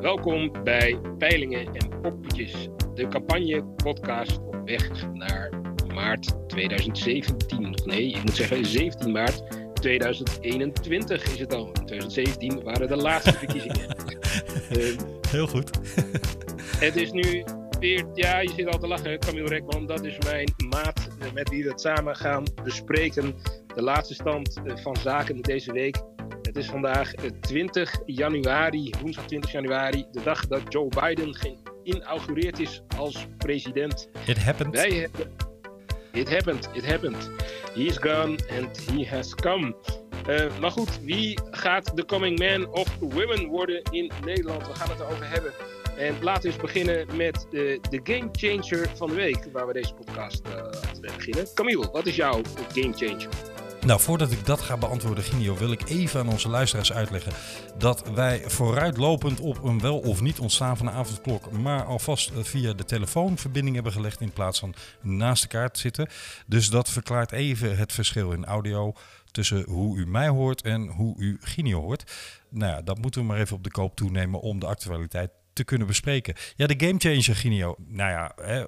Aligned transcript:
Welkom 0.00 0.52
bij 0.64 1.00
Peilingen 1.18 1.74
en 1.74 2.00
Poppetjes, 2.00 2.68
de 2.94 3.08
campagne-podcast 3.08 4.38
op 4.38 4.60
weg 4.64 5.12
naar 5.12 5.50
maart 5.94 6.48
2017. 6.48 7.78
Nee, 7.84 8.08
ik 8.10 8.22
moet 8.24 8.36
zeggen 8.36 8.66
17 8.66 9.12
maart 9.12 9.42
2021 9.74 11.32
is 11.32 11.38
het 11.38 11.54
al. 11.54 11.66
In 11.66 11.72
2017 11.72 12.62
waren 12.62 12.88
de 12.88 12.96
laatste 12.96 13.32
verkiezingen. 13.32 13.96
uh, 14.76 14.98
Heel 15.30 15.46
goed. 15.46 15.70
het 16.76 16.96
is 16.96 17.10
nu 17.10 17.44
weer, 17.80 18.06
ja, 18.14 18.40
je 18.40 18.52
zit 18.56 18.66
al 18.66 18.78
te 18.78 18.86
lachen, 18.86 19.18
Camille 19.18 19.48
Rekman. 19.48 19.86
Dat 19.86 20.04
is 20.04 20.18
mijn 20.18 20.54
maat 20.68 21.08
met 21.34 21.48
wie 21.48 21.64
we 21.64 21.70
het 21.70 21.80
samen 21.80 22.16
gaan 22.16 22.44
bespreken. 22.64 23.34
De 23.74 23.82
laatste 23.82 24.14
stand 24.14 24.60
eh, 24.64 24.76
van 24.76 24.96
zaken 24.96 25.40
deze 25.40 25.72
week. 25.72 26.02
Het 26.58 26.66
is 26.66 26.72
vandaag 26.72 27.12
20 27.40 27.94
eh, 27.94 28.00
januari, 28.06 28.90
woensdag 29.00 29.26
20 29.26 29.52
januari, 29.52 30.06
de 30.12 30.22
dag 30.22 30.46
dat 30.46 30.60
Joe 30.68 30.88
Biden 30.88 31.34
geïnaugureerd 31.34 32.58
is 32.58 32.82
als 32.96 33.26
president. 33.36 34.08
It 34.26 34.38
happened. 34.38 34.74
Wij 34.74 34.90
hebben... 34.90 35.36
It 36.12 36.28
happened, 36.28 36.68
it 36.72 36.86
happened. 36.86 37.30
He 37.74 37.80
is 37.80 37.96
gone 37.96 38.38
and 38.58 38.90
he 38.90 39.06
has 39.06 39.34
come. 39.34 39.74
Uh, 40.28 40.58
maar 40.60 40.70
goed, 40.70 41.00
wie 41.02 41.38
gaat 41.50 41.96
de 41.96 42.04
coming 42.04 42.38
man 42.38 42.66
of 42.72 42.96
women 43.00 43.46
worden 43.46 43.82
in 43.90 44.10
Nederland? 44.24 44.66
We 44.66 44.74
gaan 44.74 44.88
het 44.88 45.00
erover 45.00 45.30
hebben. 45.30 45.52
En 45.98 46.14
laten 46.22 46.42
we 46.42 46.48
eens 46.48 46.62
beginnen 46.62 47.16
met 47.16 47.46
uh, 47.50 47.78
de 47.90 48.00
game 48.02 48.28
changer 48.32 48.88
van 48.94 49.08
de 49.08 49.14
week, 49.14 49.48
waar 49.52 49.66
we 49.66 49.72
deze 49.72 49.94
podcast 49.94 50.42
uh, 50.46 50.54
mee 51.00 51.12
beginnen. 51.16 51.46
Camille, 51.54 51.90
wat 51.92 52.06
is 52.06 52.16
jouw 52.16 52.40
game 52.72 52.92
changer? 52.92 53.28
Nou, 53.86 54.00
voordat 54.00 54.30
ik 54.30 54.46
dat 54.46 54.60
ga 54.60 54.76
beantwoorden, 54.76 55.24
Ginio, 55.24 55.56
wil 55.56 55.72
ik 55.72 55.88
even 55.88 56.20
aan 56.20 56.28
onze 56.28 56.48
luisteraars 56.48 56.92
uitleggen 56.92 57.32
dat 57.78 58.10
wij 58.14 58.42
vooruitlopend 58.46 59.40
op 59.40 59.64
een 59.64 59.80
wel 59.80 59.98
of 59.98 60.20
niet 60.20 60.38
ontstaan 60.38 60.76
van 60.76 60.86
de 60.86 60.92
avondklok, 60.92 61.50
maar 61.50 61.84
alvast 61.84 62.32
via 62.34 62.72
de 62.72 62.84
telefoonverbinding 62.84 63.74
hebben 63.74 63.92
gelegd 63.92 64.20
in 64.20 64.32
plaats 64.32 64.58
van 64.58 64.74
naast 65.00 65.42
elkaar 65.42 65.70
te 65.70 65.80
zitten. 65.80 66.08
Dus 66.46 66.70
dat 66.70 66.90
verklaart 66.90 67.32
even 67.32 67.76
het 67.76 67.92
verschil 67.92 68.32
in 68.32 68.44
audio 68.44 68.92
tussen 69.30 69.64
hoe 69.68 69.98
u 69.98 70.06
mij 70.06 70.28
hoort 70.28 70.62
en 70.62 70.86
hoe 70.86 71.18
u 71.18 71.38
Ginio 71.40 71.80
hoort. 71.80 72.12
Nou 72.50 72.72
ja, 72.72 72.82
dat 72.82 72.98
moeten 72.98 73.20
we 73.20 73.26
maar 73.26 73.38
even 73.38 73.56
op 73.56 73.64
de 73.64 73.70
koop 73.70 73.96
toenemen 73.96 74.40
om 74.40 74.58
de 74.58 74.66
actualiteit 74.66 75.30
te 75.52 75.64
kunnen 75.64 75.86
bespreken. 75.86 76.34
Ja, 76.56 76.66
de 76.66 76.86
gamechanger, 76.86 77.36
Ginio. 77.36 77.74
Nou 77.86 78.10
ja, 78.10 78.32
hè, 78.42 78.64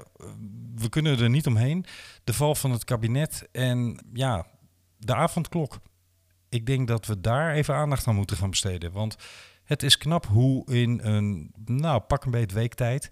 we 0.74 0.88
kunnen 0.88 1.18
er 1.18 1.30
niet 1.30 1.46
omheen. 1.46 1.84
De 2.24 2.32
val 2.32 2.54
van 2.54 2.70
het 2.70 2.84
kabinet 2.84 3.48
en 3.52 4.04
ja, 4.12 4.46
de 5.00 5.14
avondklok. 5.14 5.78
Ik 6.48 6.66
denk 6.66 6.88
dat 6.88 7.06
we 7.06 7.20
daar 7.20 7.54
even 7.54 7.74
aandacht 7.74 8.06
aan 8.06 8.14
moeten 8.14 8.36
gaan 8.36 8.50
besteden. 8.50 8.92
Want 8.92 9.16
het 9.64 9.82
is 9.82 9.98
knap 9.98 10.26
hoe 10.26 10.72
in 10.72 11.00
een, 11.02 11.52
nou, 11.64 12.00
pak 12.00 12.24
een 12.24 12.30
beetje 12.30 12.56
weektijd 12.56 13.08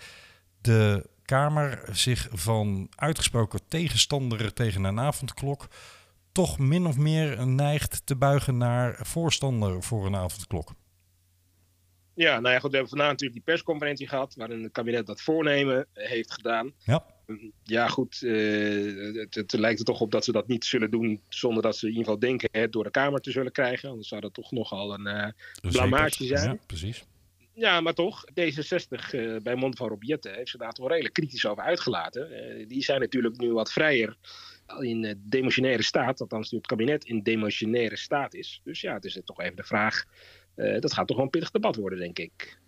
de 0.61 1.11
Kamer 1.23 1.89
zich 1.91 2.29
van 2.31 2.89
uitgesproken 2.95 3.61
tegenstander 3.69 4.53
tegen 4.53 4.85
een 4.85 5.01
avondklok 5.01 5.69
toch 6.33 6.59
min 6.59 6.87
of 6.87 6.97
meer 6.97 7.47
neigt 7.47 8.07
te 8.07 8.17
buigen 8.17 8.57
naar 8.57 8.99
voorstander 9.03 9.83
voor 9.83 10.07
een 10.07 10.17
avondklok. 10.17 10.73
Ja, 12.15 12.41
nou 12.41 12.55
ja, 12.55 12.61
goed, 12.61 12.71
we 12.71 12.77
hebben 12.77 12.89
vandaag 12.89 13.11
natuurlijk 13.11 13.45
die 13.45 13.55
persconferentie 13.55 14.09
gehad, 14.09 14.35
waarin 14.35 14.63
het 14.63 14.73
kabinet 14.73 15.07
dat 15.07 15.21
voornemen 15.21 15.87
heeft 15.93 16.33
gedaan. 16.33 16.73
Ja. 16.79 17.05
Ja, 17.63 17.89
goed, 17.89 18.21
uh, 18.23 19.15
het, 19.15 19.35
het, 19.35 19.53
lijkt 19.53 19.79
er 19.79 19.85
toch 19.85 20.01
op 20.01 20.11
dat 20.11 20.25
ze 20.25 20.33
dat 20.33 20.49
niet 20.49 20.65
zullen 20.65 20.91
doen 20.91 21.21
zonder 21.29 21.63
dat 21.63 21.77
ze 21.77 21.87
in 21.87 21.93
ieder 21.93 22.05
geval 22.05 22.21
denken 22.21 22.49
het 22.53 22.73
door 22.73 22.85
de 22.85 22.91
Kamer 22.91 23.21
te 23.21 23.31
zullen 23.31 23.53
krijgen. 23.53 23.89
Anders 23.89 24.09
zou 24.09 24.21
dat 24.21 24.35
toch 24.35 24.53
nogal 24.53 24.95
een 24.95 25.07
uh, 25.07 25.71
blamage 25.71 26.25
zijn. 26.25 26.51
Ja, 26.51 26.59
precies. 26.67 27.05
Ja, 27.55 27.81
maar 27.81 27.95
toch, 27.95 28.25
D66 28.31 29.15
uh, 29.15 29.37
bij 29.43 29.55
mond 29.55 29.77
van 29.77 29.89
Robiette 29.89 30.29
heeft 30.29 30.51
ze 30.51 30.59
daar 30.59 30.73
toch 30.73 30.89
redelijk 30.89 31.15
kritisch 31.15 31.47
over 31.47 31.63
uitgelaten. 31.63 32.29
die 32.69 32.83
zijn 32.83 33.01
natuurlijk 33.01 33.37
nu 33.37 33.53
wat 33.53 33.73
vrijer 33.73 34.17
in 34.81 35.21
demotionaire 35.25 35.83
staat, 35.83 36.21
althans 36.21 36.51
nu 36.51 36.59
het 36.59 36.67
kabinet 36.67 37.05
in 37.05 37.23
demotionaire 37.23 37.97
staat 37.97 38.35
is. 38.35 38.61
Dus 38.65 38.81
ja, 38.81 38.95
het 38.95 39.05
is 39.05 39.21
toch 39.25 39.41
even 39.41 39.57
de 39.57 39.65
vraag 39.65 40.05
dat 40.55 40.93
gaat 40.93 41.07
toch 41.07 41.17
wel 41.17 41.25
een 41.25 41.31
pittig 41.31 41.51
debat 41.51 41.77
worden, 41.77 41.99
denk 41.99 42.19
ik. 42.19 42.59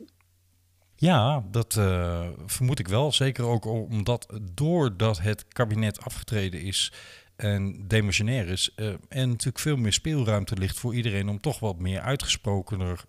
Ja, 1.00 1.44
dat 1.50 1.76
uh, 1.76 2.28
vermoed 2.46 2.78
ik 2.78 2.88
wel. 2.88 3.12
Zeker 3.12 3.44
ook 3.44 3.64
omdat 3.64 4.40
doordat 4.54 5.20
het 5.20 5.44
kabinet 5.48 6.00
afgetreden 6.00 6.60
is 6.62 6.92
en 7.36 7.88
demissionair 7.88 8.48
is, 8.48 8.72
uh, 8.76 8.88
en 9.08 9.28
natuurlijk 9.28 9.58
veel 9.58 9.76
meer 9.76 9.92
speelruimte 9.92 10.56
ligt 10.56 10.78
voor 10.78 10.94
iedereen 10.94 11.28
om 11.28 11.40
toch 11.40 11.58
wat 11.58 11.78
meer 11.78 12.00
uitgesprokener 12.00 13.04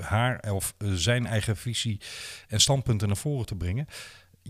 haar 0.00 0.52
of 0.52 0.74
zijn 0.78 1.26
eigen 1.26 1.56
visie 1.56 2.00
en 2.48 2.60
standpunten 2.60 3.08
naar 3.08 3.16
voren 3.16 3.46
te 3.46 3.54
brengen. 3.54 3.86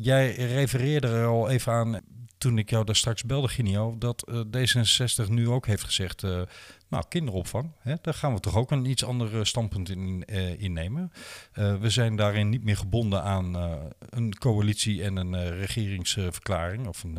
Jij 0.01 0.35
refereerde 0.35 1.09
er 1.09 1.27
al 1.27 1.49
even 1.49 1.73
aan 1.73 2.01
toen 2.39 2.59
ik 2.59 2.71
jou 2.71 2.85
daar 2.85 2.97
straks 2.97 3.25
belde, 3.25 3.49
Ginio, 3.49 3.99
dat 3.99 4.29
uh, 4.29 4.41
D66 4.41 5.29
nu 5.29 5.49
ook 5.49 5.67
heeft 5.67 5.85
gezegd, 5.85 6.23
uh, 6.23 6.43
nou, 6.89 7.05
kinderopvang, 7.09 7.71
hè, 7.79 7.95
daar 8.03 8.15
gaan 8.15 8.35
we 8.35 8.41
toch 8.41 8.57
ook 8.57 8.71
een 8.71 8.85
iets 8.85 9.05
ander 9.05 9.47
standpunt 9.47 9.89
in 9.91 10.25
innemen. 10.59 11.13
we 11.53 11.91
zijn 11.91 12.17
daarin 12.17 12.49
niet 12.49 12.65
meer 12.65 12.77
gebonden 12.77 13.23
aan 13.23 13.55
een 13.99 14.39
coalitie 14.39 15.03
en 15.03 15.17
een 15.17 15.57
regeringsverklaring. 15.59 16.87
Of 16.87 17.03
een, 17.03 17.19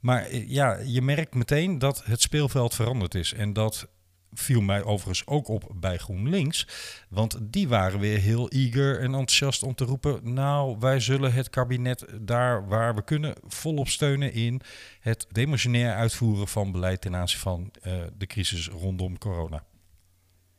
maar 0.00 0.36
ja, 0.36 0.78
je 0.84 1.02
merkt 1.02 1.34
meteen 1.34 1.78
dat 1.78 2.04
het 2.04 2.20
speelveld 2.20 2.74
veranderd 2.74 3.14
is 3.14 3.32
en 3.32 3.52
dat 3.52 3.88
viel 4.32 4.60
mij 4.60 4.82
overigens 4.84 5.26
ook 5.26 5.48
op 5.48 5.72
bij 5.74 5.96
GroenLinks. 5.96 6.66
Want 7.08 7.38
die 7.40 7.68
waren 7.68 8.00
weer 8.00 8.18
heel 8.18 8.48
eager 8.48 8.98
en 8.98 9.04
enthousiast 9.04 9.62
om 9.62 9.74
te 9.74 9.84
roepen... 9.84 10.32
nou, 10.34 10.76
wij 10.78 11.00
zullen 11.00 11.32
het 11.32 11.50
kabinet 11.50 12.06
daar 12.20 12.68
waar 12.68 12.94
we 12.94 13.04
kunnen 13.04 13.34
volop 13.46 13.88
steunen 13.88 14.32
in... 14.32 14.60
het 15.00 15.26
demotionair 15.30 15.94
uitvoeren 15.94 16.48
van 16.48 16.72
beleid 16.72 17.00
ten 17.00 17.16
aanzien 17.16 17.38
van 17.38 17.70
uh, 17.86 18.02
de 18.18 18.26
crisis 18.26 18.68
rondom 18.68 19.18
corona. 19.18 19.64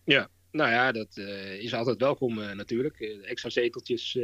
Ja, 0.03 0.27
nou 0.51 0.69
ja, 0.71 0.91
dat 0.91 1.17
uh, 1.17 1.53
is 1.53 1.73
altijd 1.73 1.97
welkom 1.97 2.39
uh, 2.39 2.51
natuurlijk. 2.51 2.99
Extra 3.23 3.49
zeteltjes 3.49 4.17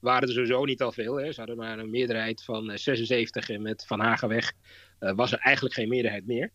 waren 0.00 0.28
er 0.28 0.34
sowieso 0.34 0.64
niet 0.64 0.82
al 0.82 0.92
veel. 0.92 1.16
Hè. 1.16 1.32
Ze 1.32 1.38
hadden 1.40 1.56
maar 1.56 1.78
een 1.78 1.90
meerderheid 1.90 2.42
van 2.42 2.78
76 2.78 3.50
en 3.50 3.62
met 3.62 3.86
Van 3.86 4.00
Hagen 4.00 4.28
weg 4.28 4.52
was 4.98 5.32
er 5.32 5.38
eigenlijk 5.38 5.74
geen 5.74 5.88
meerderheid 5.88 6.26
meer. 6.26 6.50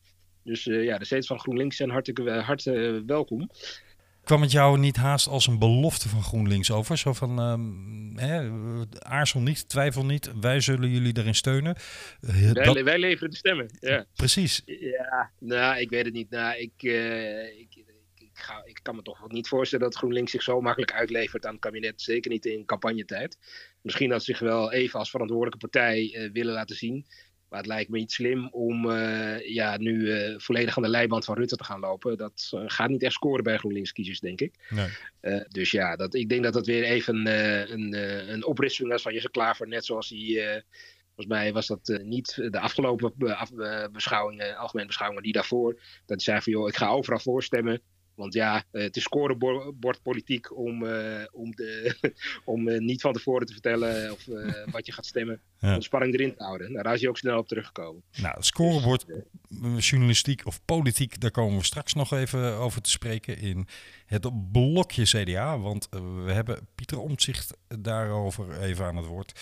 Dus 0.45 0.65
uh, 0.65 0.83
ja, 0.83 0.97
de 0.97 1.05
zetels 1.05 1.27
van 1.27 1.39
GroenLinks 1.39 1.75
zijn 1.75 1.89
hartelijk 1.89 2.41
hart, 2.41 2.65
uh, 2.65 2.99
welkom. 3.05 3.49
Kwam 4.23 4.41
het 4.41 4.51
jou 4.51 4.79
niet 4.79 4.95
haast 4.95 5.27
als 5.27 5.47
een 5.47 5.59
belofte 5.59 6.09
van 6.09 6.23
GroenLinks 6.23 6.71
over? 6.71 6.97
Zo 6.97 7.13
van, 7.13 7.39
um, 7.39 8.17
hè, 8.17 8.49
aarzel 8.99 9.41
niet, 9.41 9.69
twijfel 9.69 10.05
niet, 10.05 10.31
wij 10.41 10.59
zullen 10.59 10.89
jullie 10.89 11.13
daarin 11.13 11.35
steunen. 11.35 11.75
Uh, 12.21 12.51
wij, 12.51 12.63
dat... 12.63 12.81
wij, 12.81 12.99
leveren 12.99 13.29
de 13.29 13.35
stemmen, 13.35 13.69
ja. 13.79 14.05
Precies. 14.15 14.61
Ja, 14.65 15.31
nou, 15.39 15.79
ik 15.79 15.89
weet 15.89 16.05
het 16.05 16.13
niet. 16.13 16.29
Nou, 16.29 16.57
ik, 16.57 16.73
ik, 17.57 17.75
ik, 18.15 18.29
ga, 18.33 18.61
ik 18.65 18.79
kan 18.81 18.95
me 18.95 19.01
toch 19.01 19.31
niet 19.31 19.47
voorstellen 19.47 19.85
dat 19.85 19.95
GroenLinks 19.95 20.31
zich 20.31 20.43
zo 20.43 20.61
makkelijk 20.61 20.93
uitlevert 20.93 21.45
aan 21.45 21.51
het 21.51 21.61
kabinet. 21.61 22.01
Zeker 22.01 22.31
niet 22.31 22.45
in 22.45 22.65
campagnetijd. 22.65 23.37
Misschien 23.81 24.09
dat 24.09 24.23
ze 24.23 24.31
zich 24.31 24.39
wel 24.39 24.71
even 24.71 24.99
als 24.99 25.09
verantwoordelijke 25.09 25.67
partij 25.67 26.29
willen 26.33 26.53
laten 26.53 26.75
zien. 26.75 27.05
Maar 27.49 27.59
het 27.59 27.67
lijkt 27.67 27.89
me 27.89 27.97
niet 27.97 28.11
slim 28.11 28.49
om 28.49 28.85
uh, 28.85 29.47
ja, 29.47 29.77
nu 29.77 29.99
uh, 29.99 30.39
volledig 30.39 30.77
aan 30.77 30.83
de 30.83 30.89
leiband 30.89 31.25
van 31.25 31.35
Rutte 31.35 31.55
te 31.55 31.63
gaan 31.63 31.79
lopen. 31.79 32.17
Dat 32.17 32.51
uh, 32.55 32.63
gaat 32.65 32.89
niet 32.89 33.03
echt 33.03 33.13
scoren 33.13 33.43
bij 33.43 33.57
GroenLinks-kiezers, 33.57 34.19
denk 34.19 34.41
ik. 34.41 34.53
Nee. 34.69 35.43
dus 35.47 35.71
ja, 35.71 35.95
dat, 35.95 36.13
ik 36.13 36.29
denk 36.29 36.43
dat 36.43 36.53
dat 36.53 36.65
weer 36.65 36.83
even 36.83 37.27
een, 37.27 37.93
een 38.33 38.45
oprisping 38.45 38.89
was 38.89 39.01
van 39.01 39.13
Jesse 39.13 39.29
Klaver. 39.29 39.67
Net 39.67 39.85
zoals 39.85 40.09
hij, 40.09 40.63
volgens 41.05 41.27
mij 41.27 41.53
was 41.53 41.67
dat 41.67 41.99
niet 42.03 42.35
de 42.35 42.59
afgelopen 42.59 43.13
beschouwingen, 43.91 44.57
algemene 44.57 44.87
beschouwingen, 44.87 45.23
die 45.23 45.33
daarvoor. 45.33 45.73
Dat 45.73 45.81
hij 46.05 46.19
zei 46.19 46.41
van 46.41 46.53
joh, 46.53 46.67
ik 46.67 46.75
ga 46.75 46.87
overal 46.87 47.19
voorstemmen. 47.19 47.81
Want 48.15 48.33
ja, 48.33 48.63
eh, 48.71 48.81
het 48.83 48.95
is 48.95 49.03
scorebordpolitiek 49.03 50.57
om, 50.57 50.83
uh, 50.83 51.23
om, 51.31 51.55
de, 51.55 51.95
om 52.45 52.67
uh, 52.67 52.79
niet 52.79 53.01
van 53.01 53.13
tevoren 53.13 53.47
te 53.47 53.53
vertellen 53.53 54.11
of 54.11 54.27
uh, 54.27 54.53
wat 54.71 54.85
je 54.85 54.91
gaat 54.91 55.05
stemmen. 55.05 55.39
Ja. 55.59 55.75
Om 55.75 55.81
spanning 55.81 56.13
erin 56.13 56.35
te 56.35 56.43
houden. 56.43 56.71
Nou, 56.71 56.83
daar 56.83 56.93
is 56.93 56.99
hij 56.99 57.09
ook 57.09 57.17
snel 57.17 57.37
op 57.37 57.47
teruggekomen. 57.47 58.03
Nou, 58.21 58.35
scorebord, 58.39 59.05
journalistiek 59.77 60.45
of 60.45 60.65
politiek, 60.65 61.19
daar 61.19 61.31
komen 61.31 61.57
we 61.57 61.65
straks 61.65 61.93
nog 61.93 62.11
even 62.11 62.53
over 62.53 62.81
te 62.81 62.89
spreken 62.89 63.37
in 63.37 63.67
het 64.05 64.51
blokje 64.51 65.03
CDA. 65.03 65.59
Want 65.59 65.87
we 66.25 66.31
hebben 66.31 66.67
Pieter 66.75 66.99
Omtzigt 66.99 67.57
daarover 67.79 68.61
even 68.61 68.85
aan 68.85 68.97
het 68.97 69.05
woord. 69.05 69.33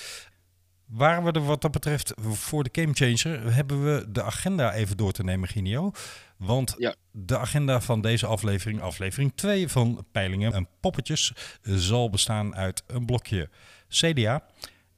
Waren 0.94 1.24
we 1.24 1.32
er 1.32 1.46
wat 1.46 1.62
dat 1.62 1.72
betreft 1.72 2.14
voor 2.22 2.64
de 2.64 2.82
Gamechanger, 2.82 3.54
hebben 3.54 3.84
we 3.84 4.12
de 4.12 4.24
agenda 4.24 4.74
even 4.74 4.98
door 4.98 5.12
te 5.12 5.24
nemen, 5.24 5.48
Ginio. 5.48 5.92
Want 6.38 6.76
ja. 6.78 6.96
de 7.12 7.38
agenda 7.38 7.82
van 7.82 8.02
deze 8.02 8.26
aflevering, 8.26 8.82
aflevering 8.82 9.32
2 9.36 9.68
van 9.68 10.06
Peilingen 10.12 10.54
en 10.54 10.68
Poppetjes, 10.80 11.34
zal 11.62 12.10
bestaan 12.10 12.56
uit 12.56 12.84
een 12.88 13.06
blokje 13.06 13.50
CDA 13.90 14.44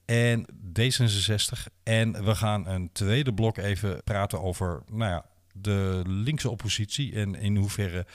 en 0.04 0.46
D66. 0.80 1.72
En 1.82 2.24
we 2.24 2.34
gaan 2.34 2.66
een 2.66 2.92
tweede 2.92 3.34
blok 3.34 3.56
even 3.56 4.02
praten 4.04 4.42
over 4.42 4.82
nou 4.90 5.10
ja, 5.10 5.24
de 5.52 6.02
linkse 6.06 6.50
oppositie 6.50 7.14
en 7.14 7.34
in 7.34 7.56
hoeverre 7.56 8.06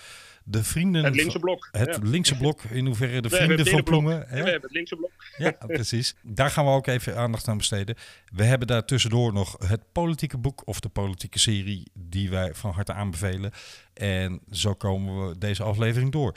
de 0.51 0.63
vrienden... 0.63 1.03
Het 1.03 1.15
linkse 1.15 1.39
blok. 1.39 1.69
Het 1.71 1.99
linkse 2.03 2.37
blok, 2.37 2.63
in 2.63 2.85
hoeverre 2.85 3.21
de 3.21 3.29
vrienden 3.29 3.65
van 3.65 3.83
Ploemen... 3.83 4.19
we 4.19 4.35
hebben 4.35 4.61
het 4.61 4.71
linkse 4.71 4.95
blok. 4.95 5.11
Ja, 5.37 5.51
precies. 5.67 6.15
Daar 6.21 6.49
gaan 6.49 6.65
we 6.65 6.71
ook 6.71 6.87
even 6.87 7.17
aandacht 7.17 7.47
aan 7.47 7.57
besteden. 7.57 7.95
We 8.33 8.43
hebben 8.43 8.67
daar 8.67 8.85
tussendoor 8.85 9.33
nog 9.33 9.55
het 9.67 9.91
politieke 9.91 10.37
boek 10.37 10.67
of 10.67 10.79
de 10.79 10.89
politieke 10.89 11.39
serie 11.39 11.91
die 11.93 12.29
wij 12.29 12.53
van 12.53 12.71
harte 12.71 12.93
aanbevelen. 12.93 13.51
En 13.93 14.41
zo 14.51 14.73
komen 14.73 15.27
we 15.27 15.37
deze 15.37 15.63
aflevering 15.63 16.11
door. 16.11 16.35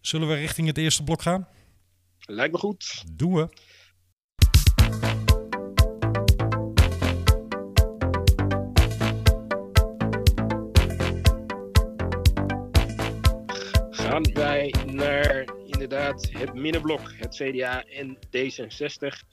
Zullen 0.00 0.28
we 0.28 0.34
richting 0.34 0.66
het 0.66 0.78
eerste 0.78 1.04
blok 1.04 1.22
gaan? 1.22 1.48
Lijkt 2.18 2.52
me 2.52 2.58
goed. 2.58 3.04
Doen 3.12 3.34
we. 3.34 3.48
Gaan 14.14 14.32
wij 14.32 14.74
naar 14.86 15.48
inderdaad 15.64 16.28
het 16.32 16.54
middenblok, 16.54 17.12
het 17.16 17.34
CDA 17.34 17.84
en 17.84 18.16
D66. 18.16 19.28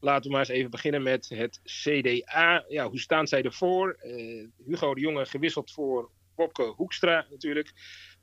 Laten 0.00 0.22
we 0.22 0.30
maar 0.30 0.38
eens 0.38 0.48
even 0.48 0.70
beginnen 0.70 1.02
met 1.02 1.28
het 1.28 1.60
CDA. 1.62 2.64
Ja, 2.68 2.88
hoe 2.88 2.98
staan 2.98 3.26
zij 3.26 3.42
ervoor? 3.42 3.98
Uh, 4.02 4.48
Hugo 4.66 4.94
de 4.94 5.00
Jonge 5.00 5.26
gewisseld 5.26 5.72
voor 5.72 6.10
Wopke 6.34 6.62
Hoekstra 6.62 7.26
natuurlijk. 7.30 7.72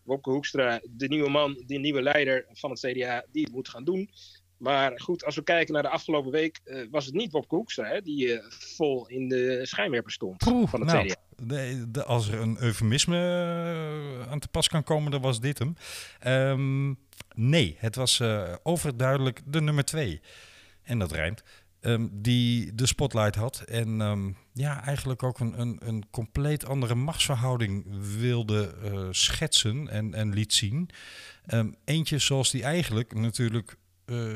Wopke 0.04 0.30
Hoekstra, 0.30 0.82
de 0.90 1.08
nieuwe 1.08 1.30
man, 1.30 1.64
de 1.66 1.78
nieuwe 1.78 2.02
leider 2.02 2.46
van 2.52 2.70
het 2.70 2.80
CDA, 2.80 3.26
die 3.32 3.44
het 3.44 3.54
moet 3.54 3.70
gaan 3.70 3.84
doen. 3.84 4.10
Maar 4.58 5.02
goed, 5.02 5.26
als 5.26 5.36
we 5.36 5.44
kijken 5.44 5.74
naar 5.74 5.84
de 5.84 5.90
afgelopen 5.90 6.32
week, 6.32 6.60
uh, 6.66 6.88
was 6.92 7.06
het 7.06 7.16
niet 7.16 7.32
Wopke 7.32 7.56
Hoekstra 7.56 7.86
hè, 7.86 8.02
die 8.02 8.28
uh, 8.28 8.44
vol 8.50 9.08
in 9.08 9.28
de 9.28 9.60
schijnwerper 9.66 10.12
stond 10.12 10.44
van 10.44 10.80
het 10.82 10.92
nou, 10.92 11.08
CDA. 11.08 11.29
De, 11.42 12.04
als 12.06 12.28
er 12.28 12.40
een 12.40 12.58
eufemisme 12.62 13.18
uh, 13.18 14.32
aan 14.32 14.40
te 14.40 14.48
pas 14.48 14.68
kan 14.68 14.84
komen, 14.84 15.12
dan 15.12 15.22
was 15.22 15.40
dit 15.40 15.60
hem. 15.60 15.76
Um, 16.28 16.98
nee, 17.36 17.76
het 17.80 17.96
was 17.96 18.22
overduidelijk 18.64 19.42
de 19.46 19.62
nummer 19.62 19.86
twee. 19.86 20.22
En 20.84 21.00
dat 21.00 21.12
rijmt. 21.12 21.44
Um, 21.82 22.10
die 22.14 22.76
de 22.76 22.86
spotlight 22.86 23.36
had. 23.36 23.62
En 23.62 24.02
um, 24.02 24.38
ja, 24.54 24.84
eigenlijk 24.84 25.24
ook 25.24 25.40
een, 25.40 25.60
een, 25.60 25.78
een 25.80 26.06
compleet 26.12 26.66
andere 26.66 26.96
machtsverhouding 26.96 27.86
wilde 28.20 28.76
schetsen 29.12 29.88
en, 29.88 30.14
en 30.14 30.34
liet 30.34 30.54
zien. 30.54 30.90
eentje 31.86 32.20
zoals 32.20 32.52
die 32.52 32.64
eigenlijk 32.64 33.14
natuurlijk 33.14 33.78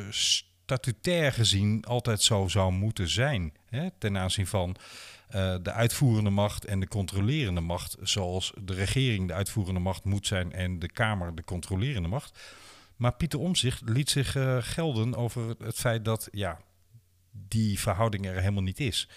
statutair 0.10 1.32
gezien 1.32 1.84
altijd 1.86 2.22
zo 2.22 2.48
zou 2.48 2.72
moeten 2.72 3.10
zijn. 3.10 3.54
Hè, 3.66 3.90
ten 3.98 4.18
aanzien 4.18 4.48
van 4.48 4.76
uh, 5.36 5.56
de 5.62 5.72
uitvoerende 5.72 6.30
macht 6.30 6.66
en 6.66 6.80
de 6.80 6.88
controlerende 6.88 7.62
macht. 7.62 7.96
Zoals 8.02 8.54
de 8.62 8.74
regering 8.74 9.28
de 9.28 9.34
uitvoerende 9.34 9.80
macht 9.80 10.04
moet 10.04 10.28
zijn 10.28 10.54
en 10.54 10.80
de 10.80 10.92
Kamer 10.92 11.36
de 11.36 11.44
controlerende 11.44 12.08
macht. 12.08 12.40
Maar 12.96 13.14
Pieter 13.14 13.40
Omzicht 13.40 13.82
liet 13.86 14.10
zich 14.10 14.36
uh, 14.36 14.58
gelden 14.60 15.16
over 15.16 15.56
het 15.60 15.76
feit 15.76 16.06
dat 16.06 16.28
ja, 16.32 16.60
die 17.32 17.80
verhouding 17.80 18.26
er 18.26 18.40
helemaal 18.40 18.64
niet 18.64 18.80
is. 18.80 19.10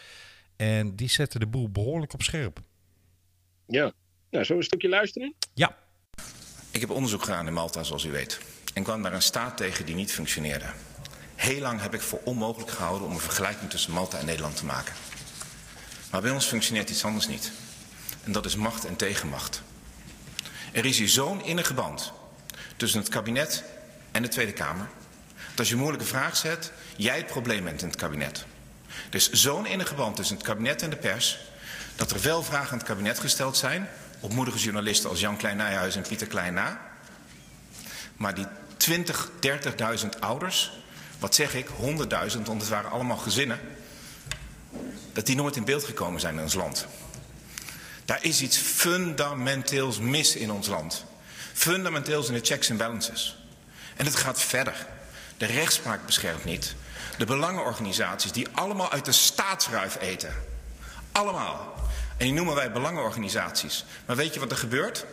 En 0.56 0.96
die 0.96 1.08
zette 1.08 1.38
de 1.38 1.46
boel 1.46 1.70
behoorlijk 1.70 2.12
op 2.12 2.22
scherp. 2.22 2.60
Ja, 3.66 3.92
nou, 4.30 4.44
we 4.48 4.54
een 4.54 4.62
stukje 4.62 4.88
luisteren? 4.88 5.34
Ja. 5.54 5.76
Ik 6.70 6.80
heb 6.80 6.90
onderzoek 6.90 7.22
gedaan 7.22 7.46
in 7.46 7.52
Malta, 7.52 7.82
zoals 7.82 8.04
u 8.04 8.10
weet 8.10 8.40
en 8.76 8.82
kwam 8.82 9.02
daar 9.02 9.12
een 9.12 9.22
staat 9.22 9.56
tegen 9.56 9.86
die 9.86 9.94
niet 9.94 10.12
functioneerde. 10.12 10.66
Heel 11.34 11.60
lang 11.60 11.80
heb 11.80 11.94
ik 11.94 12.00
voor 12.00 12.20
onmogelijk 12.24 12.70
gehouden 12.70 13.08
om 13.08 13.14
een 13.14 13.20
vergelijking 13.20 13.70
tussen 13.70 13.92
Malta 13.92 14.18
en 14.18 14.26
Nederland 14.26 14.56
te 14.56 14.64
maken. 14.64 14.94
Maar 16.16 16.24
bij 16.24 16.34
ons 16.34 16.46
functioneert 16.46 16.90
iets 16.90 17.04
anders 17.04 17.28
niet. 17.28 17.50
En 18.24 18.32
dat 18.32 18.44
is 18.44 18.56
macht 18.56 18.84
en 18.84 18.96
tegenmacht. 18.96 19.62
Er 20.72 20.84
is 20.84 20.98
hier 20.98 21.08
zo'n 21.08 21.44
innige 21.44 21.74
band 21.74 22.12
tussen 22.76 23.00
het 23.00 23.08
kabinet 23.08 23.64
en 24.12 24.22
de 24.22 24.28
Tweede 24.28 24.52
Kamer. 24.52 24.88
Dat 25.50 25.58
als 25.58 25.68
je 25.68 25.74
een 25.74 25.80
moeilijke 25.80 26.06
vraag 26.06 26.36
zet, 26.36 26.72
jij 26.96 27.16
het 27.16 27.26
probleem 27.26 27.64
bent 27.64 27.82
in 27.82 27.88
het 27.88 27.96
kabinet. 27.96 28.44
Er 28.88 29.14
is 29.14 29.30
zo'n 29.30 29.66
innige 29.66 29.94
band 29.94 30.16
tussen 30.16 30.36
het 30.36 30.44
kabinet 30.44 30.82
en 30.82 30.90
de 30.90 30.96
pers. 30.96 31.38
Dat 31.96 32.10
er 32.10 32.22
wel 32.22 32.42
vragen 32.42 32.72
aan 32.72 32.78
het 32.78 32.86
kabinet 32.86 33.18
gesteld 33.18 33.56
zijn. 33.56 33.88
Op 34.20 34.32
moedige 34.32 34.58
journalisten 34.58 35.10
als 35.10 35.20
Jan 35.20 35.36
Klein 35.36 35.56
Nijhuis 35.56 35.96
en 35.96 36.02
Pieter 36.02 36.26
Klein 36.26 36.54
na. 36.54 36.80
Maar 38.16 38.34
die 38.34 38.46
20, 38.76 39.30
30.000 40.02 40.08
ouders, 40.20 40.72
wat 41.18 41.34
zeg 41.34 41.54
ik, 41.54 41.66
100.000, 41.66 41.74
want 42.42 42.60
het 42.60 42.68
waren 42.68 42.90
allemaal 42.90 43.16
gezinnen, 43.16 43.60
dat 45.16 45.26
die 45.26 45.36
nooit 45.36 45.56
in 45.56 45.64
beeld 45.64 45.84
gekomen 45.84 46.20
zijn 46.20 46.34
in 46.34 46.42
ons 46.42 46.54
land. 46.54 46.86
Daar 48.04 48.24
is 48.24 48.40
iets 48.40 48.56
fundamenteels 48.56 49.98
mis 49.98 50.36
in 50.36 50.50
ons 50.50 50.66
land. 50.66 51.04
Fundamenteels 51.52 52.28
in 52.28 52.34
de 52.34 52.40
checks 52.40 52.68
en 52.68 52.76
balances. 52.76 53.36
En 53.96 54.04
het 54.04 54.16
gaat 54.16 54.40
verder. 54.40 54.86
De 55.36 55.46
rechtspraak 55.46 56.06
beschermt 56.06 56.44
niet. 56.44 56.74
De 57.18 57.24
belangenorganisaties 57.24 58.32
die 58.32 58.48
allemaal 58.52 58.92
uit 58.92 59.04
de 59.04 59.12
staatsruif 59.12 60.00
eten. 60.00 60.34
Allemaal. 61.12 61.74
En 62.16 62.24
die 62.24 62.34
noemen 62.34 62.54
wij 62.54 62.72
belangenorganisaties. 62.72 63.84
Maar 64.06 64.16
weet 64.16 64.34
je 64.34 64.40
wat 64.40 64.50
er 64.50 64.56
gebeurt? 64.56 65.04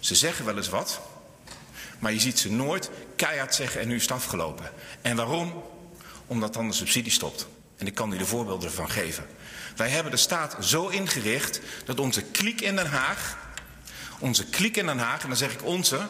Ze 0.00 0.14
zeggen 0.14 0.44
wel 0.44 0.56
eens 0.56 0.68
wat, 0.68 1.00
maar 1.98 2.12
je 2.12 2.20
ziet 2.20 2.38
ze 2.38 2.52
nooit 2.52 2.90
keihard 3.16 3.54
zeggen 3.54 3.80
en 3.80 3.88
nu 3.88 3.94
is 3.94 4.02
het 4.02 4.10
afgelopen. 4.10 4.70
En 5.02 5.16
waarom? 5.16 5.62
Omdat 6.26 6.54
dan 6.54 6.68
de 6.68 6.74
subsidie 6.74 7.12
stopt. 7.12 7.46
En 7.76 7.86
ik 7.86 7.94
kan 7.94 8.12
u 8.12 8.18
de 8.18 8.26
voorbeelden 8.26 8.68
ervan 8.68 8.90
geven. 8.90 9.26
Wij 9.76 9.88
hebben 9.88 10.12
de 10.12 10.18
staat 10.18 10.56
zo 10.60 10.88
ingericht 10.88 11.60
dat 11.84 12.00
onze 12.00 12.22
kliek 12.22 12.60
in 12.60 12.76
Den 12.76 12.86
Haag, 12.86 13.38
onze 14.18 14.46
kliek 14.46 14.76
in 14.76 14.86
Den 14.86 14.98
Haag, 14.98 15.22
en 15.22 15.28
dan 15.28 15.36
zeg 15.36 15.52
ik 15.52 15.64
onze, 15.64 16.00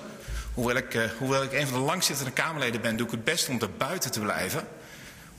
hoewel 0.54 0.76
ik, 0.76 0.94
uh, 0.94 1.04
hoewel 1.18 1.42
ik 1.42 1.52
een 1.52 1.66
van 1.66 1.78
de 1.78 1.84
langzittende 1.84 2.30
Kamerleden 2.30 2.80
ben, 2.80 2.96
doe 2.96 3.06
ik 3.06 3.12
het 3.12 3.24
best 3.24 3.48
om 3.48 3.60
er 3.60 3.72
buiten 3.72 4.10
te 4.10 4.20
blijven. 4.20 4.68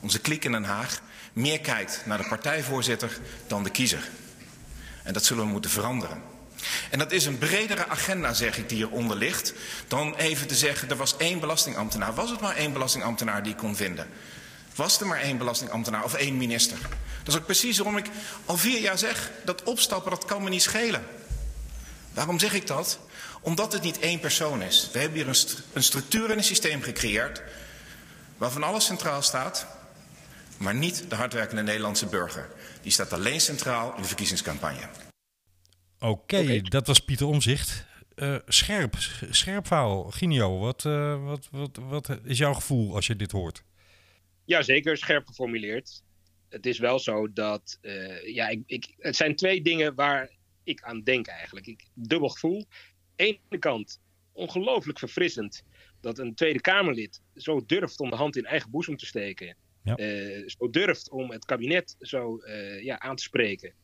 Onze 0.00 0.18
kliek 0.18 0.44
in 0.44 0.52
Den 0.52 0.64
Haag 0.64 1.00
meer 1.32 1.60
kijkt 1.60 2.02
naar 2.04 2.18
de 2.18 2.28
partijvoorzitter 2.28 3.18
dan 3.46 3.62
de 3.62 3.70
kiezer. 3.70 4.08
En 5.02 5.12
dat 5.12 5.24
zullen 5.24 5.44
we 5.44 5.50
moeten 5.50 5.70
veranderen. 5.70 6.22
En 6.90 6.98
dat 6.98 7.12
is 7.12 7.26
een 7.26 7.38
bredere 7.38 7.86
agenda, 7.86 8.32
zeg 8.32 8.58
ik, 8.58 8.68
die 8.68 8.78
eronder 8.78 9.16
ligt, 9.16 9.52
dan 9.88 10.14
even 10.14 10.46
te 10.46 10.54
zeggen, 10.54 10.90
er 10.90 10.96
was 10.96 11.16
één 11.16 11.40
belastingambtenaar. 11.40 12.14
Was 12.14 12.30
het 12.30 12.40
maar 12.40 12.56
één 12.56 12.72
belastingambtenaar 12.72 13.42
die 13.42 13.52
ik 13.52 13.58
kon 13.58 13.76
vinden? 13.76 14.08
Was 14.78 15.00
er 15.00 15.06
maar 15.06 15.20
één 15.20 15.38
belastingambtenaar 15.38 16.04
of 16.04 16.14
één 16.14 16.36
minister? 16.36 16.78
Dat 17.18 17.34
is 17.34 17.36
ook 17.36 17.44
precies 17.44 17.76
waarom 17.78 17.96
ik 17.96 18.10
al 18.44 18.56
vier 18.56 18.80
jaar 18.80 18.98
zeg, 18.98 19.30
dat 19.44 19.62
opstappen, 19.62 20.10
dat 20.10 20.24
kan 20.24 20.42
me 20.42 20.48
niet 20.48 20.62
schelen. 20.62 21.06
Waarom 22.14 22.38
zeg 22.38 22.52
ik 22.52 22.66
dat? 22.66 22.98
Omdat 23.40 23.72
het 23.72 23.82
niet 23.82 23.98
één 23.98 24.20
persoon 24.20 24.62
is. 24.62 24.88
We 24.92 24.98
hebben 24.98 25.18
hier 25.18 25.28
een, 25.28 25.34
st 25.34 25.62
een 25.72 25.82
structuur 25.82 26.30
en 26.30 26.36
een 26.36 26.44
systeem 26.44 26.82
gecreëerd, 26.82 27.42
waarvan 28.36 28.62
alles 28.62 28.84
centraal 28.84 29.22
staat, 29.22 29.66
maar 30.56 30.74
niet 30.74 31.04
de 31.08 31.14
hardwerkende 31.14 31.62
Nederlandse 31.62 32.06
burger. 32.06 32.48
Die 32.82 32.92
staat 32.92 33.12
alleen 33.12 33.40
centraal 33.40 33.94
in 33.96 34.02
de 34.02 34.08
verkiezingscampagne. 34.08 34.88
Oké, 35.98 36.60
dat 36.60 36.86
was 36.86 36.98
Pieter 36.98 37.26
Omzicht. 37.26 37.84
Uh, 38.14 38.36
scherp, 38.46 38.96
scherp 39.30 39.66
verhaal. 39.66 40.10
Ginio, 40.10 40.58
wat, 40.58 40.84
uh, 40.84 41.24
wat, 41.24 41.48
wat, 41.50 41.78
wat 41.88 42.08
is 42.24 42.38
jouw 42.38 42.54
gevoel 42.54 42.94
als 42.94 43.06
je 43.06 43.16
dit 43.16 43.32
hoort? 43.32 43.62
Ja, 44.48 44.62
zeker 44.62 44.96
scherp 44.96 45.26
geformuleerd. 45.26 46.02
Het 46.48 46.66
is 46.66 46.78
wel 46.78 46.98
zo 46.98 47.32
dat, 47.32 47.78
uh, 47.82 48.34
ja, 48.34 48.48
ik, 48.48 48.62
ik, 48.66 48.94
het 48.98 49.16
zijn 49.16 49.36
twee 49.36 49.62
dingen 49.62 49.94
waar 49.94 50.30
ik 50.64 50.82
aan 50.82 51.02
denk 51.02 51.26
eigenlijk. 51.26 51.66
Ik, 51.66 51.84
dubbel 51.94 52.28
gevoel. 52.28 52.56
Aan 52.56 52.66
de 53.16 53.24
ene 53.24 53.58
kant 53.58 54.00
ongelooflijk 54.32 54.98
verfrissend 54.98 55.62
dat 56.00 56.18
een 56.18 56.34
Tweede 56.34 56.60
Kamerlid 56.60 57.22
zo 57.34 57.66
durft 57.66 58.00
om 58.00 58.10
de 58.10 58.16
hand 58.16 58.36
in 58.36 58.44
eigen 58.44 58.70
boezem 58.70 58.96
te 58.96 59.06
steken. 59.06 59.56
Ja. 59.82 59.96
zo 60.46 60.70
durft 60.70 61.10
om 61.10 61.30
het 61.30 61.44
kabinet 61.44 61.96
zo 62.00 62.40
ja, 62.80 62.98
aan 62.98 63.16
te 63.16 63.22
spreken 63.22 63.74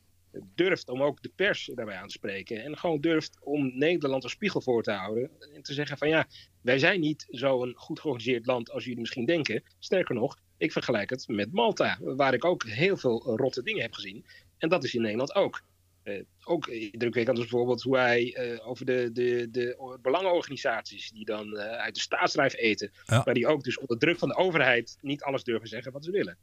durft 0.54 0.88
om 0.88 1.02
ook 1.02 1.22
de 1.22 1.32
pers 1.34 1.70
daarbij 1.74 1.96
aan 1.96 2.06
te 2.06 2.12
spreken. 2.12 2.62
En 2.62 2.78
gewoon 2.78 3.00
durft 3.00 3.38
om 3.40 3.78
Nederland 3.78 4.24
een 4.24 4.30
spiegel 4.30 4.60
voor 4.60 4.82
te 4.82 4.92
houden. 4.92 5.30
En 5.54 5.62
te 5.62 5.72
zeggen 5.72 5.98
van 5.98 6.08
ja, 6.08 6.26
wij 6.62 6.78
zijn 6.78 7.00
niet 7.00 7.26
zo'n 7.28 7.72
goed 7.76 8.00
georganiseerd 8.00 8.46
land 8.46 8.70
als 8.70 8.84
jullie 8.84 9.00
misschien 9.00 9.26
denken. 9.26 9.62
Sterker 9.78 10.14
nog, 10.14 10.38
ik 10.56 10.72
vergelijk 10.72 11.10
het 11.10 11.28
met 11.28 11.52
Malta, 11.52 11.98
waar 12.00 12.34
ik 12.34 12.44
ook 12.44 12.64
heel 12.64 12.96
veel 12.96 13.36
rotte 13.36 13.62
dingen 13.62 13.82
heb 13.82 13.92
gezien. 13.92 14.24
En 14.58 14.68
dat 14.68 14.84
is 14.84 14.94
in 14.94 15.02
Nederland 15.02 15.34
ook. 15.34 15.62
Uh, 16.04 16.22
ook 16.44 16.66
indrukwekkend 16.66 17.38
is 17.38 17.46
bijvoorbeeld 17.46 17.82
hoe 17.82 17.96
hij 17.96 18.52
uh, 18.52 18.68
over 18.68 18.86
de, 18.86 19.10
de, 19.12 19.48
de 19.50 19.98
belangenorganisaties 20.02 21.10
die 21.10 21.24
dan 21.24 21.54
uh, 21.54 21.60
uit 21.60 21.94
de 21.94 22.00
staatsdrijf 22.00 22.54
eten, 22.54 22.90
ja. 23.04 23.22
maar 23.24 23.34
die 23.34 23.46
ook 23.46 23.64
dus 23.64 23.78
onder 23.78 23.98
druk 23.98 24.18
van 24.18 24.28
de 24.28 24.36
overheid 24.36 24.96
niet 25.00 25.22
alles 25.22 25.44
durven 25.44 25.68
zeggen 25.68 25.92
wat 25.92 26.04
ze 26.04 26.10
willen. 26.10 26.38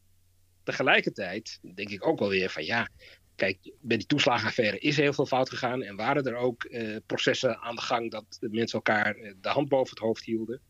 Tegelijkertijd 0.64 1.60
denk 1.76 1.90
ik 1.90 2.08
ook 2.08 2.20
wel 2.20 2.30
weer 2.30 2.50
van 2.50 2.66
ja, 2.66 2.90
Kijk, 3.42 3.72
bij 3.80 3.98
die 3.98 4.06
toeslagenaffaire 4.06 4.80
is 4.80 4.98
heel 4.98 5.14
veel 5.14 5.26
fout 5.26 5.50
gegaan. 5.50 5.84
En 5.84 5.96
waren 5.96 6.26
er 6.26 6.36
ook 6.36 6.64
uh, 6.64 6.98
processen 7.06 7.58
aan 7.58 7.76
de 7.76 7.82
gang 7.82 8.12
dat 8.12 8.38
mensen 8.40 8.78
elkaar 8.78 9.18
uh, 9.18 9.34
de 9.42 9.50
hand 9.50 9.70
boven 9.70 9.90
het 9.90 10.00
hoofd 10.00 10.24
hielden. 10.24 10.62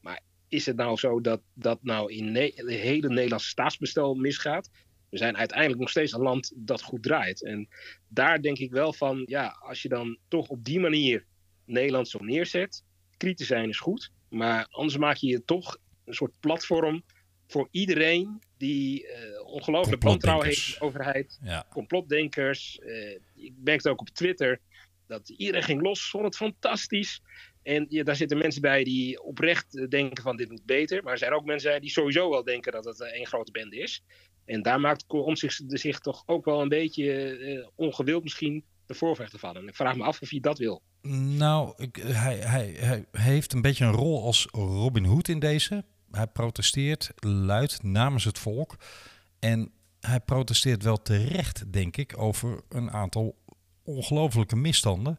Maar 0.00 0.20
is 0.48 0.66
het 0.66 0.76
nou 0.76 0.96
zo 0.96 1.20
dat 1.20 1.40
dat 1.54 1.78
nou 1.82 2.12
in 2.12 2.34
het 2.34 2.52
hele 2.66 3.08
Nederlandse 3.08 3.48
staatsbestel 3.48 4.14
misgaat? 4.14 4.70
We 5.10 5.18
zijn 5.18 5.36
uiteindelijk 5.36 5.80
nog 5.80 5.90
steeds 5.90 6.12
een 6.12 6.20
land 6.20 6.52
dat 6.56 6.82
goed 6.82 7.02
draait. 7.02 7.44
En 7.44 7.68
daar 8.08 8.42
denk 8.42 8.58
ik 8.58 8.70
wel 8.70 8.92
van, 8.92 9.22
ja, 9.26 9.46
als 9.60 9.82
je 9.82 9.88
dan 9.88 10.18
toch 10.28 10.48
op 10.48 10.64
die 10.64 10.80
manier 10.80 11.26
Nederland 11.64 12.08
zo 12.08 12.18
neerzet, 12.18 12.84
kritisch 13.16 13.46
zijn 13.46 13.68
is 13.68 13.78
goed, 13.78 14.10
maar 14.28 14.66
anders 14.70 14.96
maak 14.96 15.16
je 15.16 15.26
je 15.26 15.44
toch 15.44 15.76
een 16.04 16.14
soort 16.14 16.40
platform 16.40 17.04
voor 17.46 17.68
iedereen 17.70 18.42
die 18.64 19.04
uh, 19.04 19.46
ongelooflijk 19.46 20.02
wantrouwen 20.02 20.46
heeft 20.46 20.66
in 20.66 20.74
de 20.78 20.84
overheid. 20.84 21.38
Ja. 21.42 21.66
Complotdenkers. 21.70 22.78
Uh, 22.82 23.18
ik 23.34 23.52
merkte 23.64 23.90
ook 23.90 24.00
op 24.00 24.08
Twitter 24.08 24.60
dat 25.06 25.28
iedereen 25.28 25.62
ging 25.62 25.82
los, 25.82 26.10
vond 26.10 26.24
het 26.24 26.36
fantastisch. 26.36 27.22
En 27.62 27.86
ja, 27.88 28.02
daar 28.02 28.16
zitten 28.16 28.38
mensen 28.38 28.60
bij 28.60 28.84
die 28.84 29.22
oprecht 29.22 29.76
eh, 29.78 29.88
denken 29.88 30.22
van 30.22 30.36
dit 30.36 30.50
moet 30.50 30.64
beter. 30.64 31.02
Maar 31.02 31.12
er 31.12 31.18
zijn 31.18 31.32
ook 31.32 31.44
mensen 31.44 31.80
die 31.80 31.90
sowieso 31.90 32.30
wel 32.30 32.44
denken 32.44 32.72
dat 32.72 32.84
het 32.84 33.00
één 33.00 33.26
grote 33.26 33.52
bende 33.52 33.76
is. 33.76 34.02
En 34.44 34.62
daar 34.62 34.80
maakt 34.80 35.04
om 35.06 35.36
zich, 35.36 35.60
zich 35.66 35.98
toch 35.98 36.22
ook 36.26 36.44
wel 36.44 36.60
een 36.60 36.68
beetje 36.68 37.38
uh, 37.38 37.66
ongewild 37.74 38.22
misschien 38.22 38.64
de 38.86 38.94
voorvechten 38.94 39.38
van. 39.38 39.56
En 39.56 39.68
ik 39.68 39.74
vraag 39.74 39.96
me 39.96 40.02
af 40.02 40.20
of 40.20 40.30
hij 40.30 40.40
dat 40.40 40.58
wil. 40.58 40.82
Nou, 41.36 41.72
ik, 41.76 41.96
hij, 41.96 42.36
hij, 42.36 42.74
hij 42.78 43.04
heeft 43.10 43.52
een 43.52 43.62
beetje 43.62 43.84
een 43.84 43.92
rol 43.92 44.24
als 44.24 44.48
Robin 44.50 45.04
Hood 45.04 45.28
in 45.28 45.38
deze. 45.38 45.84
Hij 46.16 46.26
protesteert 46.26 47.10
luid 47.16 47.82
namens 47.82 48.24
het 48.24 48.38
volk. 48.38 48.76
En 49.38 49.72
hij 50.00 50.20
protesteert 50.20 50.82
wel 50.82 51.02
terecht, 51.02 51.72
denk 51.72 51.96
ik, 51.96 52.18
over 52.18 52.62
een 52.68 52.90
aantal 52.90 53.38
ongelofelijke 53.82 54.56
misstanden. 54.56 55.18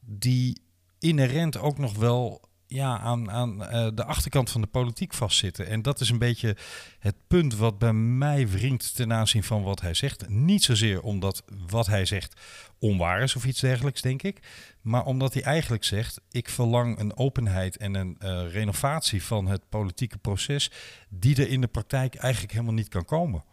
Die 0.00 0.62
inherent 0.98 1.58
ook 1.58 1.78
nog 1.78 1.96
wel 1.96 2.40
ja, 2.72 2.98
aan, 2.98 3.30
aan 3.30 3.62
uh, 3.62 3.88
de 3.94 4.04
achterkant 4.04 4.50
van 4.50 4.60
de 4.60 4.66
politiek 4.66 5.14
vastzitten. 5.14 5.66
En 5.66 5.82
dat 5.82 6.00
is 6.00 6.10
een 6.10 6.18
beetje 6.18 6.56
het 6.98 7.14
punt 7.26 7.56
wat 7.56 7.78
bij 7.78 7.92
mij 7.92 8.48
wringt 8.48 8.96
ten 8.96 9.12
aanzien 9.12 9.42
van 9.42 9.62
wat 9.62 9.80
hij 9.80 9.94
zegt. 9.94 10.28
Niet 10.28 10.62
zozeer 10.62 11.02
omdat 11.02 11.42
wat 11.66 11.86
hij 11.86 12.04
zegt 12.04 12.40
onwaar 12.78 13.22
is 13.22 13.36
of 13.36 13.44
iets 13.44 13.60
dergelijks, 13.60 14.00
denk 14.00 14.22
ik. 14.22 14.38
Maar 14.80 15.04
omdat 15.04 15.34
hij 15.34 15.42
eigenlijk 15.42 15.84
zegt: 15.84 16.20
ik 16.30 16.48
verlang 16.48 16.98
een 16.98 17.16
openheid 17.16 17.76
en 17.76 17.94
een 17.94 18.16
uh, 18.20 18.52
renovatie 18.52 19.22
van 19.22 19.46
het 19.46 19.68
politieke 19.68 20.18
proces. 20.18 20.70
die 21.08 21.36
er 21.36 21.48
in 21.48 21.60
de 21.60 21.66
praktijk 21.66 22.14
eigenlijk 22.14 22.52
helemaal 22.52 22.74
niet 22.74 22.88
kan 22.88 23.04
komen. 23.04 23.44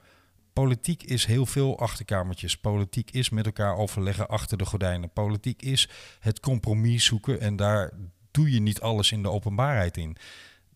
Politiek 0.53 1.03
is 1.03 1.25
heel 1.25 1.45
veel 1.45 1.79
achterkamertjes. 1.79 2.57
Politiek 2.57 3.11
is 3.11 3.29
met 3.29 3.45
elkaar 3.45 3.75
overleggen 3.75 4.27
achter 4.27 4.57
de 4.57 4.65
gordijnen. 4.65 5.13
Politiek 5.13 5.61
is 5.61 5.89
het 6.19 6.39
compromis 6.39 7.05
zoeken 7.05 7.41
en 7.41 7.55
daar 7.55 7.93
doe 8.31 8.51
je 8.51 8.59
niet 8.59 8.81
alles 8.81 9.11
in 9.11 9.21
de 9.21 9.29
openbaarheid 9.29 9.97
in. 9.97 10.17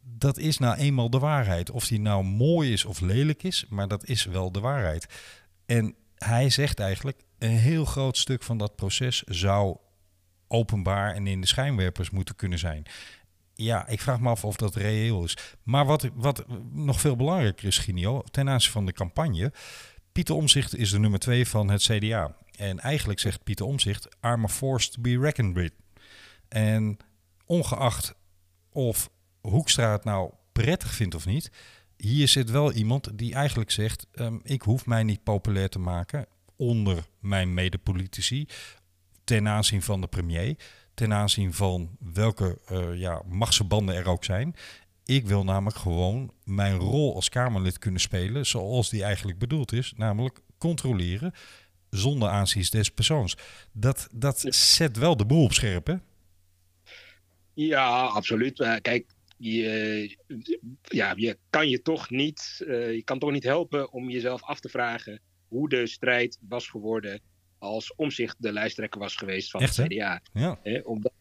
Dat 0.02 0.38
is 0.38 0.58
nou 0.58 0.78
eenmaal 0.78 1.10
de 1.10 1.20
waarheid. 1.20 1.72
Of 1.72 1.88
die 1.88 2.00
nou 2.00 2.24
mooi 2.24 2.74
is 2.74 2.86
of 2.86 3.00
lelijk 3.00 3.44
is, 3.44 3.66
maar 3.70 3.88
dat 3.88 4.06
is 4.06 4.26
wel 4.26 4.52
de 4.52 4.60
waarheid. 4.60 5.08
En 5.66 5.96
hij 6.16 6.50
zegt 6.50 6.80
eigenlijk, 6.80 7.22
een 7.38 7.58
heel 7.58 7.86
groot 7.86 8.18
stuk 8.18 8.44
van 8.44 8.58
dat 8.58 8.76
proces 8.76 9.24
zou 9.24 9.78
openbaar 10.48 11.14
en 11.14 11.28
in 11.28 11.42
de 11.42 11.48
schijnwerpers 11.48 12.10
moeten 12.10 12.36
kunnen 12.36 12.60
zijn. 12.60 12.86
Ja, 13.56 13.88
ik 13.88 14.02
vraag 14.02 14.20
me 14.20 14.30
af 14.30 14.46
of 14.46 14.56
dat 14.56 14.76
reëel 14.76 15.24
is. 15.24 15.38
Maar 15.64 15.86
wat, 15.86 16.10
wat 16.14 16.46
nog 16.72 17.00
veel 17.00 17.16
belangrijker 17.16 17.68
is, 17.68 17.78
Ginio, 17.78 18.22
ten 18.32 18.50
aanzien 18.50 18.72
van 18.72 18.86
de 18.86 18.94
campagne. 18.94 19.54
Pieter 20.12 20.36
Omzicht 20.36 20.76
is 20.76 20.92
de 20.92 21.00
nummer 21.00 21.20
twee 21.20 21.48
van 21.48 21.70
het 21.70 21.82
CDA. 21.82 22.36
En 22.58 22.80
eigenlijk 22.80 23.20
zegt 23.20 23.44
Pieter 23.44 23.66
Omzicht, 23.66 24.08
I'm 24.22 24.44
a 24.44 24.48
force 24.48 24.90
to 24.90 25.02
be 25.02 25.20
reckoned 25.20 25.56
with. 25.56 25.74
En 26.48 26.98
ongeacht 27.46 28.16
of 28.72 29.10
Hoekstra 29.42 29.92
het 29.92 30.04
nou 30.04 30.32
prettig 30.52 30.94
vindt 30.94 31.16
of 31.16 31.26
niet, 31.26 31.52
hier 31.98 32.28
zit 32.28 32.50
wel 32.50 32.72
iemand 32.72 33.18
die 33.18 33.34
eigenlijk 33.34 33.72
zegt: 33.72 34.08
um, 34.14 34.40
ik 34.44 34.62
hoef 34.62 34.86
mij 34.86 35.04
niet 35.04 35.24
populair 35.24 35.70
te 35.70 35.80
maken 35.80 36.26
onder 36.56 37.08
mijn 37.20 37.54
medepolitici 37.54 38.48
ten 39.24 39.48
aanzien 39.48 39.82
van 39.82 40.02
de 40.02 40.08
premier, 40.08 40.56
ten 40.94 41.14
aanzien 41.14 41.54
van 41.54 41.98
welke 42.00 42.60
uh, 42.72 43.00
ja, 43.00 43.22
machtsbanden 43.28 43.96
er 43.96 44.08
ook 44.08 44.24
zijn. 44.24 44.56
Ik 45.06 45.28
wil 45.28 45.44
namelijk 45.44 45.78
gewoon 45.78 46.34
mijn 46.44 46.76
rol 46.76 47.16
als 47.16 47.30
Kamerlid 47.30 47.78
kunnen 47.78 48.02
spelen 48.02 48.46
zoals 48.46 48.90
die 48.90 49.04
eigenlijk 49.04 49.38
bedoeld 49.38 49.72
is, 49.72 49.94
namelijk 49.96 50.40
controleren 50.58 51.34
zonder 51.90 52.30
aanzien 52.30 52.66
des 52.70 52.92
persoons. 52.92 53.38
Dat, 53.72 54.08
dat 54.12 54.46
zet 54.48 54.98
wel 54.98 55.18
de 55.18 55.26
boel 55.26 55.44
op 55.44 55.54
scherp, 55.54 55.88
hè? 55.88 55.96
Ja, 57.54 58.06
absoluut. 58.06 58.80
kijk, 58.82 59.06
je, 59.38 60.18
ja, 60.82 61.14
je 61.16 61.38
kan 61.50 61.70
je 61.70 61.82
toch 61.82 62.10
niet, 62.10 62.64
uh, 62.68 62.94
je 62.94 63.04
kan 63.04 63.20
toch 63.20 63.32
niet 63.32 63.44
helpen 63.44 63.92
om 63.92 64.10
jezelf 64.10 64.44
af 64.44 64.60
te 64.60 64.70
vragen 64.70 65.22
hoe 65.48 65.70
de 65.70 65.88
strijd 65.88 66.38
was 66.48 66.68
geworden 66.68 67.22
als 67.58 67.96
omzicht 67.96 68.36
de 68.40 68.52
lijsttrekker 68.52 69.00
was 69.00 69.16
geweest 69.16 69.52
van 69.52 69.62
het 69.62 69.72
CDA. 69.72 70.22
Ja. 70.34 70.60
omdat, 70.84 71.14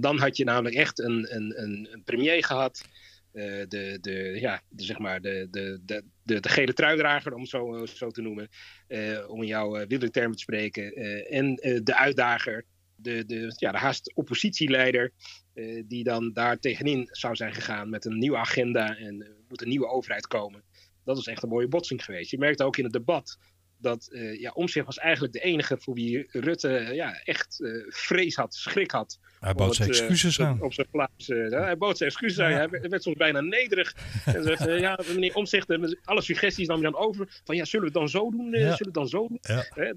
dan 0.00 0.18
had 0.18 0.36
je 0.36 0.44
namelijk 0.44 0.74
echt 0.74 0.98
een, 0.98 1.34
een, 1.34 1.62
een, 1.62 1.88
een 1.90 2.02
premier 2.04 2.44
gehad. 2.44 2.84
Uh, 3.32 3.44
de, 3.68 3.98
de, 4.00 4.36
ja, 4.40 4.62
de, 4.68 4.84
zeg 4.84 4.98
maar 4.98 5.20
de, 5.20 5.48
de, 5.50 5.80
de, 5.84 6.04
de, 6.22 6.40
de 6.40 6.48
gele 6.48 6.72
truidrager, 6.72 7.34
om 7.34 7.40
het 7.40 7.50
zo, 7.50 7.86
zo 7.86 8.10
te 8.10 8.22
noemen. 8.22 8.48
Uh, 8.88 9.30
om 9.30 9.42
in 9.42 9.48
jouw 9.48 9.80
uh, 9.80 9.98
te 9.98 10.30
spreken. 10.34 10.92
en 11.26 11.54
de 11.84 11.96
uitdager 11.96 12.64
de, 12.96 13.24
de, 13.24 13.52
ja, 13.56 13.72
de 13.72 13.78
haast 13.78 14.14
oppositieleider, 14.14 15.12
uh, 15.54 15.82
die 15.86 16.04
dan 16.04 16.32
daar 16.32 16.58
tegenin 16.58 17.08
zou 17.10 17.36
zijn 17.36 17.54
gegaan 17.54 17.90
met 17.90 18.04
een 18.04 18.18
nieuwe 18.18 18.36
agenda 18.36 18.96
en 18.96 19.20
uh, 19.20 19.28
moet 19.48 19.62
een 19.62 19.68
nieuwe 19.68 19.88
overheid 19.88 20.26
komen. 20.26 20.62
Dat 21.04 21.18
is 21.18 21.26
echt 21.26 21.42
een 21.42 21.48
mooie 21.48 21.68
botsing 21.68 22.04
geweest. 22.04 22.30
Je 22.30 22.38
merkte 22.38 22.64
ook 22.64 22.76
in 22.76 22.84
het 22.84 22.92
debat 22.92 23.38
dat 23.84 24.08
uh, 24.12 24.40
ja, 24.40 24.50
Omtzigt 24.54 24.86
was 24.86 24.98
eigenlijk 24.98 25.32
de 25.32 25.40
enige 25.40 25.76
voor 25.78 25.94
wie 25.94 26.26
Rutte 26.30 26.90
ja, 26.92 27.20
echt 27.24 27.58
vrees 27.88 28.36
had, 28.36 28.54
schrik 28.54 28.90
had. 28.90 29.18
Hij 29.40 29.54
bood 29.54 29.74
zijn 29.74 29.88
excuses 29.88 30.40
aan. 30.40 30.62
Op 30.62 30.72
zijn 30.72 30.86
plaats. 30.90 31.26
hij 31.26 31.76
bood 31.76 31.96
zijn 31.96 32.10
excuses 32.10 32.40
aan. 32.40 32.52
Hij 32.52 32.68
werd 32.68 33.02
soms 33.02 33.16
bijna 33.16 33.40
nederig. 33.40 33.94
en 34.24 34.42
zei, 34.42 34.80
ja, 34.80 34.98
meneer 35.08 35.34
Omtzigt, 35.34 36.04
alle 36.04 36.22
suggesties 36.22 36.66
nam 36.66 36.76
je 36.76 36.82
dan 36.82 36.96
over. 36.96 37.40
Van 37.44 37.56
ja, 37.56 37.64
zullen 37.64 37.86
we 37.86 37.92
het 37.92 38.00
dan 38.00 38.20
zo 38.20 38.30
doen? 38.30 38.50
Zullen 38.50 38.76
we 38.78 38.84
het 38.84 38.94
dan 38.94 39.08
zo 39.08 39.28
doen? 39.28 39.38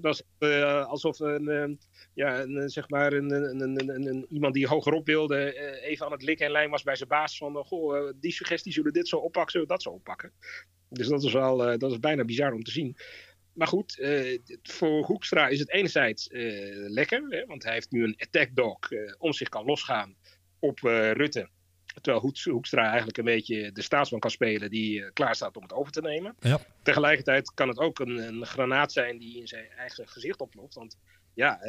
was 0.00 0.22
alsof 0.88 1.20
een 1.20 1.78
ja, 2.18 2.40
een, 2.40 2.56
eh, 2.56 2.64
zeg 2.66 2.88
maar 2.88 3.12
een, 3.12 3.30
een, 3.30 4.06
een, 4.06 4.26
iemand 4.28 4.54
die 4.54 4.66
hogerop 4.66 5.06
wilde, 5.06 5.54
uh, 5.54 5.90
even 5.90 6.06
aan 6.06 6.12
het 6.12 6.22
likken 6.22 6.46
en 6.46 6.52
lijn 6.52 6.70
was 6.70 6.82
bij 6.82 6.96
zijn 6.96 7.08
baas 7.08 7.36
van, 7.36 7.56
uh, 7.56 7.64
goh, 7.64 8.12
die 8.20 8.32
suggestie 8.32 8.72
zullen 8.72 8.92
dit 8.92 9.08
zo 9.08 9.16
oppakken, 9.16 9.52
zullen 9.52 9.66
we 9.66 9.72
dat 9.72 9.82
zo 9.82 9.90
oppakken. 9.90 10.32
Dus 10.88 11.08
dat 11.08 11.22
is 11.22 11.32
wel, 11.32 11.78
dat 11.78 11.90
is 11.90 11.98
bijna 11.98 12.24
bizar 12.24 12.52
om 12.52 12.62
te 12.62 12.70
zien. 12.70 12.96
Maar 13.58 13.68
goed, 13.68 14.08
voor 14.62 15.04
Hoekstra 15.04 15.48
is 15.48 15.58
het 15.58 15.70
enerzijds 15.70 16.28
lekker, 16.88 17.24
hè, 17.28 17.46
want 17.46 17.62
hij 17.62 17.72
heeft 17.72 17.90
nu 17.90 18.04
een 18.04 18.16
attack 18.18 18.48
dog 18.54 18.78
om 19.18 19.32
zich 19.32 19.48
kan 19.48 19.64
losgaan 19.64 20.16
op 20.58 20.78
Rutte. 21.12 21.48
Terwijl 22.00 22.32
Hoekstra 22.44 22.86
eigenlijk 22.86 23.18
een 23.18 23.24
beetje 23.24 23.72
de 23.72 23.82
staatsman 23.82 24.20
kan 24.20 24.30
spelen 24.30 24.70
die 24.70 25.12
klaar 25.12 25.34
staat 25.34 25.56
om 25.56 25.62
het 25.62 25.72
over 25.72 25.92
te 25.92 26.00
nemen. 26.00 26.36
Ja. 26.40 26.60
Tegelijkertijd 26.82 27.54
kan 27.54 27.68
het 27.68 27.78
ook 27.78 27.98
een, 27.98 28.18
een 28.18 28.46
granaat 28.46 28.92
zijn 28.92 29.18
die 29.18 29.38
in 29.38 29.48
zijn 29.48 29.70
eigen 29.76 30.08
gezicht 30.08 30.40
oploft. 30.40 30.74
Want 30.74 30.98
ja, 31.34 31.60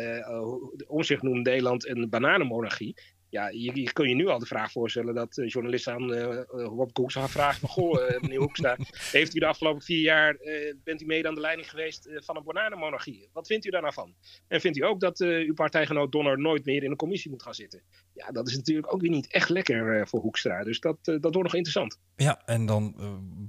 om 0.87 1.03
zich 1.03 1.21
noemt 1.21 1.45
Nederland 1.45 1.87
een 1.87 2.09
bananenmonarchie. 2.09 2.95
Ja, 3.29 3.49
je, 3.49 3.81
je 3.81 3.93
kun 3.93 4.09
je 4.09 4.15
nu 4.15 4.27
al 4.27 4.39
de 4.39 4.45
vraag 4.45 4.71
voorstellen 4.71 5.15
dat 5.15 5.37
uh, 5.37 5.47
journalisten 5.49 5.93
aan 5.93 6.13
uh, 6.13 6.43
Wopke 6.49 7.01
Hoekstra 7.01 7.21
gaan 7.21 7.29
vragen 7.29 7.59
van, 7.59 7.69
goh, 7.69 8.19
meneer 8.19 8.39
Hoekstra, 8.39 8.77
heeft 9.11 9.35
u 9.35 9.39
de 9.39 9.45
afgelopen 9.45 9.81
vier 9.81 10.01
jaar, 10.01 10.37
bent 10.83 11.01
u 11.01 11.05
mede 11.05 11.27
aan 11.27 11.35
de 11.35 11.41
leiding 11.41 11.69
geweest 11.69 12.09
van 12.13 12.37
een 12.37 12.43
bananenmonarchie? 12.43 13.29
Wat 13.33 13.47
vindt 13.47 13.65
u 13.65 13.69
daar 13.69 13.81
nou 13.81 13.93
van? 13.93 14.13
En 14.47 14.61
vindt 14.61 14.77
u 14.77 14.83
ook 14.83 14.99
dat 14.99 15.19
uw 15.19 15.53
partijgenoot 15.53 16.11
Donner 16.11 16.39
nooit 16.39 16.65
meer 16.65 16.83
in 16.83 16.91
een 16.91 16.97
commissie 16.97 17.31
moet 17.31 17.43
gaan 17.43 17.53
zitten? 17.53 17.81
Ja, 18.13 18.31
dat 18.31 18.47
is 18.47 18.55
natuurlijk 18.55 18.93
ook 18.93 19.01
weer 19.01 19.09
niet 19.09 19.31
echt 19.31 19.49
lekker 19.49 20.07
voor 20.07 20.19
Hoekstra, 20.19 20.63
dus 20.63 20.79
dat, 20.79 20.97
dat 21.03 21.21
wordt 21.21 21.43
nog 21.43 21.53
interessant. 21.53 21.99
Ja, 22.15 22.41
en 22.45 22.65
dan 22.65 22.95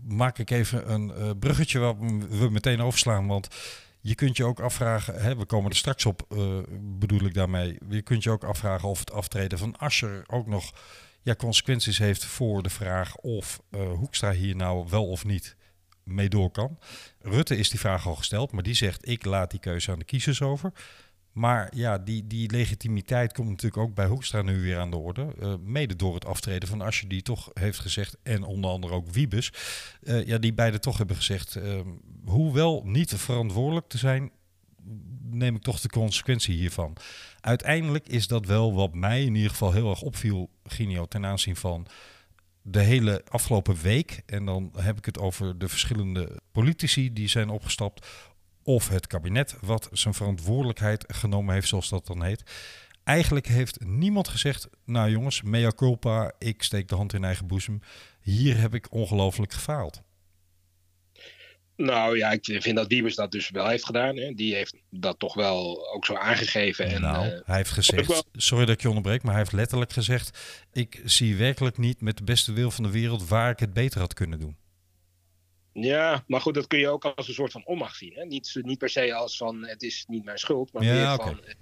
maak 0.08 0.38
ik 0.38 0.50
even 0.50 0.92
een 0.92 1.38
bruggetje 1.38 1.78
waar 1.78 1.98
we 2.28 2.50
meteen 2.50 2.80
overslaan, 2.80 3.26
want 3.26 3.48
je 4.00 4.14
kunt 4.14 4.36
je 4.36 4.44
ook 4.44 4.60
afvragen, 4.60 5.22
hè, 5.22 5.36
we 5.36 5.44
komen 5.44 5.70
er 5.70 5.76
straks 5.76 6.06
op, 6.06 6.26
uh, 6.28 6.58
bedoel 6.80 7.24
ik 7.24 7.34
daarmee. 7.34 7.78
Je 7.88 8.02
kunt 8.02 8.22
je 8.22 8.30
ook 8.30 8.44
afvragen 8.44 8.88
of 8.88 8.98
het 8.98 9.12
aftreden 9.12 9.58
van 9.58 9.76
Ascher 9.76 10.24
ook 10.26 10.46
nog 10.46 10.72
ja, 11.22 11.34
consequenties 11.34 11.98
heeft 11.98 12.24
voor 12.24 12.62
de 12.62 12.70
vraag 12.70 13.16
of 13.16 13.60
uh, 13.70 13.92
Hoekstra 13.92 14.32
hier 14.32 14.56
nou 14.56 14.86
wel 14.88 15.06
of 15.06 15.24
niet 15.24 15.56
mee 16.04 16.28
door 16.28 16.50
kan. 16.50 16.78
Rutte 17.20 17.56
is 17.56 17.70
die 17.70 17.80
vraag 17.80 18.06
al 18.06 18.14
gesteld, 18.14 18.52
maar 18.52 18.62
die 18.62 18.74
zegt: 18.74 19.08
ik 19.08 19.24
laat 19.24 19.50
die 19.50 19.60
keuze 19.60 19.90
aan 19.90 19.98
de 19.98 20.04
kiezers 20.04 20.42
over. 20.42 20.72
Maar 21.32 21.76
ja, 21.76 21.98
die, 21.98 22.26
die 22.26 22.50
legitimiteit 22.50 23.32
komt 23.32 23.48
natuurlijk 23.48 23.82
ook 23.82 23.94
bij 23.94 24.06
Hoekstra 24.06 24.42
nu 24.42 24.60
weer 24.60 24.78
aan 24.78 24.90
de 24.90 24.96
orde. 24.96 25.34
Uh, 25.42 25.54
mede 25.64 25.96
door 25.96 26.14
het 26.14 26.24
aftreden 26.24 26.68
van 26.68 26.80
Asje, 26.80 27.06
die 27.06 27.22
toch 27.22 27.50
heeft 27.52 27.78
gezegd, 27.78 28.16
en 28.22 28.42
onder 28.42 28.70
andere 28.70 28.94
ook 28.94 29.10
Wiebes. 29.10 29.52
Uh, 30.02 30.26
ja, 30.26 30.38
die 30.38 30.54
beide 30.54 30.78
toch 30.78 30.98
hebben 30.98 31.16
gezegd, 31.16 31.56
uh, 31.56 31.80
hoewel 32.24 32.82
niet 32.84 33.14
verantwoordelijk 33.14 33.88
te 33.88 33.98
zijn, 33.98 34.30
neem 35.30 35.56
ik 35.56 35.62
toch 35.62 35.80
de 35.80 35.88
consequentie 35.88 36.54
hiervan. 36.54 36.96
Uiteindelijk 37.40 38.08
is 38.08 38.26
dat 38.26 38.46
wel 38.46 38.74
wat 38.74 38.94
mij 38.94 39.24
in 39.24 39.34
ieder 39.34 39.50
geval 39.50 39.72
heel 39.72 39.90
erg 39.90 40.02
opviel, 40.02 40.50
Ginio, 40.64 41.06
ten 41.06 41.26
aanzien 41.26 41.56
van 41.56 41.86
de 42.62 42.80
hele 42.80 43.24
afgelopen 43.28 43.76
week, 43.82 44.22
en 44.26 44.44
dan 44.44 44.72
heb 44.76 44.98
ik 44.98 45.04
het 45.04 45.18
over 45.18 45.58
de 45.58 45.68
verschillende 45.68 46.40
politici 46.52 47.12
die 47.12 47.28
zijn 47.28 47.48
opgestapt, 47.48 48.06
of 48.74 48.88
het 48.88 49.06
kabinet 49.06 49.56
wat 49.60 49.88
zijn 49.92 50.14
verantwoordelijkheid 50.14 51.04
genomen 51.08 51.54
heeft, 51.54 51.68
zoals 51.68 51.88
dat 51.88 52.06
dan 52.06 52.22
heet. 52.22 52.42
Eigenlijk 53.04 53.46
heeft 53.46 53.84
niemand 53.84 54.28
gezegd, 54.28 54.68
nou 54.84 55.10
jongens, 55.10 55.42
mea 55.42 55.70
culpa, 55.70 56.32
ik 56.38 56.62
steek 56.62 56.88
de 56.88 56.94
hand 56.94 57.12
in 57.12 57.24
eigen 57.24 57.46
boezem. 57.46 57.80
Hier 58.20 58.60
heb 58.60 58.74
ik 58.74 58.92
ongelooflijk 58.92 59.52
gefaald. 59.52 60.02
Nou 61.76 62.16
ja, 62.16 62.30
ik 62.30 62.44
vind 62.62 62.76
dat 62.76 62.86
Wiebes 62.86 63.14
dat 63.14 63.32
dus 63.32 63.50
wel 63.50 63.68
heeft 63.68 63.84
gedaan. 63.84 64.16
Hè. 64.16 64.32
Die 64.34 64.54
heeft 64.54 64.76
dat 64.90 65.18
toch 65.18 65.34
wel 65.34 65.88
ook 65.94 66.04
zo 66.04 66.14
aangegeven. 66.14 66.86
En, 66.86 67.00
nou, 67.00 67.26
uh, 67.26 67.40
hij 67.44 67.56
heeft 67.56 67.70
gezegd, 67.70 68.24
sorry 68.32 68.64
dat 68.64 68.74
ik 68.74 68.82
je 68.82 68.88
onderbreek, 68.88 69.22
maar 69.22 69.32
hij 69.32 69.42
heeft 69.42 69.54
letterlijk 69.54 69.92
gezegd... 69.92 70.38
ik 70.72 71.00
zie 71.04 71.36
werkelijk 71.36 71.78
niet 71.78 72.00
met 72.00 72.16
de 72.16 72.24
beste 72.24 72.52
wil 72.52 72.70
van 72.70 72.84
de 72.84 72.90
wereld 72.90 73.28
waar 73.28 73.50
ik 73.50 73.58
het 73.58 73.72
beter 73.72 74.00
had 74.00 74.14
kunnen 74.14 74.40
doen. 74.40 74.56
Ja, 75.72 76.24
maar 76.26 76.40
goed, 76.40 76.54
dat 76.54 76.66
kun 76.66 76.78
je 76.78 76.88
ook 76.88 77.04
als 77.04 77.28
een 77.28 77.34
soort 77.34 77.52
van 77.52 77.66
onmacht 77.66 77.96
zien. 77.96 78.12
Hè? 78.14 78.24
Niet, 78.24 78.58
niet 78.62 78.78
per 78.78 78.88
se 78.88 79.14
als 79.14 79.36
van 79.36 79.66
het 79.66 79.82
is 79.82 80.04
niet 80.08 80.24
mijn 80.24 80.38
schuld, 80.38 80.72
maar 80.72 80.84
Ja, 80.84 80.92
meer 81.16 81.26
van... 81.26 81.44
eh, 81.44 81.54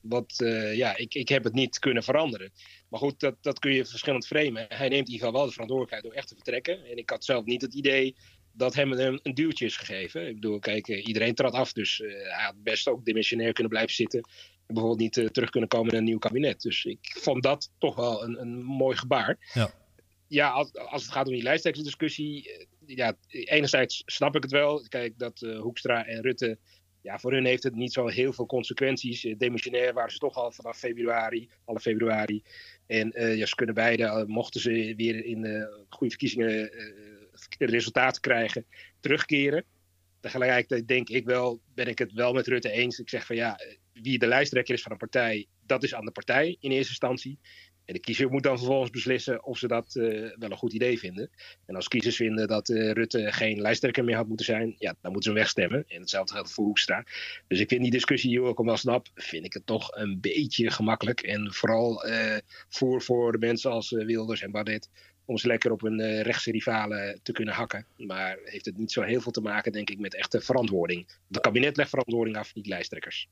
Wat, 0.00 0.34
eh, 0.36 0.76
ja, 0.76 0.96
ik, 0.96 1.14
ik 1.14 1.28
heb 1.28 1.44
het 1.44 1.52
niet 1.52 1.78
kunnen 1.78 2.02
veranderen. 2.02 2.52
Maar 2.88 3.00
goed, 3.00 3.20
dat, 3.20 3.36
dat 3.40 3.58
kun 3.58 3.72
je 3.72 3.84
verschillend 3.84 4.26
framen. 4.26 4.66
Hij 4.68 4.88
neemt 4.88 5.06
in 5.08 5.12
ieder 5.12 5.26
geval 5.26 5.32
wel 5.32 5.44
de 5.46 5.52
verantwoordelijkheid 5.52 6.02
door 6.04 6.12
echt 6.12 6.28
te 6.28 6.34
vertrekken. 6.34 6.84
En 6.84 6.96
ik 6.96 7.10
had 7.10 7.24
zelf 7.24 7.44
niet 7.44 7.62
het 7.62 7.74
idee 7.74 8.16
dat 8.52 8.74
hem 8.74 8.92
een, 8.92 9.20
een 9.22 9.34
duwtje 9.34 9.64
is 9.64 9.76
gegeven. 9.76 10.26
Ik 10.28 10.34
bedoel, 10.34 10.58
kijk, 10.58 10.88
eh, 10.88 11.06
iedereen 11.06 11.34
trad 11.34 11.52
af. 11.52 11.72
Dus 11.72 11.98
hij 12.06 12.44
had 12.44 12.62
best 12.62 12.88
ook 12.88 13.04
dimensionair 13.04 13.52
kunnen 13.52 13.72
blijven 13.72 13.94
zitten. 13.94 14.20
En 14.66 14.74
bijvoorbeeld 14.74 15.16
niet 15.16 15.32
terug 15.34 15.50
kunnen 15.50 15.68
komen 15.68 15.92
in 15.92 15.98
een 15.98 16.04
nieuw 16.04 16.18
kabinet. 16.18 16.60
Dus 16.60 16.84
ik 16.84 17.16
vond 17.20 17.42
dat 17.42 17.70
toch 17.78 17.94
wel 17.94 18.22
een, 18.24 18.40
een 18.40 18.62
mooi 18.62 18.96
gebaar. 18.96 19.50
Ja. 19.54 19.70
Ja, 20.26 20.48
als, 20.48 20.74
als 20.74 21.02
het 21.02 21.12
gaat 21.12 21.26
om 21.26 21.32
die 21.32 21.42
lijsttrekkersdiscussie. 21.42 22.66
Ja, 22.94 23.16
enerzijds 23.28 24.02
snap 24.06 24.36
ik 24.36 24.42
het 24.42 24.52
wel. 24.52 24.86
Kijk, 24.88 25.18
dat 25.18 25.42
eh, 25.42 25.60
Hoekstra 25.60 26.06
en 26.06 26.22
Rutte 26.22 26.58
ja, 27.02 27.18
voor 27.18 27.32
hun 27.32 27.44
heeft 27.44 27.62
het 27.62 27.74
niet 27.74 27.92
zo 27.92 28.06
heel 28.06 28.32
veel 28.32 28.46
consequenties. 28.46 29.24
Eh, 29.24 29.38
Demissionair 29.38 29.92
waren 29.92 30.12
ze 30.12 30.18
toch 30.18 30.36
al 30.36 30.52
vanaf 30.52 30.78
februari, 30.78 31.48
alle 31.64 31.80
februari. 31.80 32.42
En 32.86 33.12
eh, 33.12 33.36
ja, 33.36 33.46
ze 33.46 33.54
kunnen 33.54 33.74
beide, 33.74 34.24
mochten 34.26 34.60
ze 34.60 34.94
weer 34.96 35.24
in 35.24 35.68
goede 35.88 36.10
verkiezingen 36.10 36.70
resultaten 37.58 38.20
krijgen, 38.20 38.66
terugkeren. 39.00 39.64
Tegelijkertijd 40.20 40.88
denk 40.88 41.08
ik 41.08 41.24
wel, 41.24 41.60
ben 41.74 41.86
ik 41.86 41.98
het 41.98 42.12
wel 42.12 42.32
met 42.32 42.46
Rutte 42.46 42.70
eens. 42.70 42.98
Ik 42.98 43.08
zeg 43.08 43.26
van 43.26 43.36
ja, 43.36 43.58
wie 43.92 44.18
de 44.18 44.26
lijsttrekker 44.26 44.74
is 44.74 44.82
van 44.82 44.92
een 44.92 44.98
partij, 44.98 45.46
dat 45.66 45.82
is 45.82 45.94
aan 45.94 46.04
de 46.04 46.10
partij 46.10 46.56
in 46.60 46.70
eerste 46.70 46.88
instantie. 46.88 47.38
En 47.90 47.96
de 47.96 48.02
kiezer 48.02 48.30
moet 48.30 48.42
dan 48.42 48.58
vervolgens 48.58 48.90
beslissen 48.90 49.44
of 49.44 49.58
ze 49.58 49.68
dat 49.68 49.96
eh, 49.96 50.04
wel 50.38 50.50
een 50.50 50.56
goed 50.56 50.72
idee 50.72 50.98
vinden. 50.98 51.30
En 51.66 51.74
als 51.74 51.88
kiezers 51.88 52.16
vinden 52.16 52.48
dat 52.48 52.68
eh, 52.68 52.90
Rutte 52.90 53.32
geen 53.32 53.60
lijsttrekker 53.60 54.04
meer 54.04 54.16
had 54.16 54.26
moeten 54.26 54.46
zijn, 54.46 54.74
ja, 54.78 54.94
dan 55.00 55.12
moeten 55.12 55.22
ze 55.22 55.28
hem 55.28 55.38
wegstemmen. 55.38 55.84
En 55.88 56.00
hetzelfde 56.00 56.32
geldt 56.32 56.52
voor 56.52 56.64
Hoekstra. 56.64 57.04
Dus 57.48 57.60
ik 57.60 57.68
vind 57.68 57.82
die 57.82 57.90
discussie, 57.90 58.30
die 58.30 58.40
ik 58.40 58.46
ook 58.46 58.64
wel 58.64 58.76
snap, 58.76 59.08
vind 59.14 59.44
ik 59.44 59.52
het 59.52 59.66
toch 59.66 59.96
een 59.96 60.20
beetje 60.20 60.70
gemakkelijk. 60.70 61.20
En 61.20 61.52
vooral 61.52 62.04
eh, 62.04 62.38
voor, 62.68 63.02
voor 63.02 63.32
de 63.32 63.38
mensen 63.38 63.70
als 63.70 63.90
Wilders 63.90 64.42
en 64.42 64.50
Bardet, 64.50 64.88
om 65.24 65.38
ze 65.38 65.46
lekker 65.46 65.72
op 65.72 65.84
eh, 65.84 66.20
rechtse 66.20 66.50
rivalen 66.50 67.20
te 67.22 67.32
kunnen 67.32 67.54
hakken. 67.54 67.86
Maar 67.96 68.38
heeft 68.44 68.64
het 68.64 68.78
niet 68.78 68.92
zo 68.92 69.02
heel 69.02 69.20
veel 69.20 69.32
te 69.32 69.40
maken, 69.40 69.72
denk 69.72 69.90
ik, 69.90 69.98
met 69.98 70.14
echte 70.14 70.40
verantwoording. 70.40 71.08
Het 71.28 71.40
kabinet 71.40 71.76
legt 71.76 71.90
verantwoording 71.90 72.36
af, 72.36 72.54
niet 72.54 72.66
lijsttrekkers. 72.66 73.28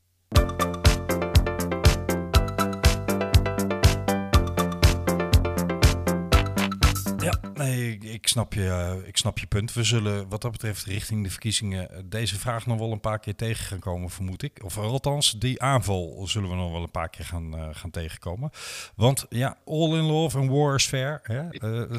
Ik, 7.77 8.05
ik 8.05 8.29
snap 8.29 8.53
je, 8.55 8.69
eh, 8.69 9.09
ik 9.09 9.17
snap 9.17 9.39
je 9.39 9.47
punt. 9.47 9.73
We 9.73 9.83
zullen 9.83 10.29
wat 10.29 10.43
dat 10.43 10.53
betreft 10.53 10.85
richting 10.85 11.25
de 11.25 11.31
verkiezingen 11.31 11.91
eh, 11.91 11.99
deze 12.05 12.39
vraag 12.39 12.67
nog 12.67 12.79
wel 12.79 12.93
een 12.93 13.01
paar 13.01 13.19
keer 13.19 13.35
tegen 13.35 13.65
gaan 13.65 13.79
komen, 13.79 14.11
vermoed 14.11 14.43
ik. 14.43 14.65
Of 14.65 14.79
althans, 14.79 15.33
die 15.33 15.63
aanval 15.63 16.27
zullen 16.27 16.51
we 16.51 16.57
nog 16.57 16.73
wel 16.73 16.83
een 16.83 16.91
paar 16.91 17.09
keer 17.09 17.25
gaan, 17.25 17.57
eh, 17.57 17.69
gaan 17.73 17.91
tegenkomen. 17.91 18.51
Want 18.95 19.27
ja, 19.29 19.59
all 19.65 19.93
in 19.93 20.05
love 20.05 20.39
and 20.39 20.51
war 20.51 20.75
is 20.75 20.87
fair 20.87 21.21
hè, 21.23 21.49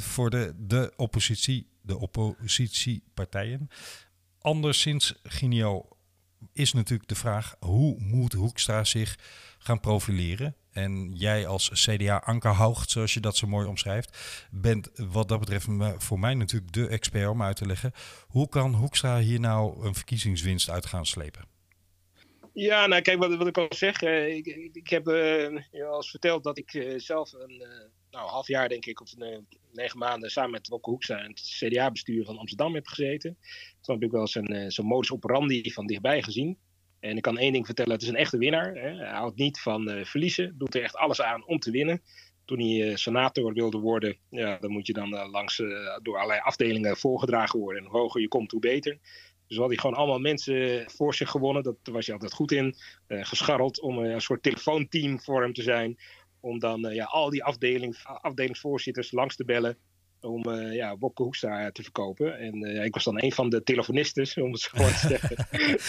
voor 0.02 0.30
de, 0.30 0.54
de 0.58 0.94
oppositie, 0.96 1.68
de 1.82 1.98
oppositiepartijen. 1.98 3.70
Anderszins, 4.42 5.20
Ginio, 5.24 5.88
is 6.54 6.74
natuurlijk 6.74 7.10
de 7.10 7.16
vraag, 7.16 7.56
hoe 7.60 7.96
moet 8.00 8.34
Hoekstra 8.34 8.84
zich 8.84 9.18
gaan 9.58 9.80
profileren? 9.80 10.56
En 10.72 11.12
jij 11.14 11.48
als 11.48 11.70
CDA-ankerhoogt, 11.74 12.90
zoals 12.90 13.14
je 13.14 13.20
dat 13.20 13.38
zo 13.38 13.48
mooi 13.48 13.68
omschrijft, 13.68 14.18
bent 14.52 14.92
wat 14.96 15.28
dat 15.28 15.40
betreft 15.40 15.68
voor 15.98 16.20
mij 16.20 16.34
natuurlijk 16.34 16.74
de 16.74 16.88
expert 16.88 17.30
om 17.30 17.42
uit 17.42 17.56
te 17.56 17.66
leggen. 17.66 17.92
Hoe 18.28 18.50
kan 18.50 18.74
Hoekstra 18.74 19.20
hier 19.20 19.40
nou 19.40 19.86
een 19.86 19.96
verkiezingswinst 19.96 20.70
uit 20.70 20.86
gaan 20.86 21.06
slepen? 21.06 21.46
Ja, 22.54 22.88
nou 22.88 23.02
kijk, 23.02 23.18
wat, 23.18 23.48
ik 23.48 23.58
al 23.58 23.68
zeg. 23.70 24.02
ik, 24.02 24.46
ik, 24.74 24.90
heb 24.90 25.06
je 25.06 25.86
al 25.92 26.04
verteld 26.04 26.44
dat 26.44 26.58
ik 26.58 26.74
eh, 26.74 26.94
zelf 26.98 27.34
een 27.34 27.62
eh, 27.62 27.90
nou, 28.12 28.30
half 28.30 28.48
jaar, 28.48 28.70
denk 28.70 28.86
ik, 28.86 29.02
of 29.02 29.14
eh, 29.14 29.38
negen 29.72 29.98
maanden 29.98 30.30
samen 30.32 30.52
met 30.52 30.68
Wopke 30.68 30.90
Hoekstra 30.90 31.20
in 31.20 31.30
het 31.30 31.40
CDA-bestuur 31.40 32.26
van 32.26 32.38
Amsterdam 32.38 32.76
heb 32.76 32.88
gezeten. 32.88 33.38
Toen 33.82 33.96
heb 33.96 34.04
ik 34.04 34.12
wel 34.12 34.28
zijn, 34.28 34.48
eh, 34.48 34.70
zijn 34.70 34.88
modus 34.88 35.12
operandi 35.12 35.72
van 35.72 35.88
dichtbij 35.88 36.22
gezien. 36.22 36.58
En 37.00 37.16
ik 37.16 37.22
kan 37.22 37.38
één 37.38 37.54
ding 37.54 37.66
vertellen, 37.66 37.92
het 37.92 38.02
is 38.02 38.08
een 38.08 38.16
echte 38.16 38.38
winnaar. 38.38 38.76
Hè. 38.76 38.96
Hij 38.96 39.10
houdt 39.10 39.38
niet 39.38 39.60
van 39.60 39.90
eh, 39.90 40.06
verliezen, 40.06 40.58
doet 40.58 40.76
er 40.76 40.84
echt 40.84 40.96
alles 40.96 41.22
aan 41.22 41.46
om 41.46 41.60
te 41.60 41.72
winnen. 41.72 42.02
Toen 42.46 42.60
hij 42.60 42.90
eh, 42.90 42.96
senator 42.96 43.54
wilde 43.54 43.78
worden, 43.78 44.18
ja, 44.30 44.58
dan 44.58 44.72
moet 44.72 44.88
je 44.88 44.94
dan 44.94 45.16
eh, 45.16 45.30
langs, 45.32 45.58
door 46.02 46.16
allerlei 46.16 46.40
afdelingen 46.40 46.98
voorgedragen 46.98 47.60
worden. 47.60 47.84
En 47.84 47.90
hoe 47.90 48.00
hoger 48.00 48.22
je 48.22 48.28
komt, 48.28 48.52
hoe 48.52 48.60
beter. 48.60 48.98
Dus 49.48 49.58
had 49.58 49.68
hij 49.68 49.78
gewoon 49.78 49.96
allemaal 49.96 50.20
mensen 50.20 50.90
voor 50.92 51.16
zich 51.16 51.30
gewonnen. 51.30 51.64
Dat 51.64 51.78
was 51.84 52.06
hij 52.06 52.16
altijd 52.16 52.34
goed 52.34 52.52
in. 52.52 52.76
Gescharreld 53.08 53.82
om 53.82 53.98
een 53.98 54.22
soort 54.22 54.44
telefoonteam 54.44 55.20
voor 55.20 55.42
hem 55.42 55.54
te 55.54 55.62
zijn. 55.62 55.98
Om 56.40 56.60
dan 56.60 56.82
ja, 56.82 57.06
al 57.06 57.30
die 57.30 57.44
afdeling, 57.44 57.98
afdelingsvoorzitters 58.04 59.12
langs 59.12 59.36
te 59.36 59.46
bellen. 59.46 59.78
Om 60.22 60.44
eh 60.44 60.74
ja, 60.76 60.98
Wopke 60.98 61.24
Hoekstra 61.24 61.72
te 61.72 61.84
verkopen. 61.84 62.38
En 62.40 62.64
eh, 62.64 62.84
ik 62.86 62.94
was 62.94 63.04
dan 63.04 63.24
een 63.24 63.32
van 63.32 63.50
de 63.50 63.64
telefonisten, 63.64 64.44
om 64.44 64.52
het 64.52 64.62
zo 64.62 64.78
maar 64.78 65.00
te 65.02 65.08
zeggen. 65.08 65.36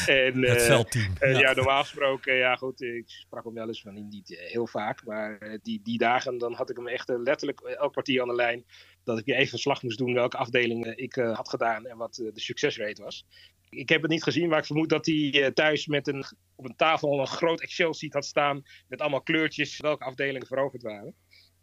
en, 0.25 0.43
Het 0.43 0.59
eh, 0.61 0.67
veldteam. 0.67 1.13
eh, 1.19 1.33
Ja. 1.33 1.39
ja. 1.39 1.53
normaal 1.53 1.83
gesproken, 1.83 2.35
ja 2.35 2.57
goed, 2.57 2.81
ik 2.83 3.05
sprak 3.07 3.45
hem 3.45 3.55
wel 3.55 3.67
eens 3.67 3.83
van 3.83 4.09
niet 4.09 4.37
eh, 4.37 4.51
heel 4.51 4.67
vaak, 4.67 5.05
maar 5.05 5.39
eh, 5.39 5.59
die, 5.63 5.81
die 5.83 5.99
dagen 5.99 6.39
dan 6.39 6.53
had 6.55 6.71
ik 6.71 6.77
hem 6.77 6.89
echt 6.89 7.09
eh, 7.09 7.17
letterlijk 7.19 7.61
eh, 7.61 7.77
elk 7.77 7.93
kwartier 7.93 8.23
aan 8.23 8.29
de 8.29 8.35
lijn, 8.35 8.65
dat 9.05 9.19
ik 9.19 9.27
even 9.29 9.49
verslag 9.49 9.83
moest 9.83 9.99
doen 9.99 10.15
welke 10.15 10.37
afdeling 10.37 10.87
eh, 10.87 10.93
ik 10.97 11.17
eh, 11.17 11.37
had 11.37 11.49
gedaan 11.49 11.87
en 11.87 11.97
wat 11.97 12.19
eh, 12.19 12.33
de 12.35 12.41
succesrate 12.41 13.03
was. 13.03 13.27
Ik 13.69 13.89
heb 13.89 14.03
het 14.03 14.11
niet 14.11 14.23
gezien, 14.23 14.49
maar 14.49 14.59
ik 14.59 14.65
vermoed 14.67 14.89
dat 14.89 15.07
hij 15.07 15.31
eh, 15.33 15.47
thuis 15.53 15.87
met 15.87 16.07
een, 16.09 16.25
op 16.57 16.65
een 16.65 16.77
tafel 16.77 17.21
een 17.21 17.27
groot 17.27 17.61
Excel-sheet 17.61 18.13
had 18.13 18.25
staan 18.25 18.63
met 18.89 19.01
allemaal 19.01 19.23
kleurtjes 19.23 19.81
welke 19.81 20.05
afdelingen 20.05 20.47
veroverd 20.47 20.83
waren. 20.83 21.15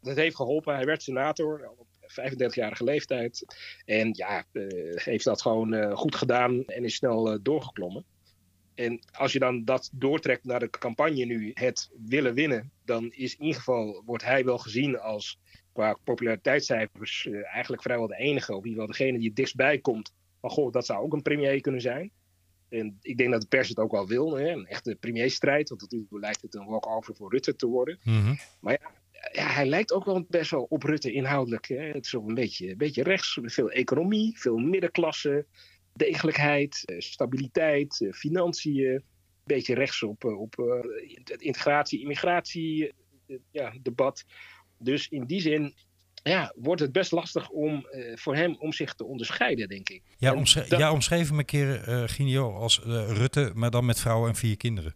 Dat 0.02 0.16
heeft 0.16 0.36
geholpen. 0.36 0.76
Hij 0.76 0.86
werd 0.86 1.04
senator 1.04 1.70
op 1.78 1.88
35-jarige 2.12 2.84
leeftijd. 2.84 3.46
En 3.86 4.10
ja, 4.14 4.46
eh, 4.52 4.64
heeft 4.96 5.24
dat 5.24 5.42
gewoon 5.42 5.74
eh, 5.74 5.96
goed 5.96 6.16
gedaan 6.16 6.66
en 6.66 6.84
is 6.84 6.96
snel 6.96 7.32
eh, 7.32 7.40
doorgeklommen. 7.42 8.06
En 8.76 9.00
als 9.12 9.34
je 9.34 9.40
dan 9.40 9.66
dat 9.66 9.90
doortrekt 9.94 10.44
naar 10.44 10.60
de 10.60 10.70
campagne 10.70 11.26
nu, 11.26 11.52
het 11.54 11.90
willen 12.06 12.34
winnen, 12.34 12.72
dan 12.86 13.12
is 13.12 13.36
in 13.36 13.46
ieder 13.46 13.58
geval, 13.58 14.02
wordt 14.06 14.24
hij 14.24 14.46
wel 14.46 14.58
gezien 14.58 15.00
als 15.00 15.40
qua 15.74 15.98
populariteitscijfers 16.04 17.28
eigenlijk 17.32 17.82
vrijwel 17.82 18.08
de 18.08 18.18
enige, 18.18 18.56
of 18.56 18.64
in 18.64 18.70
ieder 18.70 18.82
geval 18.82 18.98
degene 18.98 19.18
die 19.18 19.28
het 19.28 19.36
dichtstbij 19.36 19.80
komt. 19.80 20.14
Van 20.42 20.50
goh, 20.50 20.72
dat 20.72 20.86
zou 20.86 21.04
ook 21.04 21.14
een 21.14 21.22
premier 21.22 21.62
kunnen 21.62 21.82
zijn. 21.82 22.12
En 22.70 22.98
ik 23.02 23.18
denk 23.18 23.32
dat 23.32 23.42
de 23.42 23.48
pers 23.48 23.70
het 23.70 23.80
ook 23.80 23.92
wel 23.92 24.08
wil, 24.08 24.38
hè? 24.38 24.50
een 24.50 24.68
echte 24.68 24.96
premierstrijd, 25.00 25.70
want 25.70 25.82
natuurlijk 25.82 26.12
lijkt 26.12 26.42
het 26.42 26.56
een 26.56 26.66
walk-over 26.66 27.16
voor 27.16 27.32
Rutte 27.32 27.56
te 27.56 27.68
worden. 27.68 28.00
Mhm. 28.04 28.36
Ja, 28.62 28.80
hij 29.32 29.66
lijkt 29.66 29.94
ook 29.94 30.06
wel 30.06 30.26
best 30.30 30.52
wel 30.52 30.64
op 30.70 30.84
Rutte 30.84 31.12
inhoudelijk. 31.12 31.68
Hè? 31.68 31.76
Het 31.92 32.06
is 32.06 32.16
ook 32.16 32.28
een 32.28 32.34
beetje, 32.34 32.70
een 32.70 32.78
beetje 32.78 33.04
rechts, 33.04 33.40
veel 33.42 33.70
economie, 33.72 34.40
veel 34.40 34.58
middenklasse, 34.58 35.46
degelijkheid, 35.94 36.82
eh, 36.86 37.00
stabiliteit, 37.00 38.02
eh, 38.02 38.12
financiën. 38.12 38.86
Een 38.94 39.04
beetje 39.44 39.74
rechts 39.74 40.04
op, 40.04 40.24
eh, 40.26 40.40
op 40.40 40.56
het 41.24 41.42
integratie, 41.42 42.00
immigratie, 42.02 42.94
ja, 43.52 43.74
debat. 43.82 44.24
Dus 44.80 45.08
in 45.08 45.26
die 45.26 45.42
zin 45.42 45.74
ja, 46.24 46.54
wordt 46.56 46.82
het 46.82 46.92
best 46.92 47.12
lastig 47.12 47.50
om, 47.50 47.88
voor 48.16 48.36
hem 48.36 48.56
om 48.60 48.74
zich 48.74 48.94
te 48.94 49.06
onderscheiden, 49.06 49.68
denk 49.68 49.90
ik. 49.90 50.02
Ja, 50.18 50.32
En 50.32 50.38
omschre- 50.38 50.68
dat- 50.68 50.80
ja, 50.80 50.92
omschreef 50.92 51.30
hem 51.30 51.40
een 51.40 51.46
keer, 51.46 51.80
Ginio, 52.10 52.54
als 52.54 52.80
Rutte, 53.08 53.52
maar 53.54 53.72
dan 53.72 53.86
met 53.86 54.00
vrouwen 54.00 54.30
en 54.30 54.36
vier 54.36 54.58
kinderen. 54.58 54.96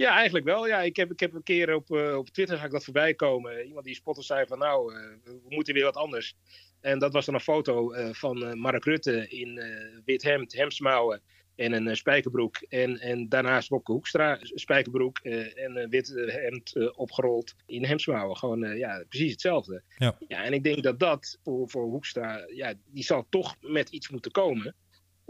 Ja, 0.00 0.14
eigenlijk 0.16 0.44
wel. 0.44 0.66
Ja, 0.66 0.80
ik, 0.80 0.96
heb, 0.96 1.10
ik 1.10 1.20
heb 1.20 1.34
een 1.34 1.42
keer 1.42 1.74
op, 1.74 1.90
eh, 1.90 2.16
op 2.16 2.28
Twitter 2.28 2.56
zag 2.56 2.66
ik 2.66 2.72
dat 2.72 2.84
voorbij 2.84 3.14
komen. 3.14 3.66
Iemand 3.66 3.84
die 3.84 3.94
spotte 3.94 4.22
zei 4.22 4.46
van 4.46 4.58
nou, 4.58 4.94
eh, 4.94 5.00
we 5.24 5.40
moeten 5.48 5.74
weer 5.74 5.84
wat 5.84 5.96
anders. 5.96 6.34
En 6.80 6.98
dat 6.98 7.12
was 7.12 7.24
dan 7.26 7.34
een 7.34 7.40
foto 7.40 7.92
eh, 7.92 8.08
van 8.12 8.58
Mark 8.58 8.84
Rutte 8.84 9.28
in 9.28 9.60
wit 10.04 10.22
hemd, 10.22 10.52
hemdsmouwen. 10.52 11.22
en 11.56 11.72
een 11.72 11.96
spijkerbroek. 11.96 12.56
En, 12.56 12.98
en 12.98 13.28
daarnaast 13.28 13.68
Wopke 13.68 13.92
Hoekstra, 13.92 14.38
spijkerbroek 14.40 15.18
en 15.18 15.76
een 15.76 15.90
wit 15.90 16.08
hemd 16.26 16.94
opgerold 16.96 17.54
in 17.66 17.84
hemdsmouwen. 17.84 18.36
Gewoon 18.36 18.76
ja, 18.76 19.04
precies 19.08 19.32
hetzelfde. 19.32 19.82
Ja. 19.96 20.16
ja, 20.28 20.44
en 20.44 20.52
ik 20.52 20.64
denk 20.64 20.82
dat 20.82 20.98
dat 20.98 21.38
voor, 21.42 21.70
voor 21.70 21.84
Hoekstra, 21.84 22.46
ja, 22.54 22.74
die 22.86 23.04
zal 23.04 23.26
toch 23.28 23.56
met 23.60 23.88
iets 23.88 24.08
moeten 24.08 24.30
komen 24.30 24.74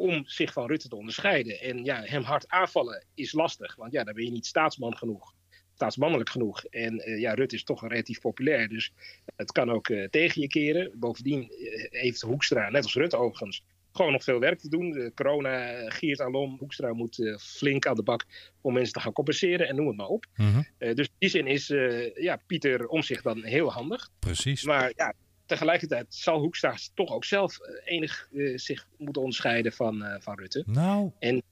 om 0.00 0.22
zich 0.26 0.52
van 0.52 0.66
Rutte 0.66 0.88
te 0.88 0.96
onderscheiden. 0.96 1.60
En 1.60 1.84
ja, 1.84 2.02
hem 2.02 2.22
hard 2.22 2.48
aanvallen 2.48 3.04
is 3.14 3.32
lastig, 3.32 3.76
want 3.76 3.92
ja, 3.92 4.04
dan 4.04 4.14
ben 4.14 4.24
je 4.24 4.30
niet 4.30 4.46
staatsman 4.46 4.96
genoeg 4.96 5.34
staatsmannelijk 5.80 6.30
genoeg. 6.30 6.64
En 6.64 6.94
uh, 7.08 7.20
ja, 7.20 7.34
Rutte 7.34 7.54
is 7.54 7.64
toch 7.64 7.88
relatief 7.88 8.20
populair, 8.20 8.68
dus 8.68 8.92
het 9.36 9.52
kan 9.52 9.70
ook 9.70 9.88
uh, 9.88 10.08
tegen 10.08 10.40
je 10.40 10.48
keren. 10.48 10.90
Bovendien 10.94 11.42
uh, 11.42 11.84
heeft 11.90 12.20
Hoekstra, 12.20 12.70
net 12.70 12.82
als 12.82 12.94
Rutte 12.94 13.16
overigens, 13.16 13.64
gewoon 13.92 14.12
nog 14.12 14.24
veel 14.24 14.38
werk 14.38 14.58
te 14.58 14.68
doen. 14.68 14.90
De 14.90 15.12
corona 15.14 15.88
giert 15.90 16.20
alom. 16.20 16.56
Hoekstra 16.58 16.92
moet 16.92 17.38
flink 17.40 17.86
aan 17.86 17.94
de 17.94 18.02
bak 18.02 18.24
om 18.60 18.72
mensen 18.72 18.92
te 18.92 19.00
gaan 19.00 19.12
compenseren 19.12 19.68
en 19.68 19.76
noem 19.76 19.86
het 19.86 19.96
maar 19.96 20.06
op. 20.06 20.26
Mm 20.36 20.68
dus 20.78 21.06
in 21.06 21.14
die 21.18 21.28
zin 21.28 21.46
is 21.46 21.66
ja, 22.14 22.40
Pieter 22.46 22.88
om 22.88 23.02
zich 23.02 23.22
dan 23.22 23.44
heel 23.44 23.72
handig. 23.72 24.08
Precies. 24.18 24.64
Maar 24.64 24.92
ja, 24.96 25.14
tegelijkertijd 25.50 26.14
zal 26.14 26.38
Hoekstra 26.38 26.74
toch 26.94 27.12
ook 27.12 27.24
zelf 27.24 27.58
enig 27.84 28.28
zich 28.54 28.86
moeten 28.98 29.22
onderscheiden 29.22 29.72
van, 29.72 30.18
van 30.20 30.38
Rutte. 30.38 30.62
Nou. 30.66 31.10
En 31.18 31.42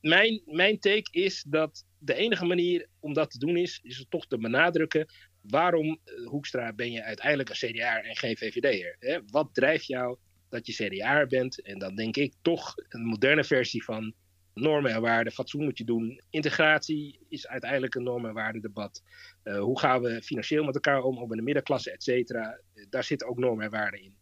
mijn, 0.00 0.42
mijn 0.46 0.78
take 0.78 1.08
is 1.10 1.44
dat 1.46 1.84
de 1.98 2.14
enige 2.14 2.44
manier 2.44 2.86
om 3.00 3.12
dat 3.12 3.30
te 3.30 3.38
doen 3.38 3.56
is, 3.56 3.80
is 3.82 3.98
het 3.98 4.10
toch 4.10 4.26
te 4.26 4.38
benadrukken. 4.38 5.06
Waarom, 5.40 6.00
eh, 6.04 6.26
Hoekstra, 6.26 6.72
ben 6.72 6.92
je 6.92 7.02
uiteindelijk 7.02 7.48
een 7.48 7.70
CDA 7.70 8.02
en 8.02 8.16
geen 8.16 8.36
VVD'er? 8.36 9.22
Wat 9.30 9.48
drijft 9.52 9.86
jou 9.86 10.16
dat 10.48 10.66
je 10.66 10.88
CDA 10.88 11.26
bent? 11.26 11.62
En 11.62 11.78
dan 11.78 11.94
denk 11.94 12.16
ik 12.16 12.34
toch 12.42 12.74
een 12.88 13.04
moderne 13.04 13.44
versie 13.44 13.84
van 13.84 14.14
normen 14.60 14.90
en 14.90 15.00
waarden. 15.00 15.32
Fatsoen 15.32 15.64
moet 15.64 15.78
je 15.78 15.84
doen. 15.84 16.20
Integratie 16.30 17.18
is 17.28 17.46
uiteindelijk 17.46 17.94
een 17.94 18.02
normen 18.02 18.28
en 18.28 18.34
waarden 18.34 18.62
debat. 18.62 19.02
Uh, 19.44 19.58
hoe 19.58 19.78
gaan 19.78 20.02
we 20.02 20.22
financieel 20.22 20.64
met 20.64 20.74
elkaar 20.74 21.02
om, 21.02 21.18
ook 21.18 21.30
in 21.30 21.36
de 21.36 21.42
middenklasse, 21.42 21.90
et 21.90 22.02
cetera. 22.02 22.60
Uh, 22.74 22.84
daar 22.88 23.04
zitten 23.04 23.28
ook 23.28 23.38
normen 23.38 23.64
en 23.64 23.70
waarden 23.70 24.02
in. 24.02 24.16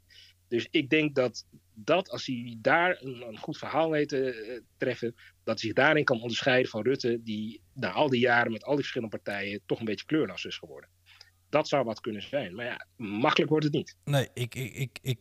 Dus 0.49 0.69
ik 0.71 0.91
denk 0.91 1.15
dat, 1.15 1.47
dat 1.75 2.11
als 2.11 2.27
hij 2.27 2.57
daar 2.59 2.99
een, 3.01 3.23
een 3.29 3.39
goed 3.39 3.59
verhaal 3.59 3.91
weet 3.91 4.09
te 4.09 4.47
uh, 4.47 4.61
treffen, 4.77 5.15
dat 5.45 5.61
hij 5.61 5.69
zich 5.69 5.73
daarin 5.73 6.05
kan 6.05 6.21
onderscheiden 6.21 6.71
van 6.71 6.83
Rutte, 6.83 7.23
die 7.23 7.61
na 7.75 7.91
al 7.91 8.09
die 8.09 8.21
jaren 8.21 8.53
met 8.53 8.65
al 8.65 8.73
die 8.73 8.81
verschillende 8.81 9.17
partijen 9.17 9.61
toch 9.67 9.79
een 9.79 9.85
beetje 9.85 10.07
kleurloos 10.07 10.45
is 10.45 10.59
geworden. 10.59 10.91
Dat 11.49 11.69
zou 11.69 11.85
wat 11.85 12.01
kunnen 12.01 12.23
zijn. 12.23 12.55
Maar 12.55 12.65
ja, 12.65 12.87
makkelijk 12.97 13.51
wordt 13.51 13.65
het 13.65 13.75
niet. 13.75 13.97
Nee, 14.05 14.29
ik, 14.35 14.55
ik, 14.55 14.75
ik, 14.75 14.99
ik 15.03 15.19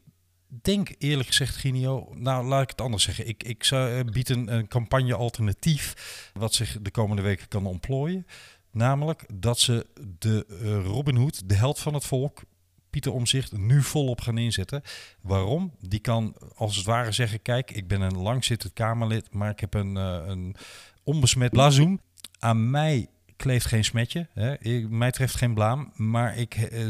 denk 0.62 0.96
eerlijk 0.98 1.28
gezegd, 1.28 1.56
Ginio, 1.56 2.10
nou 2.14 2.46
laat 2.46 2.62
ik 2.62 2.70
het 2.70 2.82
anders 2.82 3.04
zeggen. 3.04 3.28
Ik, 3.28 3.44
ik 3.44 3.64
zou, 3.64 3.98
uh, 3.98 4.04
bied 4.04 4.30
een, 4.30 4.54
een 4.54 4.68
campagne 4.68 5.16
alternatief 5.16 5.94
wat 6.34 6.54
zich 6.54 6.78
de 6.82 6.92
komende 6.92 7.22
weken 7.22 7.48
kan 7.48 7.66
ontplooien. 7.66 8.26
Namelijk 8.72 9.26
dat 9.34 9.60
ze 9.60 9.88
de 10.20 10.46
uh, 10.50 10.86
Robin 10.86 11.16
Hood, 11.16 11.50
de 11.50 11.56
held 11.56 11.80
van 11.80 11.94
het 11.94 12.06
volk, 12.06 12.42
Pieter 12.90 13.14
Omzicht 13.14 13.58
nu 13.58 13.82
volop 13.82 14.22
gaan 14.22 14.38
inzetten. 14.38 14.82
Waarom? 15.22 15.74
Die 15.80 16.00
kan 16.00 16.36
als 16.56 16.76
het 16.76 16.86
ware 16.86 17.12
zeggen: 17.12 17.42
Kijk, 17.42 17.72
ik 17.72 17.88
ben 17.88 18.02
een 18.02 18.18
langzittend 18.18 18.74
Kamerlid, 18.74 19.34
maar 19.34 19.50
ik 19.50 19.60
heb 19.60 19.74
een, 19.74 19.96
uh, 19.96 20.22
een 20.26 20.56
onbesmet 21.04 21.52
blazoen. 21.52 22.02
Aan 22.40 22.70
mij 22.70 23.08
kleeft 23.44 23.66
geen 23.66 23.84
smetje. 23.84 24.28
Hè. 24.34 24.56
Mij 24.90 25.12
treft 25.12 25.36
geen 25.36 25.54
blaam. 25.54 25.92
Maar 25.96 26.38
ik, 26.38 26.56
uh, 26.58 26.90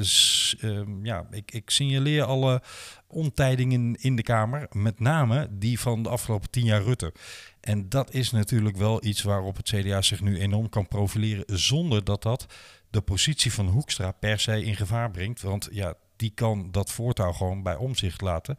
uh, 0.61 0.81
ja, 1.03 1.27
ik, 1.31 1.51
ik 1.51 1.69
signaleer 1.69 2.23
alle 2.23 2.61
ontijdingen 3.07 3.95
in 3.95 4.15
de 4.15 4.21
Kamer. 4.21 4.67
Met 4.71 4.99
name 4.99 5.47
die 5.51 5.79
van 5.79 6.03
de 6.03 6.09
afgelopen 6.09 6.49
tien 6.49 6.65
jaar 6.65 6.81
Rutte. 6.81 7.13
En 7.59 7.89
dat 7.89 8.13
is 8.13 8.31
natuurlijk 8.31 8.77
wel 8.77 9.05
iets 9.05 9.21
waarop 9.21 9.55
het 9.57 9.69
CDA 9.69 10.01
zich 10.01 10.21
nu 10.21 10.39
enorm 10.39 10.69
kan 10.69 10.87
profileren. 10.87 11.59
Zonder 11.59 12.03
dat 12.03 12.23
dat 12.23 12.45
de 12.89 13.01
positie 13.01 13.53
van 13.53 13.67
Hoekstra 13.67 14.11
per 14.11 14.39
se 14.39 14.63
in 14.63 14.75
gevaar 14.75 15.11
brengt. 15.11 15.41
Want 15.41 15.69
ja, 15.71 15.93
die 16.15 16.31
kan 16.35 16.71
dat 16.71 16.91
voortouw 16.91 17.31
gewoon 17.31 17.63
bij 17.63 17.75
omzicht 17.75 18.21
laten. 18.21 18.57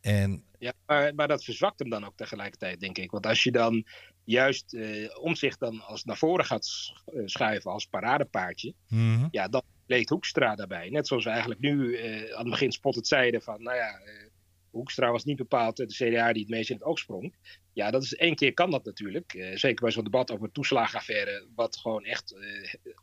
En 0.00 0.44
ja, 0.58 0.72
maar, 0.86 1.14
maar 1.14 1.28
dat 1.28 1.44
verzwakt 1.44 1.78
hem 1.78 1.90
dan 1.90 2.04
ook 2.04 2.16
tegelijkertijd, 2.16 2.80
denk 2.80 2.98
ik. 2.98 3.10
Want 3.10 3.26
als 3.26 3.42
je 3.42 3.50
dan 3.50 3.86
juist 4.28 4.72
uh, 4.74 5.18
omzicht 5.20 5.60
dan 5.60 5.80
als 5.80 6.04
naar 6.04 6.16
voren 6.16 6.44
gaat 6.44 6.68
eh, 7.06 7.22
schuiven 7.24 7.70
als 7.70 7.86
paradepaardje, 7.86 8.74
mm 8.88 9.16
-hmm. 9.16 9.28
ja, 9.30 9.48
dan 9.48 9.62
leed 9.86 10.08
Hoekstra 10.08 10.54
daarbij. 10.54 10.88
Net 10.88 11.06
zoals 11.06 11.24
we 11.24 11.30
eigenlijk 11.30 11.60
nu 11.60 11.98
uh, 11.98 12.32
aan 12.32 12.40
het 12.40 12.50
begin 12.50 12.72
spottend 12.72 13.06
zeiden 13.06 13.42
van, 13.42 13.62
nou 13.62 13.76
ja, 13.76 14.00
Hoekstra 14.70 15.10
was 15.10 15.24
niet 15.24 15.36
bepaald 15.36 15.76
de 15.76 15.86
CDA 15.86 16.32
die 16.32 16.42
het 16.42 16.50
meest 16.50 16.70
in 16.70 16.76
het 16.76 16.84
oog 16.84 16.98
sprong. 16.98 17.34
Ja, 17.72 17.90
dat 17.90 18.02
is 18.02 18.14
één 18.14 18.34
keer 18.34 18.54
kan 18.54 18.70
dat 18.70 18.84
natuurlijk. 18.84 19.50
Zeker 19.54 19.82
bij 19.82 19.90
zo'n 19.90 20.04
debat 20.04 20.30
over 20.30 20.46
de 20.46 20.52
toeslagenaffaire, 20.52 21.46
wat 21.54 21.76
gewoon 21.76 22.04
echt 22.04 22.34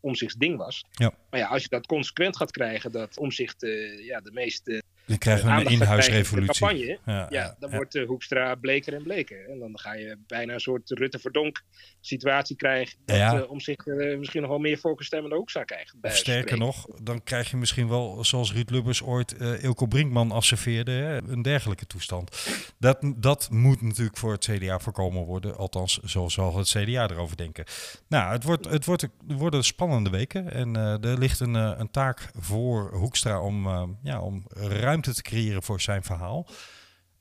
omzichts 0.01 0.35
ding 0.35 0.57
was. 0.57 0.85
Ja. 0.91 1.13
Maar 1.29 1.39
ja, 1.39 1.47
als 1.47 1.63
je 1.63 1.69
dat 1.69 1.85
consequent 1.85 2.37
gaat 2.37 2.51
krijgen, 2.51 2.91
dat 2.91 3.17
omzicht 3.17 3.61
ja, 3.99 4.21
de 4.21 4.31
meest 4.31 4.81
dan 5.05 5.17
krijgen 5.17 5.55
we 5.55 5.65
een 5.65 5.71
inhuisrevolutie. 5.71 6.67
Campagne, 6.67 6.99
ja, 7.05 7.25
ja, 7.29 7.55
dan 7.59 7.71
wordt 7.71 7.95
uh, 7.95 8.07
Hoekstra 8.07 8.55
bleker 8.55 8.93
en 8.93 9.03
bleker. 9.03 9.49
En 9.49 9.59
dan 9.59 9.79
ga 9.79 9.93
je 9.93 10.17
bijna 10.27 10.53
een 10.53 10.59
soort 10.59 10.89
Rutte-Verdonk 10.89 11.63
situatie 12.01 12.55
krijgen. 12.55 12.97
Dat 13.05 13.17
ja. 13.17 13.35
uh, 13.35 13.51
om 13.51 13.59
zich 13.59 13.85
uh, 13.85 14.17
misschien 14.17 14.41
nog 14.41 14.49
wel 14.49 14.59
meer 14.59 14.77
voorkeurstemmen 14.77 15.33
Hoekstra 15.33 15.63
krijgt. 15.63 15.95
Of 16.01 16.15
sterker 16.15 16.57
nog, 16.57 16.85
dan 17.03 17.23
krijg 17.23 17.49
je 17.49 17.57
misschien 17.57 17.87
wel, 17.87 18.23
zoals 18.23 18.53
Ruud 18.53 18.69
Lubbers 18.69 19.03
ooit 19.03 19.31
Ilko 19.61 19.85
Brinkman 19.85 20.31
asserveerde, 20.31 20.91
hè, 20.91 21.17
een 21.31 21.41
dergelijke 21.41 21.85
toestand. 21.85 22.47
Dat, 22.79 23.13
dat 23.15 23.47
moet 23.51 23.81
natuurlijk 23.81 24.17
voor 24.17 24.31
het 24.31 24.49
CDA 24.51 24.79
voorkomen 24.79 25.23
worden. 25.23 25.57
Althans, 25.57 25.99
zo 25.99 26.29
zal 26.29 26.57
het 26.57 26.69
CDA 26.69 27.09
erover 27.09 27.37
denken. 27.37 27.65
Nou, 28.07 28.31
het, 28.31 28.43
wordt, 28.43 28.69
het, 28.69 28.85
wordt, 28.85 29.07
worden 29.27 29.63
spannende 29.63 30.09
weken. 30.09 30.51
En 30.51 30.75
er 30.75 31.19
ligt 31.19 31.39
een, 31.39 31.53
een 31.53 31.91
taak 31.91 32.29
voor 32.37 32.93
Hoekstra 32.93 33.41
om, 33.41 33.67
ja, 34.03 34.21
om 34.21 34.45
ruim 34.49 34.94
ruimte 34.95 35.13
te 35.13 35.29
creëren 35.29 35.63
voor 35.63 35.81
zijn 35.81 36.03
verhaal. 36.03 36.47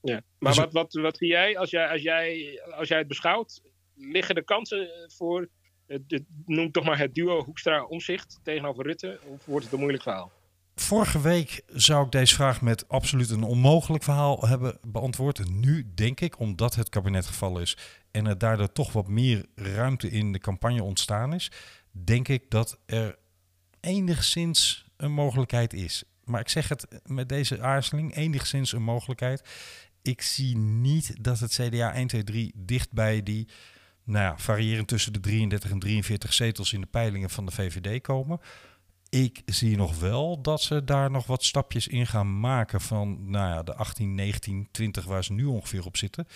Ja, 0.00 0.22
maar 0.38 0.52
dus 0.52 0.60
wat, 0.60 0.72
wat, 0.72 0.92
wat 0.92 1.16
zie 1.16 1.28
jij 1.28 1.58
als, 1.58 1.70
jij 1.70 1.88
als 1.88 2.02
jij 2.02 2.60
als 2.76 2.88
jij 2.88 2.98
het 2.98 3.08
beschouwt? 3.08 3.62
Liggen 3.94 4.34
de 4.34 4.44
kansen 4.44 4.88
voor, 5.16 5.48
noem 6.46 6.72
toch 6.72 6.84
maar 6.84 6.98
het 6.98 7.14
duo 7.14 7.44
Hoekstra-Omzicht 7.44 8.40
tegenover 8.42 8.84
Rutte? 8.84 9.20
Of 9.26 9.44
wordt 9.46 9.64
het 9.64 9.74
een 9.74 9.80
moeilijk 9.80 10.02
verhaal? 10.02 10.32
Vorige 10.74 11.20
week 11.20 11.62
zou 11.66 12.04
ik 12.04 12.12
deze 12.12 12.34
vraag 12.34 12.60
met 12.60 12.88
absoluut 12.88 13.30
een 13.30 13.42
onmogelijk 13.42 14.02
verhaal 14.02 14.46
hebben 14.46 14.78
beantwoord. 14.86 15.50
Nu 15.50 15.92
denk 15.94 16.20
ik, 16.20 16.38
omdat 16.38 16.74
het 16.74 16.88
kabinet 16.88 17.26
gevallen 17.26 17.62
is 17.62 17.76
en 18.10 18.26
er 18.26 18.38
daardoor 18.38 18.72
toch 18.72 18.92
wat 18.92 19.08
meer 19.08 19.46
ruimte 19.54 20.10
in 20.10 20.32
de 20.32 20.38
campagne 20.38 20.82
ontstaan 20.82 21.34
is, 21.34 21.50
denk 21.90 22.28
ik 22.28 22.50
dat 22.50 22.78
er 22.86 23.18
enigszins 23.80 24.84
een 24.96 25.12
mogelijkheid 25.12 25.72
is 25.72 26.04
maar 26.24 26.40
ik 26.40 26.48
zeg 26.48 26.68
het 26.68 26.86
met 27.04 27.28
deze 27.28 27.60
aarzeling, 27.60 28.14
enigszins 28.14 28.72
een 28.72 28.82
mogelijkheid. 28.82 29.48
Ik 30.02 30.22
zie 30.22 30.56
niet 30.56 31.24
dat 31.24 31.38
het 31.38 31.52
CDA 31.52 31.92
1, 31.92 32.06
2, 32.06 32.24
3 32.24 32.52
dicht 32.56 32.92
bij 32.92 33.22
die, 33.22 33.48
nou 34.04 34.24
ja, 34.24 34.38
variërend 34.38 34.88
tussen 34.88 35.12
de 35.12 35.20
33 35.20 35.70
en 35.70 35.78
43 35.78 36.32
zetels 36.32 36.72
in 36.72 36.80
de 36.80 36.86
peilingen 36.86 37.30
van 37.30 37.46
de 37.46 37.52
VVD 37.52 38.00
komen. 38.00 38.40
Ik 39.08 39.42
zie 39.44 39.76
nog 39.76 39.98
wel 39.98 40.42
dat 40.42 40.62
ze 40.62 40.84
daar 40.84 41.10
nog 41.10 41.26
wat 41.26 41.44
stapjes 41.44 41.88
in 41.88 42.06
gaan 42.06 42.40
maken 42.40 42.80
van 42.80 43.30
nou 43.30 43.48
ja, 43.48 43.62
de 43.62 43.74
18, 43.74 44.14
19, 44.14 44.68
20 44.70 45.04
waar 45.04 45.24
ze 45.24 45.32
nu 45.32 45.44
ongeveer 45.44 45.84
op 45.84 45.96
zitten. 45.96 46.26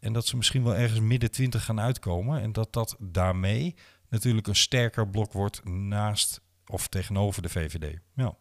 En 0.00 0.12
dat 0.12 0.26
ze 0.26 0.36
misschien 0.36 0.64
wel 0.64 0.74
ergens 0.74 1.00
midden 1.00 1.30
20 1.30 1.64
gaan 1.64 1.80
uitkomen. 1.80 2.40
En 2.40 2.52
dat 2.52 2.72
dat 2.72 2.96
daarmee 2.98 3.74
natuurlijk 4.08 4.46
een 4.46 4.56
sterker 4.56 5.08
blok 5.08 5.32
wordt 5.32 5.64
naast 5.64 6.40
of 6.66 6.88
tegenover 6.88 7.42
de 7.42 7.48
VVD. 7.48 7.98
Ja. 8.14 8.36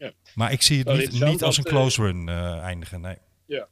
Ja. 0.00 0.12
Maar 0.34 0.52
ik 0.52 0.62
zie 0.62 0.78
het 0.78 0.98
niet, 0.98 1.24
niet 1.24 1.42
als 1.42 1.56
een 1.56 1.64
eh, 1.64 1.72
close 1.72 2.02
run 2.02 2.26
uh, 2.26 2.58
eindigen, 2.58 3.00
nee. 3.00 3.16
Ja. 3.46 3.68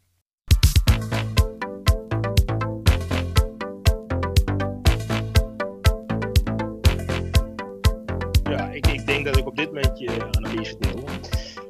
Ja, 8.42 8.70
ik, 8.70 8.86
ik 8.86 9.06
denk 9.06 9.24
dat 9.24 9.36
ik 9.36 9.46
op 9.46 9.56
dit 9.56 9.66
moment 9.66 9.98
je 9.98 10.30
analyse 10.30 10.78
deel. 10.78 11.04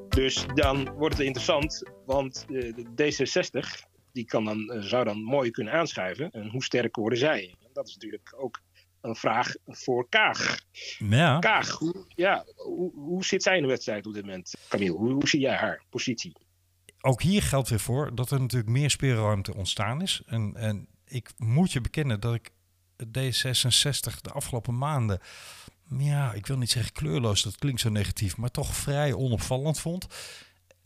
Dus 0.09 0.47
dan 0.55 0.93
wordt 0.93 1.17
het 1.17 1.27
interessant, 1.27 1.83
want 2.07 2.47
uh, 2.49 2.75
de 2.75 2.85
D66 2.85 3.87
die 4.13 4.25
kan 4.25 4.45
dan, 4.45 4.73
uh, 4.73 4.83
zou 4.83 5.05
dan 5.05 5.23
mooi 5.23 5.51
kunnen 5.51 5.73
aanschuiven. 5.73 6.31
En 6.31 6.49
hoe 6.49 6.65
sterk 6.65 6.97
worden 6.97 7.19
zij? 7.19 7.55
Dat 7.73 7.89
is 7.89 7.95
natuurlijk 7.95 8.35
ook 8.37 8.61
een 9.01 9.17
vraag 9.17 9.55
voor 9.67 10.09
Kaag. 10.09 10.59
Ja. 10.99 11.39
Kaag, 11.39 11.71
hoe, 11.71 12.05
ja, 12.15 12.45
hoe, 12.57 12.93
hoe 12.95 13.25
zit 13.25 13.43
zij 13.43 13.57
in 13.57 13.63
de 13.63 13.69
wedstrijd 13.69 14.07
op 14.07 14.15
dit 14.15 14.25
moment? 14.25 14.55
Camille, 14.69 14.97
hoe, 14.97 15.13
hoe 15.13 15.29
zie 15.29 15.41
jij 15.41 15.57
haar 15.57 15.83
positie? 15.91 16.33
Ook 17.01 17.23
hier 17.23 17.43
geldt 17.43 17.69
weer 17.69 17.81
voor 17.81 18.15
dat 18.15 18.31
er 18.31 18.41
natuurlijk 18.41 18.71
meer 18.71 18.91
speelruimte 18.91 19.55
ontstaan 19.55 20.03
is. 20.03 20.23
En, 20.27 20.55
en 20.57 20.89
ik 21.05 21.31
moet 21.37 21.73
je 21.73 21.81
bekennen 21.81 22.21
dat 22.21 22.35
ik 22.35 22.51
D66 23.05 24.21
de 24.21 24.31
afgelopen 24.33 24.79
maanden, 24.79 25.21
ja, 25.97 26.33
ik 26.33 26.47
wil 26.47 26.59
niet 26.59 26.71
zeggen 26.71 26.93
kleurloos, 26.93 27.43
dat 27.43 27.59
klinkt 27.59 27.81
zo 27.81 27.89
negatief, 27.89 28.37
maar 28.37 28.51
toch 28.51 28.75
vrij 28.75 29.13
onopvallend 29.13 29.81
vond. 29.81 30.07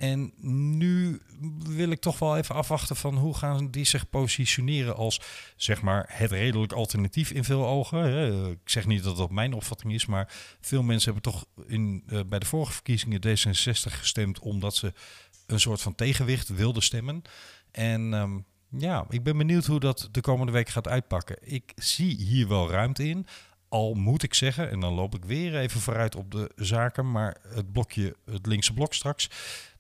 En 0.03 0.33
nu 0.77 1.21
wil 1.59 1.91
ik 1.91 2.01
toch 2.01 2.19
wel 2.19 2.37
even 2.37 2.55
afwachten 2.55 2.97
van 2.97 3.17
hoe 3.17 3.37
gaan 3.37 3.71
die 3.71 3.85
zich 3.85 4.11
positioneren 4.11 4.97
als 4.97 5.21
zeg 5.57 5.83
maar 5.83 6.05
het 6.09 6.31
redelijk 6.31 6.73
alternatief 6.73 7.31
in 7.31 7.45
veel 7.45 7.67
ogen. 7.67 8.51
Ik 8.51 8.71
zeg 8.71 8.87
niet 8.87 9.03
dat 9.03 9.17
dat 9.17 9.31
mijn 9.31 9.53
opvatting 9.53 9.93
is, 9.93 10.07
maar 10.07 10.33
veel 10.61 10.83
mensen 10.83 11.13
hebben 11.13 11.33
toch 11.33 11.45
in, 11.67 12.03
uh, 12.07 12.21
bij 12.27 12.39
de 12.39 12.47
vorige 12.47 12.73
verkiezingen 12.73 13.21
D66 13.27 13.93
gestemd 13.93 14.39
omdat 14.39 14.77
ze 14.77 14.93
een 15.47 15.61
soort 15.61 15.81
van 15.81 15.95
tegenwicht 15.95 16.49
wilden 16.49 16.83
stemmen. 16.83 17.23
En 17.71 18.13
um, 18.13 18.45
ja, 18.69 19.07
ik 19.09 19.23
ben 19.23 19.37
benieuwd 19.37 19.67
hoe 19.67 19.81
dat 19.81 20.09
de 20.11 20.21
komende 20.21 20.53
week 20.53 20.69
gaat 20.69 20.89
uitpakken. 20.89 21.37
Ik 21.41 21.73
zie 21.77 22.17
hier 22.17 22.49
wel 22.49 22.71
ruimte 22.71 23.09
in. 23.09 23.27
Al 23.69 23.95
moet 23.95 24.23
ik 24.23 24.35
zeggen, 24.35 24.71
en 24.71 24.81
dan 24.81 24.95
loop 24.95 25.15
ik 25.15 25.25
weer 25.25 25.57
even 25.57 25.81
vooruit 25.81 26.17
op 26.17 26.31
de 26.31 26.51
zaken, 26.57 27.11
maar 27.11 27.37
het 27.49 27.73
blokje, 27.73 28.17
het 28.25 28.47
linkse 28.47 28.73
blok 28.73 28.95
straks, 28.95 29.29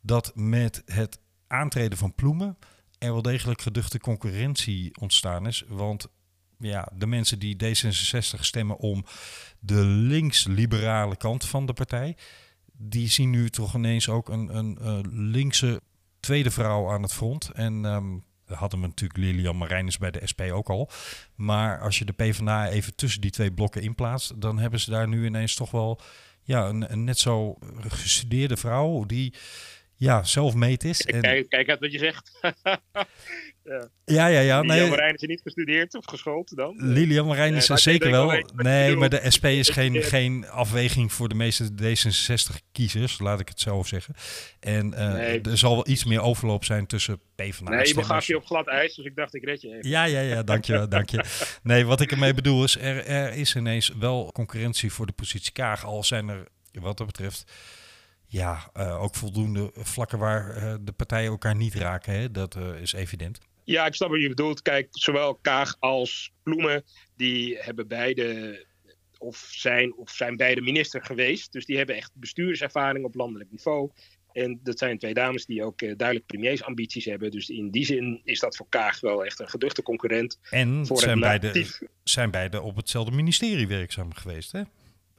dat 0.02 0.32
met 0.34 0.82
het 0.86 1.18
aantreden 1.46 1.98
van 1.98 2.14
Ploemen 2.14 2.58
er 2.98 3.12
wel 3.12 3.22
degelijk 3.22 3.62
geduchte 3.62 3.98
concurrentie 3.98 5.00
ontstaan 5.00 5.46
is. 5.46 5.64
Want 5.68 6.06
ja, 6.58 6.88
de 6.94 7.06
mensen 7.06 7.38
die 7.38 7.56
D66 7.64 8.40
stemmen 8.40 8.78
om 8.78 9.04
de 9.58 9.84
links-liberale 9.84 11.16
kant 11.16 11.44
van 11.44 11.66
de 11.66 11.72
partij, 11.72 12.16
die 12.72 13.08
zien 13.08 13.30
nu 13.30 13.50
toch 13.50 13.74
ineens 13.74 14.08
ook 14.08 14.28
een, 14.28 14.56
een, 14.56 14.78
linkse 15.30 15.80
tweede 16.20 16.50
vrouw 16.50 16.90
aan 16.90 17.02
het 17.02 17.12
front. 17.12 17.50
En 17.50 17.84
um, 17.84 18.24
hadden 18.44 18.80
we 18.80 18.86
natuurlijk 18.86 19.18
Lilian 19.18 19.56
Marijnus 19.56 19.98
bij 19.98 20.10
de 20.10 20.26
SP 20.30 20.40
ook 20.40 20.70
al. 20.70 20.90
Maar 21.34 21.80
als 21.80 21.98
je 21.98 22.04
de 22.04 22.12
PvdA 22.12 22.68
even 22.68 22.94
tussen 22.94 23.20
die 23.20 23.30
twee 23.30 23.52
blokken 23.52 23.82
inplaatst, 23.82 24.40
dan 24.40 24.58
hebben 24.58 24.80
ze 24.80 24.90
daar 24.90 25.08
nu 25.08 25.26
ineens 25.26 25.54
toch 25.54 25.70
wel 25.70 26.00
ja, 26.42 26.68
een, 26.68 26.92
een 26.92 27.04
net 27.04 27.18
zo 27.18 27.56
gestudeerde 27.88 28.56
vrouw 28.56 29.04
die 29.04 29.34
ja, 30.02 30.24
zelfmeet 30.24 30.84
is. 30.84 31.02
En... 31.06 31.20
Kijk, 31.20 31.48
kijk 31.48 31.68
uit 31.68 31.80
wat 31.80 31.92
je 31.92 31.98
zegt. 31.98 32.38
ja, 33.64 33.88
ja, 34.04 34.26
ja. 34.26 34.40
ja 34.40 34.60
Lilian 34.60 34.66
nee. 34.66 34.90
Marijn 34.90 35.14
is 35.14 35.20
niet 35.20 35.40
gestudeerd 35.40 35.94
of 35.94 36.04
geschoold 36.04 36.56
dan? 36.56 36.74
Lilian 36.76 37.26
Marijn 37.26 37.54
is 37.54 37.66
zeker 37.66 38.10
wel. 38.10 38.44
Nee, 38.54 38.96
maar 38.96 39.08
de 39.08 39.30
SP 39.34 39.44
is 39.44 39.68
geen, 39.78 40.02
geen 40.02 40.48
afweging 40.48 41.12
voor 41.12 41.28
de 41.28 41.34
meeste 41.34 41.68
D66-kiezers, 41.82 43.18
laat 43.18 43.40
ik 43.40 43.48
het 43.48 43.60
zo 43.60 43.82
zeggen. 43.82 44.14
En 44.60 44.92
uh, 44.92 45.46
er 45.46 45.58
zal 45.58 45.74
wel 45.74 45.88
iets 45.88 46.04
meer 46.04 46.20
overloop 46.20 46.64
zijn 46.64 46.86
tussen 46.86 47.20
PvdA 47.34 47.70
Nee, 47.70 47.86
je 47.86 47.94
begaf 47.94 48.26
je 48.26 48.36
op 48.36 48.44
glad 48.44 48.68
ijs, 48.68 48.94
dus 48.94 49.04
ik 49.04 49.16
dacht 49.16 49.34
ik 49.34 49.44
red 49.44 49.60
je 49.60 49.68
even. 49.68 49.88
Ja, 49.88 50.04
ja, 50.04 50.20
ja, 50.20 50.42
dank 50.42 50.64
je, 50.64 50.88
dank 50.88 51.10
je. 51.10 51.24
Nee, 51.62 51.86
wat 51.86 52.00
ik 52.00 52.10
ermee 52.10 52.34
bedoel 52.34 52.64
is, 52.64 52.78
er, 52.78 53.06
er 53.06 53.32
is 53.32 53.56
ineens 53.56 53.92
wel 53.98 54.32
concurrentie 54.32 54.92
voor 54.92 55.06
de 55.06 55.12
positie 55.12 55.52
Kaag, 55.52 55.84
al 55.84 56.04
zijn 56.04 56.28
er 56.28 56.48
wat 56.72 56.98
dat 56.98 57.06
betreft 57.06 57.44
ja, 58.32 58.70
uh, 58.76 59.02
ook 59.02 59.14
voldoende 59.14 59.70
vlakken 59.74 60.18
waar 60.18 60.56
uh, 60.56 60.74
de 60.80 60.92
partijen 60.92 61.30
elkaar 61.30 61.56
niet 61.56 61.74
raken. 61.74 62.12
Hè? 62.12 62.30
Dat 62.30 62.56
uh, 62.56 62.80
is 62.80 62.92
evident. 62.92 63.38
Ja, 63.64 63.86
ik 63.86 63.94
snap 63.94 64.10
wat 64.10 64.20
je 64.20 64.28
bedoelt. 64.28 64.62
Kijk, 64.62 64.88
zowel 64.90 65.34
Kaag 65.34 65.76
als 65.78 66.32
Ploemen, 66.42 66.84
die 67.16 67.58
hebben 67.58 67.88
beide 67.88 68.66
of 69.18 69.36
zijn, 69.36 69.96
of 69.96 70.10
zijn 70.10 70.36
beide 70.36 70.60
minister 70.60 71.04
geweest. 71.04 71.52
Dus 71.52 71.66
die 71.66 71.76
hebben 71.76 71.96
echt 71.96 72.10
bestuurservaring 72.14 73.04
op 73.04 73.14
landelijk 73.14 73.50
niveau. 73.50 73.90
En 74.32 74.60
dat 74.62 74.78
zijn 74.78 74.98
twee 74.98 75.14
dames 75.14 75.46
die 75.46 75.64
ook 75.64 75.78
duidelijk 75.78 76.26
premiersambities 76.26 77.04
hebben. 77.04 77.30
Dus 77.30 77.48
in 77.48 77.70
die 77.70 77.84
zin 77.84 78.20
is 78.24 78.40
dat 78.40 78.56
voor 78.56 78.66
Kaag 78.68 79.00
wel 79.00 79.24
echt 79.24 79.40
een 79.40 79.48
geduchte 79.48 79.82
concurrent. 79.82 80.38
En 80.50 80.86
voor 80.86 80.98
zijn, 80.98 81.20
beide, 81.20 81.66
zijn 82.04 82.30
beide 82.30 82.60
op 82.60 82.76
hetzelfde 82.76 83.12
ministerie 83.12 83.66
werkzaam 83.66 84.14
geweest, 84.14 84.52
hè? 84.52 84.62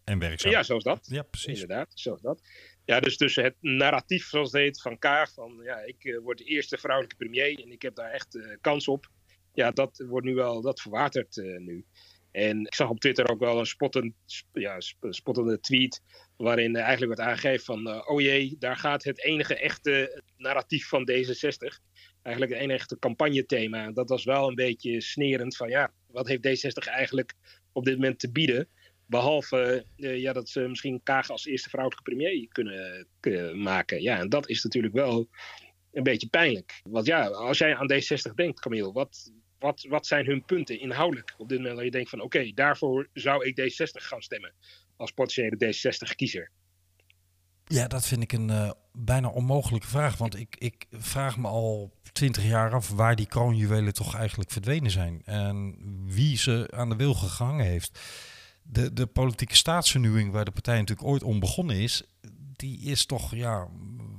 En 0.04 0.20
werkzaam. 0.20 0.52
Ja, 0.52 0.64
zoals 0.64 0.84
dat. 0.84 1.08
Ja, 1.10 1.24
precies. 1.24 1.62
Inderdaad, 1.62 1.92
zoals 1.94 2.22
dat. 2.22 2.42
Ja, 2.86 3.00
dus 3.00 3.18
tussen 3.18 3.44
het 3.44 3.56
narratief, 3.60 4.28
zoals 4.28 4.52
het 4.52 4.82
van 4.82 5.00
Kaag, 5.00 5.34
van 5.34 5.60
ja, 5.64 5.78
ik 5.78 6.04
uh, 6.04 6.20
word 6.20 6.38
de 6.38 6.44
eerste 6.44 6.78
vrouwelijke 6.78 7.16
premier 7.16 7.60
en 7.64 7.72
ik 7.72 7.82
heb 7.82 7.96
daar 7.96 8.12
echt 8.12 8.36
uh, 8.36 8.56
kans 8.62 8.88
op. 8.88 9.10
Ja, 9.54 9.72
dat 9.72 10.04
wordt 10.08 10.26
nu 10.26 10.36
wel, 10.36 10.62
dat 10.62 10.82
verwatert 10.82 11.38
uh, 11.38 11.60
nu. 11.60 11.86
En 12.32 12.66
ik 12.66 12.76
zag 12.76 12.90
op 12.90 13.00
Twitter 13.00 13.30
ook 13.30 13.40
wel 13.40 13.60
een 13.60 13.66
spottend, 13.66 14.14
ja, 14.54 14.76
spottende 15.10 15.60
tweet, 15.60 16.02
waarin 16.38 16.76
eigenlijk 16.76 17.16
wordt 17.16 17.30
aangegeven 17.30 17.66
van, 17.66 18.08
oh 18.08 18.22
jee, 18.22 18.56
daar 18.60 18.78
gaat 18.78 19.04
het 19.04 19.24
enige 19.24 19.56
echte 19.56 20.22
narratief 20.38 20.88
van 20.88 21.10
D66. 21.12 21.82
Eigenlijk 22.22 22.54
het 22.54 22.62
enige 22.62 22.80
echte 22.80 23.00
campagnethema. 23.00 23.92
Dat 23.92 24.10
was 24.10 24.24
wel 24.24 24.48
een 24.48 24.56
beetje 24.56 25.02
snerend 25.02 25.56
van, 25.56 25.70
ja, 25.70 25.94
wat 26.08 26.28
heeft 26.28 26.66
D66 26.66 26.92
eigenlijk 26.92 27.34
op 27.72 27.86
dit 27.86 27.96
moment 27.96 28.20
te 28.20 28.32
bieden? 28.32 28.68
Behalve 29.14 29.86
uh, 29.98 30.22
ja, 30.22 30.34
dat 30.34 30.50
ze 30.50 30.60
misschien 30.60 31.02
Kaag 31.04 31.30
als 31.30 31.46
eerste 31.46 31.70
vrouwelijke 31.70 32.04
premier 32.04 32.48
kunnen, 33.20 33.62
maken. 33.62 34.02
Ja, 34.02 34.20
en 34.20 34.30
dat 34.30 34.50
is 34.50 34.64
natuurlijk 34.64 34.94
wel 34.94 35.28
een 35.92 36.04
beetje 36.04 36.28
pijnlijk. 36.28 36.82
Want 36.84 37.06
ja, 37.06 37.28
als 37.28 37.58
jij 37.58 37.76
aan 37.76 37.92
D60 37.94 38.34
denkt, 38.36 38.60
Camille, 38.60 38.92
wat, 38.92 39.32
wat, 39.60 39.86
wat 39.90 40.08
zijn 40.08 40.26
hun 40.26 40.46
punten 40.46 40.80
inhoudelijk 40.80 41.34
op 41.38 41.50
dit 41.50 41.58
moment? 41.58 41.76
Dat 41.76 41.86
je 41.86 41.92
denkt 41.92 42.10
van 42.10 42.22
oké, 42.22 42.52
daarvoor 42.54 43.10
zou 43.14 43.46
ik 43.46 43.62
D60 43.62 43.92
gaan 43.92 44.22
stemmen 44.22 44.54
als 44.96 45.12
potentiële 45.12 45.74
D60-kiezer. 45.74 46.52
Ja, 47.66 47.88
dat 47.88 48.08
vind 48.08 48.24
ik 48.24 48.32
een 48.32 48.50
uh, 48.50 48.72
bijna 48.92 49.30
onmogelijke 49.30 49.88
vraag. 49.88 50.18
Want 50.18 50.40
ik, 50.40 50.56
ik 50.58 50.86
vraag 50.92 51.38
me 51.38 51.48
al 51.48 51.94
twintig 52.12 52.46
jaar 52.46 52.74
af 52.74 52.90
waar 52.90 53.16
die 53.16 53.28
kroonjuwelen 53.28 53.94
toch 53.94 54.16
eigenlijk 54.16 54.52
verdwenen 54.52 54.92
zijn. 54.92 55.22
En 55.26 55.76
wie 56.06 56.38
ze 56.38 56.68
aan 56.72 56.90
de 56.90 56.96
wil 56.96 57.14
gehangen 57.14 57.66
heeft 57.66 58.00
de, 58.64 58.94
de 58.94 59.06
politieke 59.06 59.56
staatsvernieuwing 59.56 60.32
waar 60.32 60.46
de 60.46 60.52
partij 60.52 60.80
natuurlijk 60.80 61.08
ooit 61.08 61.24
om 61.24 61.40
begonnen 61.40 61.76
is, 61.76 62.04
die 62.56 62.80
is 62.82 63.06
toch 63.06 63.36
ja, 63.36 63.68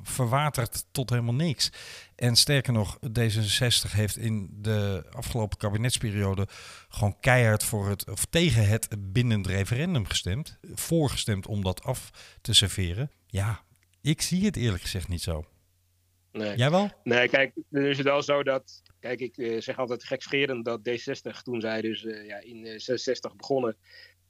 verwaterd 0.02 0.84
tot 0.90 1.10
helemaal 1.10 1.34
niks. 1.34 1.70
En 2.14 2.36
sterker 2.36 2.72
nog, 2.72 2.98
D66 2.98 3.90
heeft 3.90 4.16
in 4.16 4.48
de 4.52 5.06
afgelopen 5.10 5.58
kabinetsperiode 5.58 6.48
gewoon 6.88 7.20
keihard 7.20 7.64
voor 7.64 7.88
het, 7.88 8.10
of 8.10 8.24
tegen 8.24 8.68
het 8.68 9.12
bindend 9.12 9.46
referendum 9.46 10.06
gestemd. 10.06 10.58
Voorgestemd 10.72 11.46
om 11.46 11.62
dat 11.62 11.82
af 11.82 12.10
te 12.40 12.54
serveren. 12.54 13.10
Ja, 13.26 13.64
ik 14.00 14.22
zie 14.22 14.44
het 14.44 14.56
eerlijk 14.56 14.82
gezegd 14.82 15.08
niet 15.08 15.22
zo. 15.22 15.44
Nee. 16.32 16.56
Jij 16.56 16.70
wel? 16.70 16.90
Nee, 17.02 17.28
kijk, 17.28 17.52
nu 17.68 17.88
is 17.88 17.96
het 17.96 18.06
wel 18.06 18.22
zo 18.22 18.42
dat. 18.42 18.82
Kijk, 19.00 19.20
ik 19.20 19.36
uh, 19.36 19.60
zeg 19.60 19.78
altijd 19.78 20.04
gekscherend 20.04 20.64
dat 20.64 20.80
D60 20.88 21.42
toen 21.42 21.60
zij 21.60 21.80
dus 21.80 22.02
uh, 22.02 22.26
ja, 22.26 22.40
in 22.40 22.64
uh, 22.64 22.78
66 22.78 23.36
begonnen 23.36 23.76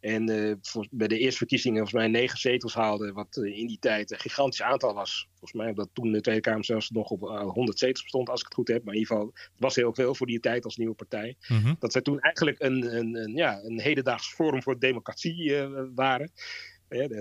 en 0.04 0.30
uh, 0.30 0.54
bij 0.90 1.08
de 1.08 1.18
eerste 1.18 1.38
verkiezingen 1.38 1.78
volgens 1.78 2.02
mij 2.02 2.20
negen 2.20 2.38
zetels 2.38 2.74
haalde, 2.74 3.12
wat 3.12 3.36
uh, 3.36 3.58
in 3.58 3.66
die 3.66 3.78
tijd 3.78 4.10
een 4.10 4.18
gigantisch 4.18 4.62
aantal 4.62 4.94
was. 4.94 5.28
Volgens 5.30 5.52
mij 5.52 5.72
dat 5.72 5.88
toen 5.92 6.12
de 6.12 6.20
Tweede 6.20 6.40
Kamer 6.40 6.64
zelfs 6.64 6.90
nog 6.90 7.10
op 7.10 7.22
uh, 7.22 7.34
eh, 7.34 7.50
100 7.50 7.78
zetels 7.78 8.02
bestond, 8.02 8.28
als 8.28 8.40
ik 8.40 8.46
het 8.46 8.54
goed 8.54 8.68
heb. 8.68 8.84
Maar 8.84 8.94
in 8.94 9.00
ieder 9.00 9.16
geval, 9.16 9.32
het 9.34 9.50
was 9.60 9.74
heel 9.74 9.94
veel 9.94 10.14
voor 10.14 10.26
die 10.26 10.40
tijd 10.40 10.64
als 10.64 10.76
nieuwe 10.76 10.94
partij. 10.94 11.36
Mm 11.48 11.58
-hmm. 11.58 11.76
Dat 11.78 11.92
zij 11.92 12.00
toen 12.00 12.20
eigenlijk 12.20 12.62
een, 12.62 12.96
een, 12.96 13.14
een, 13.14 13.36
ja, 13.36 13.60
een 13.62 13.80
hedendaags 13.80 14.34
forum 14.34 14.62
voor 14.62 14.78
democratie 14.78 15.54
waren. 15.94 16.30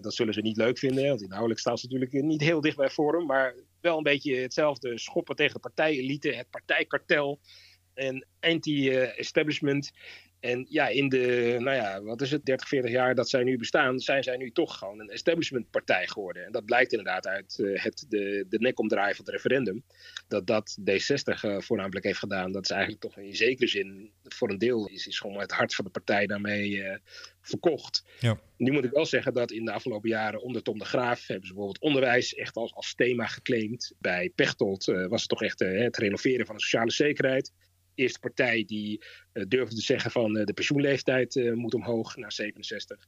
dat 0.02 0.14
zullen 0.14 0.34
ze 0.34 0.42
niet 0.42 0.58
leuk 0.58 0.78
vinden, 0.78 1.08
want 1.08 1.22
inhoudelijk 1.22 1.60
staan 1.60 1.78
ze 1.78 1.86
natuurlijk 1.86 2.26
niet 2.26 2.42
heel 2.42 2.62
dicht 2.62 2.78
bij 2.78 2.90
Forum. 2.90 3.26
Maar 3.26 3.56
wel 3.82 3.98
een 3.98 4.04
beetje 4.04 4.36
hetzelfde 4.36 4.98
schoppen 4.98 5.36
tegen 5.36 5.54
de 5.54 5.70
partijelite, 5.70 6.34
het 6.34 6.50
partijkartel 6.50 7.40
en 7.94 8.28
anti-establishment. 8.40 9.92
En 10.44 10.66
ja, 10.70 10.88
in 10.88 11.10
de, 11.10 11.56
nou 11.60 11.76
ja, 11.76 12.02
wat 12.02 12.22
is 12.22 12.32
het, 12.32 12.46
30, 12.46 12.68
40 12.68 12.92
jaar 12.92 13.16
dat 13.16 13.30
zij 13.30 13.44
nu 13.44 13.58
bestaan, 13.58 14.00
zijn 14.00 14.24
zij 14.24 14.38
nu 14.38 14.52
toch 14.52 14.78
gewoon 14.78 15.00
een 15.00 15.10
establishmentpartij 15.10 16.08
geworden. 16.08 16.46
En 16.46 16.52
dat 16.52 16.66
blijkt 16.66 16.92
inderdaad 16.92 17.28
uit 17.28 17.58
uh, 17.58 17.84
het, 17.84 18.06
de, 18.10 18.46
de 18.50 18.60
nekomdraai 18.60 19.16
van 19.16 19.26
het 19.26 19.34
referendum. 19.34 19.84
Dat 20.28 20.48
dat 20.48 20.78
D60 20.82 21.44
uh, 21.46 21.60
voornamelijk 21.60 22.06
heeft 22.06 22.20
gedaan. 22.20 22.52
Dat 22.52 22.64
is 22.64 22.70
eigenlijk 22.70 23.02
toch 23.02 23.18
in 23.18 23.36
zekere 23.36 23.68
zin, 23.68 24.12
voor 24.24 24.50
een 24.50 24.58
deel, 24.58 24.88
is, 24.88 25.08
is 25.08 25.20
gewoon 25.20 25.40
het 25.40 25.52
hart 25.52 25.76
van 25.76 25.86
de 25.86 25.92
partij 25.92 26.26
daarmee 26.26 26.70
uh, 26.70 26.96
verkocht. 27.42 28.04
Ja. 28.20 28.40
Nu 28.58 28.72
moet 28.72 28.86
ik 28.86 28.92
wel 28.92 29.06
zeggen 29.06 29.34
dat 29.34 29.52
in 29.52 29.66
de 29.66 29.72
afgelopen 29.72 30.10
jaren 30.10 30.42
onder 30.42 30.62
Tom 30.64 30.78
de 30.78 30.86
Graaf 30.86 31.28
hebben 31.28 31.48
ze 31.48 31.54
bijvoorbeeld 31.54 31.84
onderwijs 31.84 32.36
echt 32.36 32.56
als, 32.56 32.74
als 32.74 32.96
thema 32.96 33.26
geclaimd. 33.26 33.94
Bij 34.00 34.32
Pechtold 34.36 34.86
was 34.86 35.22
het 35.22 35.30
toch 35.30 35.44
echt 35.44 35.60
het 35.60 35.98
renoveren 35.98 36.46
van 36.46 36.56
de 36.56 36.62
sociale 36.62 36.92
zekerheid 36.92 37.52
eerste 37.96 38.20
partij 38.20 38.64
die 38.66 39.04
uh, 39.34 39.44
durfde 39.48 39.76
te 39.76 39.82
zeggen 39.82 40.12
van 40.12 40.38
uh, 40.38 40.46
de 40.46 40.54
pensioenleeftijd 40.54 41.36
uh, 41.36 41.54
moet 41.54 41.74
omhoog 41.74 42.16
naar 42.16 42.32
67. 42.32 43.08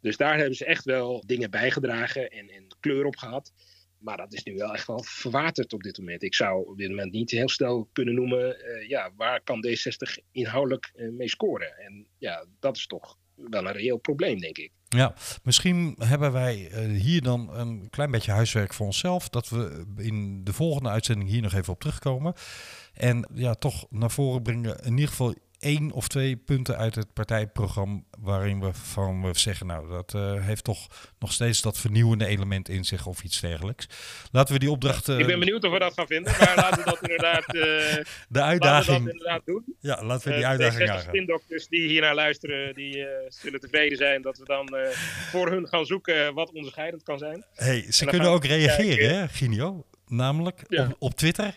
Dus 0.00 0.16
daar 0.16 0.36
hebben 0.36 0.56
ze 0.56 0.64
echt 0.64 0.84
wel 0.84 1.22
dingen 1.26 1.50
bijgedragen 1.50 2.30
en, 2.30 2.50
en 2.50 2.66
kleur 2.80 3.04
op 3.04 3.16
gehad. 3.16 3.52
Maar 3.98 4.16
dat 4.16 4.32
is 4.32 4.42
nu 4.42 4.54
wel 4.54 4.74
echt 4.74 4.86
wel 4.86 5.02
verwaterd 5.02 5.72
op 5.72 5.82
dit 5.82 5.98
moment. 5.98 6.22
Ik 6.22 6.34
zou 6.34 6.66
op 6.66 6.78
dit 6.78 6.88
moment 6.88 7.12
niet 7.12 7.30
heel 7.30 7.48
snel 7.48 7.88
kunnen 7.92 8.14
noemen, 8.14 8.56
ja, 8.88 9.12
waar 9.16 9.40
kan 9.40 9.66
D60 9.66 10.24
inhoudelijk 10.32 10.92
mee 10.94 11.28
scoren? 11.28 11.78
En 11.78 12.06
ja, 12.18 12.46
dat 12.60 12.76
is 12.76 12.86
toch 12.86 13.18
wel 13.36 13.66
een 13.66 13.72
reëel 13.72 13.96
probleem, 13.96 14.38
denk 14.38 14.58
ik. 14.58 14.70
Ja, 14.88 15.14
misschien 15.42 15.96
hebben 15.98 16.32
wij 16.32 16.54
hier 16.98 17.22
dan 17.22 17.54
een 17.54 17.90
klein 17.90 18.10
beetje 18.10 18.32
huiswerk 18.32 18.74
voor 18.74 18.86
onszelf. 18.86 19.28
Dat 19.28 19.48
we 19.48 19.84
in 19.96 20.44
de 20.44 20.52
volgende 20.52 20.88
uitzending 20.88 21.30
hier 21.30 21.42
nog 21.42 21.52
even 21.52 21.72
op 21.72 21.80
terugkomen. 21.80 22.34
En 22.94 23.28
ja, 23.34 23.54
toch 23.54 23.86
naar 23.90 24.10
voren 24.10 24.42
brengen 24.42 24.78
in 24.84 24.92
ieder 24.92 25.08
geval 25.08 25.34
één 25.64 25.92
of 25.92 26.08
twee 26.08 26.36
punten 26.36 26.76
uit 26.76 26.94
het 26.94 27.12
partijprogramma 27.12 28.00
waarin 28.18 28.60
we 28.60 28.72
van 28.72 29.22
we 29.22 29.38
zeggen, 29.38 29.66
nou, 29.66 29.88
dat 29.88 30.12
uh, 30.16 30.46
heeft 30.46 30.64
toch 30.64 30.86
nog 31.18 31.32
steeds 31.32 31.62
dat 31.62 31.78
vernieuwende 31.78 32.26
element 32.26 32.68
in 32.68 32.84
zich 32.84 33.06
of 33.06 33.22
iets 33.22 33.40
dergelijks. 33.40 33.88
Laten 34.32 34.54
we 34.54 34.60
die 34.60 34.70
opdracht. 34.70 35.08
Uh, 35.08 35.18
ik 35.18 35.26
ben 35.26 35.38
benieuwd 35.38 35.64
of 35.64 35.72
we 35.72 35.78
dat 35.78 35.92
gaan 35.94 36.06
vinden, 36.06 36.32
maar 36.38 36.52
laten 36.64 36.84
we 36.84 36.90
dat 36.90 37.00
inderdaad. 37.00 37.54
Uh, 37.54 37.62
de 38.28 38.42
uitdaging. 38.42 39.04
dat 39.04 39.12
inderdaad 39.12 39.42
doen. 39.44 39.64
Ja, 39.80 40.04
laten 40.04 40.28
we 40.28 40.34
die 40.34 40.46
uitdaging 40.46 40.82
aangaan. 40.82 40.96
De 40.96 41.08
spindokters 41.08 41.68
die 41.68 41.88
hier 41.88 42.00
naar 42.00 42.14
luisteren, 42.14 42.74
die 42.74 43.06
zullen 43.28 43.60
tevreden 43.60 43.96
zijn 43.96 44.22
dat 44.22 44.38
we 44.38 44.44
dan 44.44 44.76
voor 45.30 45.50
hun 45.50 45.68
gaan 45.68 45.86
zoeken 45.86 46.34
wat 46.34 46.52
onderscheidend 46.52 47.02
kan 47.02 47.18
zijn. 47.18 47.44
Hey, 47.54 47.92
ze 47.92 48.04
kunnen 48.04 48.28
ook 48.28 48.44
reageren, 48.44 49.18
hè, 49.18 49.28
Ginio? 49.28 49.84
Namelijk 50.06 50.64
op, 50.68 50.96
op 50.98 51.14
Twitter. 51.14 51.54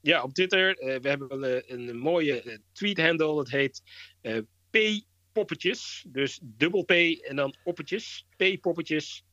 Ja, 0.00 0.22
op 0.22 0.32
Twitter. 0.32 0.82
Uh, 0.82 1.00
we 1.00 1.08
hebben 1.08 1.42
een, 1.42 1.88
een 1.88 1.98
mooie 1.98 2.44
uh, 2.44 2.56
tweet-handle. 2.72 3.34
Dat 3.34 3.48
heet 3.48 3.82
uh, 4.22 4.38
P-poppetjes. 4.70 6.04
Dus 6.08 6.40
dubbel 6.42 6.84
P 6.84 6.90
en 6.90 7.36
dan 7.36 7.56
poppetjes. 7.64 8.26
P-poppetjes. 8.36 9.24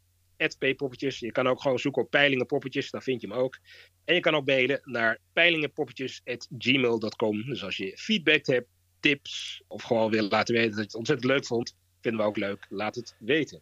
P-poppetjes. 0.57 1.19
Je 1.19 1.31
kan 1.31 1.47
ook 1.47 1.61
gewoon 1.61 1.79
zoeken 1.79 2.01
op 2.01 2.09
peilingenpoppetjes. 2.09 2.91
Dan 2.91 3.01
vind 3.01 3.21
je 3.21 3.27
hem 3.27 3.37
ook. 3.37 3.59
En 4.05 4.15
je 4.15 4.21
kan 4.21 4.35
ook 4.35 4.45
mailen 4.45 4.81
naar 4.83 5.19
peilingenpoppetjes.gmail.com. 5.33 7.45
Dus 7.45 7.63
als 7.63 7.77
je 7.77 7.97
feedback 7.97 8.45
hebt, 8.45 8.67
tips 8.99 9.63
of 9.67 9.83
gewoon 9.83 10.11
wil 10.11 10.27
laten 10.27 10.55
weten 10.55 10.69
dat 10.69 10.79
je 10.79 10.85
het 10.85 10.95
ontzettend 10.95 11.31
leuk 11.31 11.45
vond, 11.45 11.75
vinden 12.01 12.21
we 12.21 12.27
ook 12.27 12.37
leuk. 12.37 12.65
Laat 12.69 12.95
het 12.95 13.15
weten. 13.19 13.61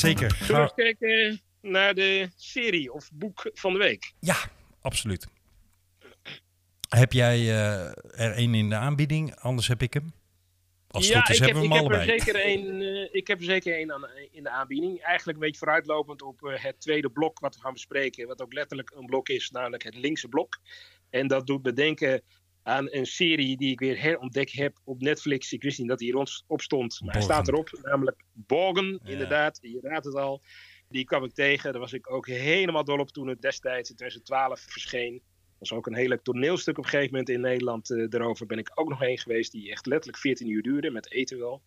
Zeker. 0.00 0.36
Zullen 0.40 0.54
we 0.54 0.82
eens 0.82 0.96
kijken 0.98 1.40
naar 1.60 1.94
de 1.94 2.28
serie 2.36 2.92
of 2.92 3.10
boek 3.12 3.50
van 3.54 3.72
de 3.72 3.78
week? 3.78 4.12
Ja, 4.20 4.36
absoluut. 4.80 5.26
Heb 6.88 7.12
jij 7.12 7.40
uh, 7.40 7.86
er 8.20 8.38
een 8.38 8.54
in 8.54 8.68
de 8.68 8.74
aanbieding? 8.74 9.36
Anders 9.36 9.68
heb 9.68 9.82
ik 9.82 9.94
hem. 9.94 10.12
Als 10.90 11.08
ja, 11.08 11.28
is, 11.28 11.38
ik 11.38 11.44
hebben 11.44 11.62
heb, 11.62 11.70
we 11.70 11.76
hem 11.76 11.86
ik 11.86 11.92
allebei. 11.92 12.10
Heb 12.10 12.18
er 12.18 12.24
zeker 12.24 12.46
een, 12.46 12.80
uh, 12.80 13.08
ik 13.14 13.26
heb 13.26 13.38
er 13.38 13.44
zeker 13.44 13.74
één 13.74 13.92
aan, 13.92 14.08
in 14.30 14.42
de 14.42 14.50
aanbieding. 14.50 15.00
Eigenlijk 15.00 15.38
een 15.38 15.44
beetje 15.44 15.58
vooruitlopend 15.58 16.22
op 16.22 16.42
uh, 16.42 16.62
het 16.62 16.80
tweede 16.80 17.10
blok 17.10 17.38
wat 17.38 17.54
we 17.54 17.60
gaan 17.60 17.72
bespreken. 17.72 18.26
Wat 18.26 18.42
ook 18.42 18.52
letterlijk 18.52 18.90
een 18.94 19.06
blok 19.06 19.28
is, 19.28 19.50
namelijk 19.50 19.82
het 19.82 19.96
linkse 19.96 20.28
blok. 20.28 20.58
En 21.10 21.26
dat 21.26 21.46
doet 21.46 21.62
me 21.62 21.72
denken 21.72 22.22
aan 22.62 22.86
een 22.90 23.06
serie 23.06 23.56
die 23.56 23.70
ik 23.70 23.80
weer 23.80 24.00
herontdekt 24.00 24.52
heb 24.52 24.78
op 24.84 25.00
Netflix. 25.00 25.52
Ik 25.52 25.62
wist 25.62 25.78
niet 25.78 25.88
dat 25.88 26.00
hij 26.00 26.08
hier 26.08 26.42
op 26.46 26.60
stond, 26.60 27.00
maar 27.04 27.14
hij 27.14 27.22
staat 27.22 27.48
erop. 27.48 27.78
Namelijk 27.82 28.24
Borgen, 28.32 29.00
ja. 29.02 29.10
inderdaad. 29.10 29.58
Je 29.62 29.78
raadt 29.82 30.04
het 30.04 30.14
al. 30.14 30.42
Die 30.88 31.04
kwam 31.04 31.24
ik 31.24 31.32
tegen. 31.32 31.72
Daar 31.72 31.80
was 31.80 31.92
ik 31.92 32.12
ook 32.12 32.26
helemaal 32.26 32.84
dol 32.84 32.98
op 32.98 33.10
toen 33.10 33.28
het 33.28 33.42
destijds 33.42 33.90
in 33.90 33.96
2012 33.96 34.60
verscheen. 34.60 35.14
Er 35.14 35.68
was 35.68 35.72
ook 35.72 35.86
een 35.86 35.94
heel 35.94 36.08
leuk 36.08 36.22
toneelstuk 36.22 36.78
op 36.78 36.84
een 36.84 36.90
gegeven 36.90 37.10
moment 37.10 37.28
in 37.28 37.40
Nederland. 37.40 37.90
Uh, 37.90 38.08
daarover 38.08 38.46
ben 38.46 38.58
ik 38.58 38.70
ook 38.74 38.88
nog 38.88 38.98
heen 38.98 39.18
geweest. 39.18 39.52
Die 39.52 39.70
echt 39.70 39.86
letterlijk 39.86 40.18
14 40.18 40.48
uur 40.48 40.62
duurde, 40.62 40.90
met 40.90 41.12
eten 41.12 41.38
wel. 41.38 41.62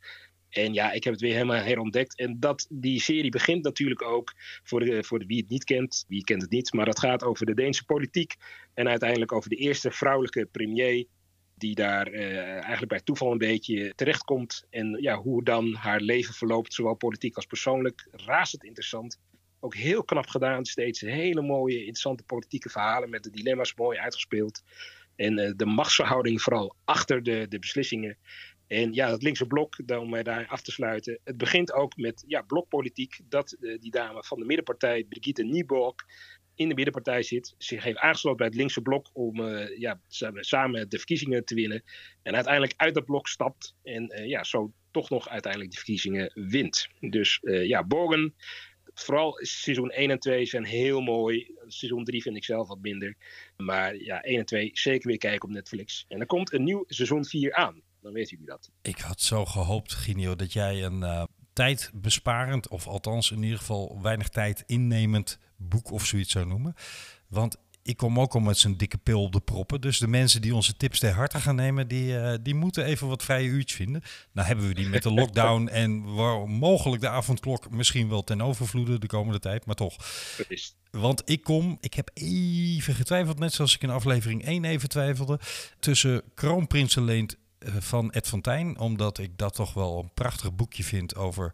En 0.53 0.73
ja, 0.73 0.91
ik 0.91 1.03
heb 1.03 1.13
het 1.13 1.21
weer 1.21 1.33
helemaal 1.33 1.61
herontdekt. 1.61 2.17
En 2.17 2.39
dat, 2.39 2.67
die 2.69 3.01
serie 3.01 3.31
begint 3.31 3.63
natuurlijk 3.63 4.01
ook, 4.01 4.33
voor, 4.63 4.79
de, 4.79 5.03
voor 5.03 5.19
de, 5.19 5.25
wie 5.25 5.37
het 5.37 5.49
niet 5.49 5.63
kent, 5.63 6.05
wie 6.07 6.23
kent 6.23 6.41
het 6.41 6.51
niet, 6.51 6.73
maar 6.73 6.87
het 6.87 6.99
gaat 6.99 7.23
over 7.23 7.45
de 7.45 7.53
Deense 7.53 7.85
politiek. 7.85 8.35
En 8.73 8.87
uiteindelijk 8.87 9.31
over 9.31 9.49
de 9.49 9.55
eerste 9.55 9.91
vrouwelijke 9.91 10.45
premier, 10.45 11.05
die 11.55 11.75
daar 11.75 12.13
uh, 12.13 12.37
eigenlijk 12.39 12.87
bij 12.87 13.01
toeval 13.01 13.31
een 13.31 13.37
beetje 13.37 13.93
terechtkomt. 13.95 14.65
En 14.69 14.97
ja, 15.01 15.15
hoe 15.17 15.43
dan 15.43 15.73
haar 15.73 15.99
leven 15.99 16.33
verloopt, 16.33 16.73
zowel 16.73 16.95
politiek 16.95 17.35
als 17.35 17.45
persoonlijk. 17.45 18.07
Razend 18.11 18.63
interessant. 18.63 19.19
Ook 19.59 19.75
heel 19.75 20.03
knap 20.03 20.27
gedaan. 20.27 20.65
Steeds 20.65 21.01
hele 21.01 21.41
mooie, 21.41 21.77
interessante 21.77 22.23
politieke 22.23 22.69
verhalen 22.69 23.09
met 23.09 23.23
de 23.23 23.29
dilemma's 23.29 23.75
mooi 23.75 23.97
uitgespeeld. 23.99 24.63
En 25.15 25.39
uh, 25.39 25.51
de 25.55 25.65
machtsverhouding 25.65 26.41
vooral 26.41 26.75
achter 26.85 27.23
de, 27.23 27.45
de 27.49 27.59
beslissingen. 27.59 28.17
En 28.67 28.93
ja, 28.93 29.09
dat 29.09 29.23
linkse 29.23 29.47
blok, 29.47 29.75
om 29.87 30.09
mij 30.09 30.23
daar 30.23 30.47
af 30.47 30.61
te 30.61 30.71
sluiten. 30.71 31.19
Het 31.23 31.37
begint 31.37 31.73
ook 31.73 31.97
met 31.97 32.23
ja, 32.27 32.41
blokpolitiek. 32.41 33.19
Dat 33.23 33.55
uh, 33.59 33.79
die 33.79 33.91
dame 33.91 34.23
van 34.23 34.39
de 34.39 34.45
middenpartij, 34.45 35.03
Brigitte 35.03 35.43
Nieborg, 35.43 35.95
in 36.55 36.69
de 36.69 36.75
middenpartij 36.75 37.23
zit. 37.23 37.55
Zich 37.57 37.83
heeft 37.83 37.97
aangesloten 37.97 38.37
bij 38.37 38.47
het 38.47 38.55
linkse 38.55 38.81
blok 38.81 39.09
om 39.13 39.39
uh, 39.39 39.77
ja, 39.77 39.99
samen 40.39 40.89
de 40.89 40.97
verkiezingen 40.97 41.45
te 41.45 41.55
winnen. 41.55 41.83
En 42.23 42.35
uiteindelijk 42.35 42.73
uit 42.77 42.93
dat 42.93 43.05
blok 43.05 43.27
stapt. 43.27 43.75
En 43.83 44.11
uh, 44.19 44.27
ja, 44.27 44.43
zo 44.43 44.71
toch 44.91 45.09
nog 45.09 45.29
uiteindelijk 45.29 45.71
de 45.71 45.77
verkiezingen 45.77 46.31
wint. 46.33 46.87
Dus 46.99 47.39
ja, 47.41 47.83
Borgen. 47.83 48.35
Vooral 48.95 49.39
seizoen 49.41 49.91
1 49.91 50.11
en 50.11 50.19
2 50.19 50.45
zijn 50.45 50.65
heel 50.65 51.01
mooi. 51.01 51.51
Seizoen 51.67 52.03
3 52.03 52.21
vind 52.21 52.35
ik 52.35 52.43
zelf 52.43 52.67
wat 52.67 52.81
minder. 52.81 53.15
Maar 53.57 53.95
ja, 53.95 54.21
1 54.21 54.39
en 54.39 54.45
2 54.45 54.69
zeker 54.73 55.07
weer 55.07 55.17
kijken 55.17 55.49
op 55.49 55.55
Netflix. 55.55 56.05
En 56.07 56.19
er 56.19 56.25
komt 56.25 56.53
een 56.53 56.63
nieuw 56.63 56.83
seizoen 56.87 57.25
4 57.25 57.53
aan 57.53 57.81
dan 58.03 58.13
weten 58.13 58.29
jullie 58.29 58.45
dat. 58.45 58.71
Ik 58.81 58.99
had 58.99 59.21
zo 59.21 59.45
gehoopt, 59.45 59.93
Ginio, 59.93 60.35
dat 60.35 60.53
jij 60.53 60.83
een 60.83 60.99
uh, 60.99 61.23
tijdbesparend, 61.53 62.67
of 62.67 62.87
althans 62.87 63.31
in 63.31 63.43
ieder 63.43 63.57
geval 63.57 63.99
weinig 64.01 64.29
tijd 64.29 64.63
innemend 64.65 65.39
boek 65.55 65.91
of 65.91 66.05
zoiets 66.05 66.31
zou 66.31 66.45
noemen. 66.45 66.73
Want 67.27 67.57
ik 67.83 67.97
kom 67.97 68.19
ook 68.19 68.33
al 68.33 68.39
met 68.39 68.57
zijn 68.57 68.77
dikke 68.77 68.97
pil 68.97 69.21
op 69.21 69.31
de 69.31 69.39
proppen. 69.39 69.81
Dus 69.81 69.97
de 69.97 70.07
mensen 70.07 70.41
die 70.41 70.55
onze 70.55 70.77
tips 70.77 70.99
ter 70.99 71.13
harte 71.13 71.39
gaan 71.39 71.55
nemen, 71.55 71.87
die, 71.87 72.13
uh, 72.13 72.33
die 72.41 72.55
moeten 72.55 72.85
even 72.85 73.07
wat 73.07 73.23
vrije 73.23 73.47
uurtjes 73.47 73.77
vinden. 73.77 74.01
Nou 74.31 74.47
hebben 74.47 74.67
we 74.67 74.73
die 74.73 74.89
met 74.89 75.03
de 75.03 75.13
lockdown 75.19 75.67
en 75.67 76.15
waar 76.15 76.49
mogelijk 76.49 77.01
de 77.01 77.09
avondklok 77.09 77.69
misschien 77.69 78.09
wel 78.09 78.23
ten 78.23 78.41
overvloede 78.41 78.99
de 78.99 79.07
komende 79.07 79.39
tijd, 79.39 79.65
maar 79.65 79.75
toch. 79.75 79.95
Want 80.91 81.21
ik 81.25 81.43
kom, 81.43 81.77
ik 81.81 81.93
heb 81.93 82.09
even 82.13 82.95
getwijfeld, 82.95 83.39
net 83.39 83.53
zoals 83.53 83.75
ik 83.75 83.81
in 83.81 83.89
aflevering 83.89 84.45
1 84.45 84.65
even 84.65 84.89
twijfelde, 84.89 85.39
tussen 85.79 86.21
Kroonprinsenleent 86.33 87.37
van 87.65 88.11
Ed 88.11 88.27
Fontijn, 88.27 88.79
omdat 88.79 89.17
ik 89.17 89.37
dat 89.37 89.53
toch 89.53 89.73
wel 89.73 89.99
een 89.99 90.11
prachtig 90.13 90.55
boekje 90.55 90.83
vind 90.83 91.15
over 91.15 91.51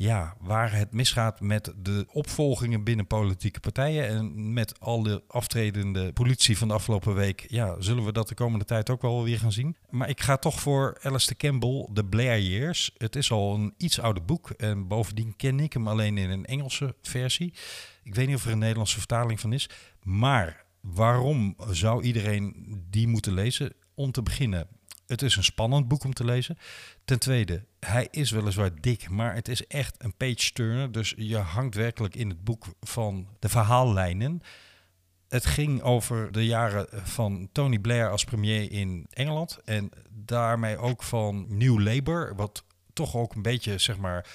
ja, 0.00 0.36
waar 0.40 0.72
het 0.72 0.92
misgaat 0.92 1.40
met 1.40 1.72
de 1.76 2.06
opvolgingen 2.12 2.84
binnen 2.84 3.06
politieke 3.06 3.60
partijen 3.60 4.08
en 4.08 4.52
met 4.52 4.80
al 4.80 5.02
de 5.02 5.22
aftredende 5.26 6.12
politie 6.12 6.58
van 6.58 6.68
de 6.68 6.74
afgelopen 6.74 7.14
week. 7.14 7.44
Ja, 7.48 7.76
zullen 7.78 8.04
we 8.04 8.12
dat 8.12 8.28
de 8.28 8.34
komende 8.34 8.64
tijd 8.64 8.90
ook 8.90 9.02
wel 9.02 9.24
weer 9.24 9.38
gaan 9.38 9.52
zien. 9.52 9.76
Maar 9.90 10.08
ik 10.08 10.20
ga 10.20 10.36
toch 10.36 10.60
voor 10.60 10.98
Alistair 11.02 11.36
Campbell, 11.36 11.88
The 11.92 12.04
Blair 12.04 12.40
Years. 12.40 12.90
Het 12.96 13.16
is 13.16 13.30
al 13.30 13.54
een 13.54 13.74
iets 13.76 14.00
ouder 14.00 14.24
boek 14.24 14.50
en 14.50 14.88
bovendien 14.88 15.36
ken 15.36 15.60
ik 15.60 15.72
hem 15.72 15.88
alleen 15.88 16.18
in 16.18 16.30
een 16.30 16.46
Engelse 16.46 16.94
versie. 17.02 17.54
Ik 18.02 18.14
weet 18.14 18.26
niet 18.26 18.36
of 18.36 18.44
er 18.44 18.52
een 18.52 18.58
Nederlandse 18.58 18.98
vertaling 18.98 19.40
van 19.40 19.52
is, 19.52 19.68
maar 20.02 20.64
waarom 20.80 21.56
zou 21.70 22.02
iedereen 22.02 22.54
die 22.90 23.08
moeten 23.08 23.32
lezen? 23.32 23.72
Om 23.94 24.12
te 24.12 24.22
beginnen, 24.22 24.68
het 25.10 25.22
is 25.22 25.36
een 25.36 25.44
spannend 25.44 25.88
boek 25.88 26.04
om 26.04 26.14
te 26.14 26.24
lezen. 26.24 26.58
Ten 27.04 27.18
tweede, 27.18 27.64
hij 27.80 28.08
is 28.10 28.30
weliswaar 28.30 28.80
dik, 28.80 29.08
maar 29.08 29.34
het 29.34 29.48
is 29.48 29.66
echt 29.66 29.94
een 29.98 30.16
page-turner. 30.16 30.92
Dus 30.92 31.14
je 31.16 31.36
hangt 31.36 31.74
werkelijk 31.74 32.14
in 32.16 32.28
het 32.28 32.44
boek 32.44 32.66
van 32.80 33.28
de 33.38 33.48
verhaallijnen. 33.48 34.42
Het 35.28 35.46
ging 35.46 35.82
over 35.82 36.32
de 36.32 36.46
jaren 36.46 36.86
van 36.90 37.48
Tony 37.52 37.78
Blair 37.78 38.10
als 38.10 38.24
premier 38.24 38.72
in 38.72 39.06
Engeland. 39.10 39.58
En 39.64 39.90
daarmee 40.10 40.76
ook 40.76 41.02
van 41.02 41.46
New 41.48 41.78
Labour, 41.78 42.34
wat 42.36 42.64
toch 42.92 43.16
ook 43.16 43.34
een 43.34 43.42
beetje, 43.42 43.78
zeg 43.78 43.98
maar, 43.98 44.26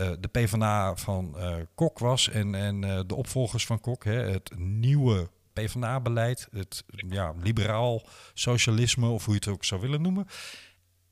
uh, 0.00 0.10
de 0.20 0.28
PvdA 0.28 0.96
van 0.96 1.34
uh, 1.36 1.54
Kok 1.74 1.98
was. 1.98 2.28
En, 2.28 2.54
en 2.54 2.82
uh, 2.82 3.00
de 3.06 3.14
opvolgers 3.14 3.66
van 3.66 3.80
Kok, 3.80 4.04
hè, 4.04 4.30
het 4.30 4.50
nieuwe 4.56 5.30
PvdA-beleid, 5.54 6.48
het 6.50 6.84
ja, 7.08 7.34
liberaal 7.42 8.02
socialisme 8.34 9.08
of 9.08 9.24
hoe 9.24 9.34
je 9.34 9.40
het 9.40 9.48
ook 9.48 9.64
zou 9.64 9.80
willen 9.80 10.02
noemen. 10.02 10.26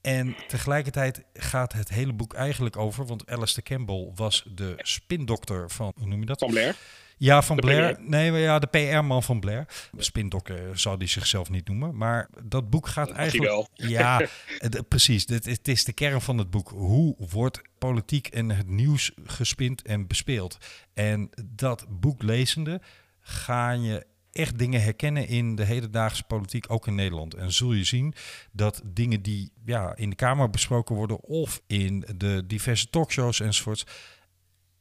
En 0.00 0.36
tegelijkertijd 0.48 1.24
gaat 1.32 1.72
het 1.72 1.88
hele 1.88 2.12
boek 2.12 2.34
eigenlijk 2.34 2.76
over, 2.76 3.06
want 3.06 3.30
Alistair 3.30 3.62
Campbell 3.62 4.10
was 4.14 4.44
de 4.54 4.74
spindokter 4.76 5.70
van, 5.70 5.92
hoe 5.96 6.06
noem 6.06 6.20
je 6.20 6.26
dat? 6.26 6.38
Van 6.38 6.50
Blair. 6.50 6.76
Ja, 7.22 7.42
van 7.42 7.56
de 7.56 7.62
Blair. 7.62 7.94
PR. 7.94 8.00
Nee, 8.00 8.30
maar 8.30 8.40
ja, 8.40 8.58
de 8.58 8.66
PR-man 8.66 9.22
van 9.22 9.40
Blair. 9.40 9.66
Spindokter 9.96 10.78
zou 10.78 10.98
die 10.98 11.08
zichzelf 11.08 11.50
niet 11.50 11.68
noemen. 11.68 11.96
Maar 11.96 12.28
dat 12.42 12.70
boek 12.70 12.86
gaat 12.88 13.08
dat 13.08 13.16
eigenlijk. 13.16 13.50
Wel. 13.50 13.68
Ja, 13.72 14.26
precies. 14.88 15.26
Het, 15.26 15.44
het 15.44 15.68
is 15.68 15.84
de 15.84 15.92
kern 15.92 16.20
van 16.20 16.38
het 16.38 16.50
boek. 16.50 16.68
Hoe 16.68 17.16
wordt 17.30 17.60
politiek 17.78 18.26
en 18.26 18.50
het 18.50 18.68
nieuws 18.68 19.12
gespind 19.24 19.82
en 19.82 20.06
bespeeld? 20.06 20.56
En 20.94 21.30
dat 21.44 21.86
boek 21.88 22.22
lezende 22.22 22.80
ga 23.20 23.70
je 23.70 24.06
echt 24.32 24.58
dingen 24.58 24.82
herkennen 24.82 25.28
in 25.28 25.54
de 25.54 25.64
hedendaagse 25.64 26.24
politiek, 26.24 26.64
ook 26.68 26.86
in 26.86 26.94
Nederland. 26.94 27.34
En 27.34 27.52
zul 27.52 27.72
je 27.72 27.84
zien 27.84 28.14
dat 28.52 28.82
dingen 28.84 29.22
die 29.22 29.52
ja, 29.64 29.96
in 29.96 30.10
de 30.10 30.16
Kamer 30.16 30.50
besproken 30.50 30.94
worden 30.94 31.20
of 31.20 31.62
in 31.66 32.04
de 32.16 32.46
diverse 32.46 32.90
talkshows 32.90 33.40
enzovoorts, 33.40 33.86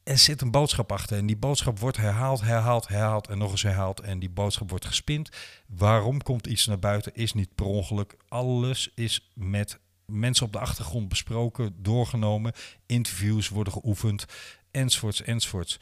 er 0.02 0.18
zit 0.18 0.40
een 0.40 0.50
boodschap 0.50 0.92
achter. 0.92 1.16
En 1.16 1.26
die 1.26 1.36
boodschap 1.36 1.78
wordt 1.78 1.96
herhaald, 1.96 2.40
herhaald, 2.40 2.88
herhaald 2.88 3.28
en 3.28 3.38
nog 3.38 3.50
eens 3.50 3.62
herhaald. 3.62 4.00
En 4.00 4.18
die 4.18 4.30
boodschap 4.30 4.70
wordt 4.70 4.86
gespind. 4.86 5.30
Waarom 5.66 6.22
komt 6.22 6.46
iets 6.46 6.66
naar 6.66 6.78
buiten? 6.78 7.14
Is 7.14 7.32
niet 7.32 7.54
per 7.54 7.66
ongeluk. 7.66 8.16
Alles 8.28 8.90
is 8.94 9.30
met 9.34 9.78
mensen 10.06 10.46
op 10.46 10.52
de 10.52 10.58
achtergrond 10.58 11.08
besproken, 11.08 11.74
doorgenomen. 11.76 12.52
Interviews 12.86 13.48
worden 13.48 13.72
geoefend, 13.72 14.24
enzovoorts, 14.70 15.22
enzovoorts 15.22 15.80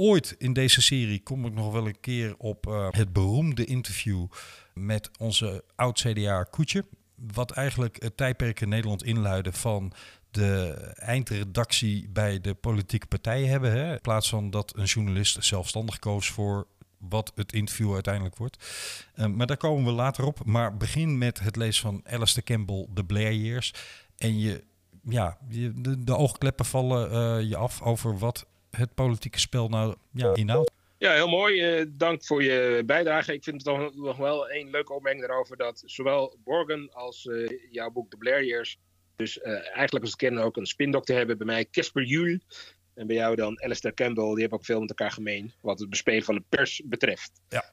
ooit 0.00 0.34
in 0.38 0.52
deze 0.52 0.82
serie 0.82 1.22
kom 1.22 1.46
ik 1.46 1.54
nog 1.54 1.72
wel 1.72 1.86
een 1.86 2.00
keer 2.00 2.34
op 2.38 2.66
uh, 2.66 2.86
het 2.90 3.12
beroemde 3.12 3.64
interview 3.64 4.26
met 4.74 5.10
onze 5.18 5.64
oud-CDA 5.76 6.42
Koetje. 6.42 6.84
Wat 7.14 7.50
eigenlijk 7.50 8.02
het 8.02 8.16
tijdperk 8.16 8.60
in 8.60 8.68
Nederland 8.68 9.04
inluidde 9.04 9.52
van 9.52 9.92
de 10.30 10.68
eindredactie 10.94 12.08
bij 12.08 12.40
de 12.40 12.54
politieke 12.54 13.06
partijen 13.06 13.48
hebben. 13.48 13.72
Hè? 13.72 13.92
In 13.92 14.00
plaats 14.00 14.28
van 14.28 14.50
dat 14.50 14.76
een 14.76 14.84
journalist 14.84 15.44
zelfstandig 15.44 15.98
koos 15.98 16.28
voor 16.28 16.66
wat 16.98 17.32
het 17.34 17.52
interview 17.52 17.92
uiteindelijk 17.94 18.36
wordt. 18.36 18.66
Uh, 19.16 19.26
maar 19.26 19.46
daar 19.46 19.56
komen 19.56 19.84
we 19.84 19.90
later 19.90 20.24
op. 20.24 20.44
Maar 20.44 20.76
begin 20.76 21.18
met 21.18 21.40
het 21.40 21.56
lezen 21.56 21.82
van 21.82 22.02
Alistair 22.06 22.44
Campbell, 22.44 22.86
The 22.94 23.04
Blair 23.04 23.32
Years. 23.32 23.74
En 24.16 24.38
je, 24.38 24.64
ja, 25.02 25.38
je, 25.48 25.72
de, 25.74 26.04
de 26.04 26.16
oogkleppen 26.16 26.64
vallen 26.64 27.12
uh, 27.12 27.48
je 27.48 27.56
af 27.56 27.82
over 27.82 28.18
wat 28.18 28.46
het 28.70 28.94
politieke 28.94 29.38
spel 29.38 29.68
nou 29.68 29.94
ja, 30.12 30.34
inhoudt. 30.34 30.72
Ja, 30.98 31.12
heel 31.12 31.28
mooi. 31.28 31.80
Uh, 31.80 31.86
dank 31.88 32.24
voor 32.24 32.42
je 32.42 32.82
bijdrage. 32.86 33.32
Ik 33.32 33.44
vind 33.44 33.56
het 33.56 33.64
toch 33.64 33.94
nog 33.94 34.16
wel 34.16 34.48
één 34.48 34.70
leuke 34.70 34.92
opmerking 34.92 35.26
daarover 35.26 35.56
dat 35.56 35.82
zowel 35.86 36.36
Borgen 36.44 36.90
als 36.92 37.28
jouw 37.70 37.90
boek 37.90 38.10
The 38.10 38.16
Blair 38.16 38.44
Years 38.44 38.78
dus 39.20 39.40
eigenlijk 39.40 40.04
als 40.04 40.16
kennen 40.16 40.44
ook 40.44 40.56
een 40.56 40.66
spindokter 40.66 41.16
hebben. 41.16 41.38
Bij 41.38 41.46
mij 41.46 41.66
Casper 41.70 42.04
Juhl 42.04 42.38
en 42.94 43.06
bij 43.06 43.16
jou 43.16 43.36
dan 43.36 43.62
Alistair 43.62 43.94
Campbell. 43.94 44.30
Die 44.30 44.40
hebben 44.40 44.58
ook 44.58 44.64
veel 44.64 44.80
met 44.80 44.88
elkaar 44.88 45.10
gemeen 45.10 45.52
wat 45.60 45.78
het 45.78 45.90
bespelen 45.90 46.22
van 46.22 46.34
de 46.34 46.44
pers 46.48 46.82
betreft. 46.84 47.40
Ja. 47.48 47.72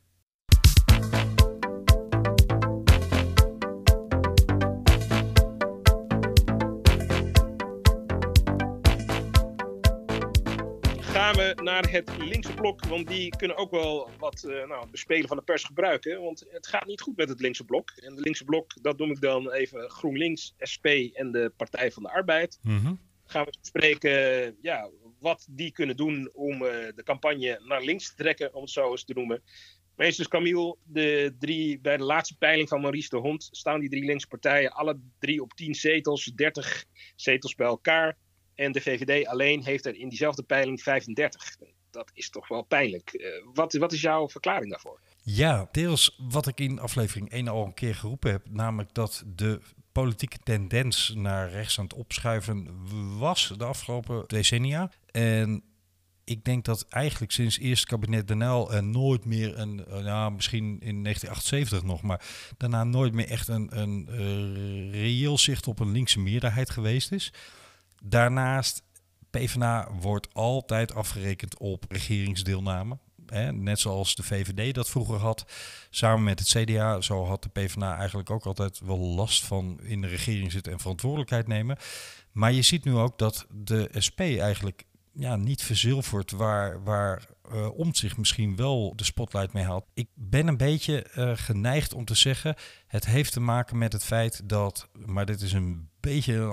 Naar 11.67 11.89
het 11.91 12.17
linkse 12.17 12.53
blok, 12.53 12.85
want 12.85 13.07
die 13.07 13.29
kunnen 13.37 13.57
ook 13.57 13.71
wel 13.71 14.09
wat 14.19 14.43
uh, 14.47 14.67
nou, 14.67 14.89
bespelen 14.89 15.27
van 15.27 15.37
de 15.37 15.43
pers 15.43 15.63
gebruiken. 15.63 16.21
Want 16.21 16.45
het 16.49 16.67
gaat 16.67 16.85
niet 16.85 17.01
goed 17.01 17.17
met 17.17 17.29
het 17.29 17.39
linkse 17.39 17.65
blok. 17.65 17.89
En 17.89 18.11
het 18.11 18.19
linkse 18.23 18.43
blok, 18.43 18.81
dat 18.81 18.97
noem 18.97 19.11
ik 19.11 19.21
dan 19.21 19.51
even 19.51 19.89
GroenLinks, 19.89 20.53
SP 20.71 20.85
en 21.13 21.31
de 21.31 21.51
Partij 21.57 21.91
van 21.91 22.03
de 22.03 22.09
Arbeid. 22.09 22.59
Mm 22.61 23.05
Gaan 23.25 23.45
we 23.45 23.57
bespreken 23.61 24.55
ja, 24.61 24.89
wat 25.19 25.47
die 25.49 25.71
kunnen 25.71 25.97
doen 25.97 26.29
om 26.33 26.53
uh, 26.53 26.69
de 26.95 27.03
campagne 27.03 27.61
naar 27.63 27.83
links 27.83 28.09
te 28.09 28.15
trekken, 28.15 28.53
om 28.53 28.61
het 28.61 28.71
zo 28.71 28.91
eens 28.91 29.03
te 29.03 29.13
noemen. 29.13 29.43
Meesters 29.95 30.27
Camille, 30.27 30.77
de 30.83 31.35
drie, 31.39 31.79
bij 31.79 31.97
de 31.97 32.03
laatste 32.03 32.37
peiling 32.37 32.69
van 32.69 32.81
Maurice 32.81 33.09
de 33.09 33.17
Hond 33.17 33.47
staan 33.51 33.79
die 33.79 33.89
drie 33.89 34.05
linkse 34.05 34.27
partijen 34.27 34.71
alle 34.71 34.99
drie 35.19 35.41
op 35.41 35.53
10 35.53 35.75
zetels, 35.75 36.25
30 36.25 36.85
zetels 37.15 37.55
bij 37.55 37.67
elkaar. 37.67 38.17
En 38.57 38.71
de 38.71 38.81
VVD 38.81 39.27
alleen 39.27 39.63
heeft 39.63 39.85
er 39.85 39.95
in 39.95 40.09
diezelfde 40.09 40.43
peiling 40.43 40.81
35. 40.81 41.55
Dat 41.91 42.11
is 42.13 42.29
toch 42.29 42.47
wel 42.47 42.61
pijnlijk. 42.61 43.13
Uh, 43.13 43.27
wat, 43.53 43.73
wat 43.73 43.91
is 43.91 44.01
jouw 44.01 44.29
verklaring 44.29 44.71
daarvoor? 44.71 44.99
Ja, 45.21 45.67
deels 45.71 46.19
wat 46.29 46.47
ik 46.47 46.59
in 46.59 46.79
aflevering 46.79 47.29
1 47.29 47.47
al 47.47 47.65
een 47.65 47.73
keer 47.73 47.95
geroepen 47.95 48.31
heb, 48.31 48.49
namelijk 48.49 48.93
dat 48.93 49.23
de 49.35 49.61
politieke 49.91 50.37
tendens 50.43 51.13
naar 51.15 51.49
rechts 51.49 51.77
aan 51.79 51.83
het 51.83 51.93
opschuiven 51.93 52.67
was 53.17 53.53
de 53.57 53.65
afgelopen 53.65 54.23
decennia. 54.27 54.91
En 55.11 55.63
ik 56.23 56.43
denk 56.43 56.65
dat 56.65 56.85
eigenlijk 56.89 57.31
sinds 57.31 57.59
eerst 57.59 57.85
kabinet 57.85 58.27
Den 58.27 58.41
Uyl 58.41 58.73
er 58.73 58.83
nooit 58.83 59.25
meer 59.25 59.57
een, 59.59 59.75
nou 59.87 60.31
misschien 60.31 60.63
in 60.63 61.03
1978 61.03 61.83
nog, 61.83 62.01
maar 62.01 62.25
daarna 62.57 62.83
nooit 62.83 63.13
meer 63.13 63.27
echt 63.27 63.47
een, 63.47 63.79
een 63.79 64.91
reëel 64.91 65.37
zicht 65.37 65.67
op 65.67 65.79
een 65.79 65.91
linkse 65.91 66.19
meerderheid 66.19 66.69
geweest 66.69 67.11
is. 67.11 67.33
Daarnaast, 68.03 68.83
PvdA 69.29 69.91
wordt 69.99 70.33
altijd 70.33 70.93
afgerekend 70.93 71.57
op 71.57 71.85
regeringsdeelname. 71.89 72.97
Hè, 73.25 73.53
net 73.53 73.79
zoals 73.79 74.15
de 74.15 74.23
VVD 74.23 74.73
dat 74.73 74.89
vroeger 74.89 75.17
had, 75.17 75.45
samen 75.89 76.23
met 76.23 76.39
het 76.39 76.47
CDA. 76.47 77.01
Zo 77.01 77.25
had 77.25 77.43
de 77.43 77.49
PvdA 77.49 77.97
eigenlijk 77.97 78.29
ook 78.29 78.45
altijd 78.45 78.79
wel 78.79 78.99
last 78.99 79.45
van 79.45 79.79
in 79.81 80.01
de 80.01 80.07
regering 80.07 80.51
zitten 80.51 80.71
en 80.71 80.79
verantwoordelijkheid 80.79 81.47
nemen. 81.47 81.77
Maar 82.31 82.51
je 82.51 82.61
ziet 82.61 82.83
nu 82.83 82.95
ook 82.95 83.17
dat 83.17 83.45
de 83.49 83.89
SP 84.05 84.19
eigenlijk 84.19 84.83
ja, 85.19 85.35
niet 85.35 85.61
verzilverd 85.61 86.31
waar, 86.31 86.83
waar 86.83 87.25
uh, 87.53 87.89
zich 87.91 88.17
misschien 88.17 88.55
wel 88.55 88.93
de 88.95 89.03
spotlight 89.03 89.53
mee 89.53 89.63
haalt. 89.63 89.85
Ik 89.93 90.07
ben 90.13 90.47
een 90.47 90.57
beetje 90.57 91.05
uh, 91.15 91.31
geneigd 91.35 91.93
om 91.93 92.05
te 92.05 92.15
zeggen, 92.15 92.55
het 92.87 93.05
heeft 93.05 93.31
te 93.31 93.39
maken 93.39 93.77
met 93.77 93.93
het 93.93 94.03
feit 94.03 94.49
dat, 94.49 94.89
maar 95.05 95.25
dit 95.25 95.41
is 95.41 95.53
een 95.53 95.89
beetje 95.99 96.33
een 96.33 96.51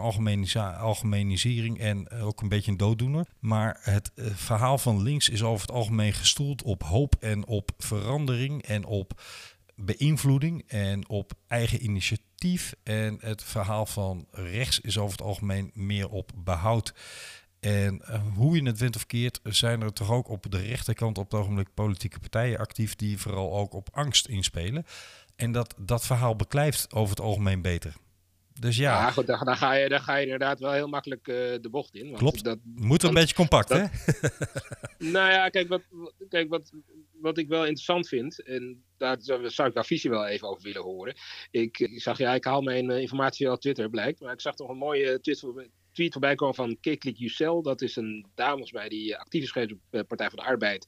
algemenisering 0.78 1.78
en 1.78 2.10
ook 2.10 2.40
een 2.40 2.48
beetje 2.48 2.70
een 2.70 2.76
dooddoener. 2.76 3.26
Maar 3.38 3.78
het 3.80 4.12
verhaal 4.14 4.78
van 4.78 5.02
links 5.02 5.28
is 5.28 5.42
over 5.42 5.66
het 5.66 5.76
algemeen 5.76 6.12
gestoeld 6.12 6.62
op 6.62 6.82
hoop 6.82 7.14
en 7.20 7.46
op 7.46 7.70
verandering 7.78 8.62
en 8.62 8.84
op 8.84 9.22
beïnvloeding 9.76 10.64
en 10.66 11.08
op 11.08 11.32
eigen 11.46 11.84
initiatief. 11.84 12.74
En 12.82 13.18
het 13.20 13.42
verhaal 13.42 13.86
van 13.86 14.26
rechts 14.30 14.80
is 14.80 14.98
over 14.98 15.16
het 15.16 15.26
algemeen 15.26 15.70
meer 15.74 16.08
op 16.08 16.30
behoud. 16.34 16.94
En 17.64 18.02
uh, 18.02 18.20
hoe 18.34 18.56
je 18.56 18.62
het 18.62 18.78
wint 18.78 18.96
of 18.96 19.06
keert, 19.06 19.40
zijn 19.42 19.82
er 19.82 19.92
toch 19.92 20.10
ook 20.10 20.28
op 20.28 20.50
de 20.50 20.60
rechterkant 20.60 21.18
op 21.18 21.30
het 21.30 21.40
ogenblik 21.40 21.68
politieke 21.74 22.18
partijen 22.18 22.58
actief 22.58 22.94
die 22.96 23.18
vooral 23.18 23.56
ook 23.56 23.72
op 23.72 23.88
angst 23.92 24.28
inspelen. 24.28 24.84
En 25.36 25.52
dat, 25.52 25.74
dat 25.78 26.06
verhaal 26.06 26.36
beklijft 26.36 26.92
over 26.92 27.10
het 27.10 27.24
algemeen 27.24 27.62
beter. 27.62 27.94
Dus 28.60 28.76
ja. 28.76 28.92
ja 28.92 29.10
goed, 29.10 29.26
dan, 29.26 29.44
dan, 29.44 29.56
ga 29.56 29.72
je, 29.72 29.88
dan 29.88 30.00
ga 30.00 30.16
je 30.16 30.24
inderdaad 30.24 30.60
wel 30.60 30.72
heel 30.72 30.88
makkelijk 30.88 31.28
uh, 31.28 31.34
de 31.36 31.68
bocht 31.70 31.94
in. 31.94 32.06
Want 32.06 32.18
Klopt. 32.18 32.44
Dat, 32.44 32.58
Moet 32.64 33.02
een 33.02 33.14
beetje 33.14 33.34
compact, 33.34 33.68
dat, 33.68 33.78
hè? 33.78 33.86
nou 35.16 35.32
ja, 35.32 35.48
kijk, 35.48 35.68
wat, 35.68 35.82
kijk 36.28 36.48
wat, 36.48 36.72
wat 37.12 37.38
ik 37.38 37.48
wel 37.48 37.62
interessant 37.62 38.08
vind, 38.08 38.42
en 38.42 38.84
daar 38.96 39.16
zou 39.20 39.44
ik 39.44 39.74
jouw 39.74 39.82
visie 39.82 40.10
wel 40.10 40.26
even 40.26 40.48
over 40.48 40.62
willen 40.62 40.82
horen. 40.82 41.14
Ik, 41.50 41.78
ik 41.78 42.02
zag, 42.02 42.18
ja, 42.18 42.34
ik 42.34 42.44
haal 42.44 42.62
mijn 42.62 42.90
uh, 42.90 42.98
informatie 42.98 43.50
op 43.50 43.60
Twitter, 43.60 43.90
blijkt. 43.90 44.20
Maar 44.20 44.32
ik 44.32 44.40
zag 44.40 44.54
toch 44.54 44.68
een 44.68 44.76
mooie 44.76 45.20
Twitter, 45.20 45.68
tweet 45.94 46.12
voorbij 46.12 46.34
komen 46.34 46.54
van 46.54 46.80
Keklik 46.80 47.16
Yucel. 47.16 47.62
Dat 47.62 47.82
is 47.82 47.96
een 47.96 48.26
dame 48.34 48.68
bij 48.72 48.88
die 48.88 49.16
actief 49.16 49.42
is 49.42 49.50
geweest 49.50 49.72
op 49.72 49.78
de 49.90 50.04
Partij 50.04 50.28
van 50.28 50.38
de 50.38 50.44
Arbeid. 50.44 50.86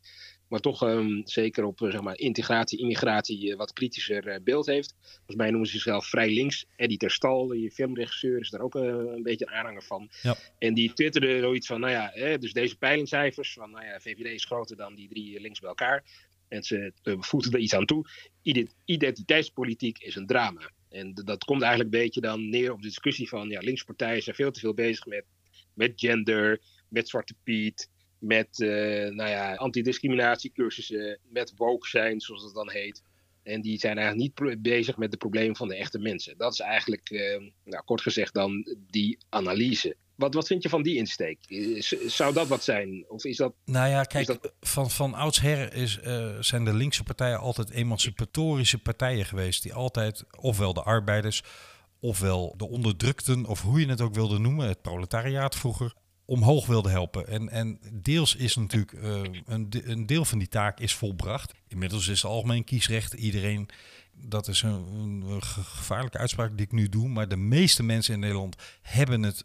Maar 0.48 0.60
toch 0.60 0.82
um, 0.82 1.22
zeker 1.24 1.64
op 1.64 1.78
zeg 1.78 2.00
maar, 2.00 2.18
integratie, 2.18 2.78
immigratie 2.78 3.56
wat 3.56 3.72
kritischer 3.72 4.42
beeld 4.42 4.66
heeft. 4.66 4.94
Volgens 5.00 5.36
mij 5.36 5.50
noemen 5.50 5.66
ze 5.66 5.72
zichzelf 5.72 6.06
vrij 6.06 6.30
links. 6.30 6.66
Eddie 6.76 6.98
Terstal, 6.98 7.46
die 7.46 7.70
filmregisseur, 7.70 8.40
is 8.40 8.50
daar 8.50 8.60
ook 8.60 8.74
een 8.74 9.22
beetje 9.22 9.46
een 9.46 9.52
aanhanger 9.52 9.82
van. 9.82 10.10
Ja. 10.22 10.36
En 10.58 10.74
die 10.74 10.92
twitterde 10.92 11.40
zoiets 11.40 11.66
van, 11.66 11.80
nou 11.80 11.92
ja, 11.92 12.10
hè, 12.12 12.38
dus 12.38 12.52
deze 12.52 12.78
peilingcijfers 12.78 13.52
van, 13.52 13.70
nou 13.70 13.84
ja, 13.84 14.00
VVD 14.00 14.34
is 14.34 14.44
groter 14.44 14.76
dan 14.76 14.94
die 14.94 15.08
drie 15.08 15.40
links 15.40 15.60
bij 15.60 15.68
elkaar. 15.68 16.04
En 16.48 16.62
ze 16.62 16.92
voegden 17.02 17.52
er 17.52 17.58
iets 17.58 17.74
aan 17.74 17.86
toe. 17.86 18.04
Identiteitspolitiek 18.84 19.98
is 19.98 20.14
een 20.14 20.26
drama. 20.26 20.70
En 20.90 21.14
dat 21.14 21.44
komt 21.44 21.62
eigenlijk 21.62 21.94
een 21.94 22.00
beetje 22.00 22.20
dan 22.20 22.48
neer 22.48 22.72
op 22.72 22.82
de 22.82 22.88
discussie 22.88 23.28
van 23.28 23.48
ja, 23.48 23.60
linkspartijen 23.60 24.22
zijn 24.22 24.36
veel 24.36 24.50
te 24.50 24.60
veel 24.60 24.74
bezig 24.74 25.06
met, 25.06 25.24
met 25.74 25.92
gender, 25.96 26.60
met 26.88 27.08
Zwarte 27.08 27.34
Piet, 27.42 27.90
met 28.18 28.58
uh, 28.58 28.68
nou 29.08 29.30
ja, 29.30 29.54
antidiscriminatiecursussen, 29.54 31.18
met 31.28 31.52
woke 31.56 31.88
zijn, 31.88 32.20
zoals 32.20 32.42
het 32.42 32.54
dan 32.54 32.70
heet. 32.70 33.02
En 33.42 33.60
die 33.60 33.78
zijn 33.78 33.98
eigenlijk 33.98 34.38
niet 34.38 34.62
bezig 34.62 34.96
met 34.96 35.10
de 35.10 35.16
problemen 35.16 35.56
van 35.56 35.68
de 35.68 35.76
echte 35.76 35.98
mensen. 35.98 36.36
Dat 36.36 36.52
is 36.52 36.60
eigenlijk, 36.60 37.10
uh, 37.10 37.50
nou, 37.64 37.84
kort 37.84 38.00
gezegd, 38.00 38.34
dan 38.34 38.76
die 38.90 39.18
analyse. 39.28 39.96
Wat, 40.16 40.34
wat 40.34 40.46
vind 40.46 40.62
je 40.62 40.68
van 40.68 40.82
die 40.82 40.96
insteek? 40.96 41.38
Zou 42.06 42.32
dat 42.32 42.48
wat 42.48 42.64
zijn? 42.64 43.04
Of 43.08 43.24
is 43.24 43.36
dat, 43.36 43.54
nou 43.64 43.88
ja, 43.88 44.02
kijk, 44.02 44.26
dat... 44.26 44.52
van, 44.60 44.90
van 44.90 45.14
oudsher 45.14 45.74
is, 45.74 45.98
uh, 46.04 46.36
zijn 46.40 46.64
de 46.64 46.74
linkse 46.74 47.02
partijen 47.02 47.38
altijd 47.38 47.70
emancipatorische 47.70 48.78
partijen 48.78 49.24
geweest. 49.24 49.62
Die 49.62 49.74
altijd, 49.74 50.24
ofwel 50.40 50.74
de 50.74 50.82
arbeiders, 50.82 51.42
ofwel 52.00 52.54
de 52.56 52.68
onderdrukten, 52.68 53.46
of 53.46 53.62
hoe 53.62 53.80
je 53.80 53.88
het 53.88 54.00
ook 54.00 54.14
wilde 54.14 54.38
noemen, 54.38 54.68
het 54.68 54.82
proletariaat 54.82 55.56
vroeger, 55.56 55.94
omhoog 56.24 56.66
wilden 56.66 56.90
helpen. 56.90 57.26
En, 57.28 57.48
en 57.48 57.80
deels 57.92 58.36
is 58.36 58.56
natuurlijk, 58.56 58.92
uh, 58.92 59.20
een, 59.46 59.68
een 59.84 60.06
deel 60.06 60.24
van 60.24 60.38
die 60.38 60.48
taak 60.48 60.80
is 60.80 60.94
volbracht. 60.94 61.52
Inmiddels 61.68 62.08
is 62.08 62.22
het 62.22 62.30
algemeen 62.30 62.64
kiesrecht 62.64 63.12
iedereen 63.12 63.68
dat 64.20 64.48
is 64.48 64.62
een, 64.62 65.22
een, 65.22 65.42
gevaarlijke 65.42 66.18
uitspraak 66.18 66.56
die 66.56 66.66
ik 66.66 66.72
nu 66.72 66.88
doe, 66.88 67.08
maar 67.08 67.28
de 67.28 67.36
meeste 67.36 67.82
mensen 67.82 68.14
in 68.14 68.20
Nederland 68.20 68.56
hebben 68.82 69.22
het 69.22 69.44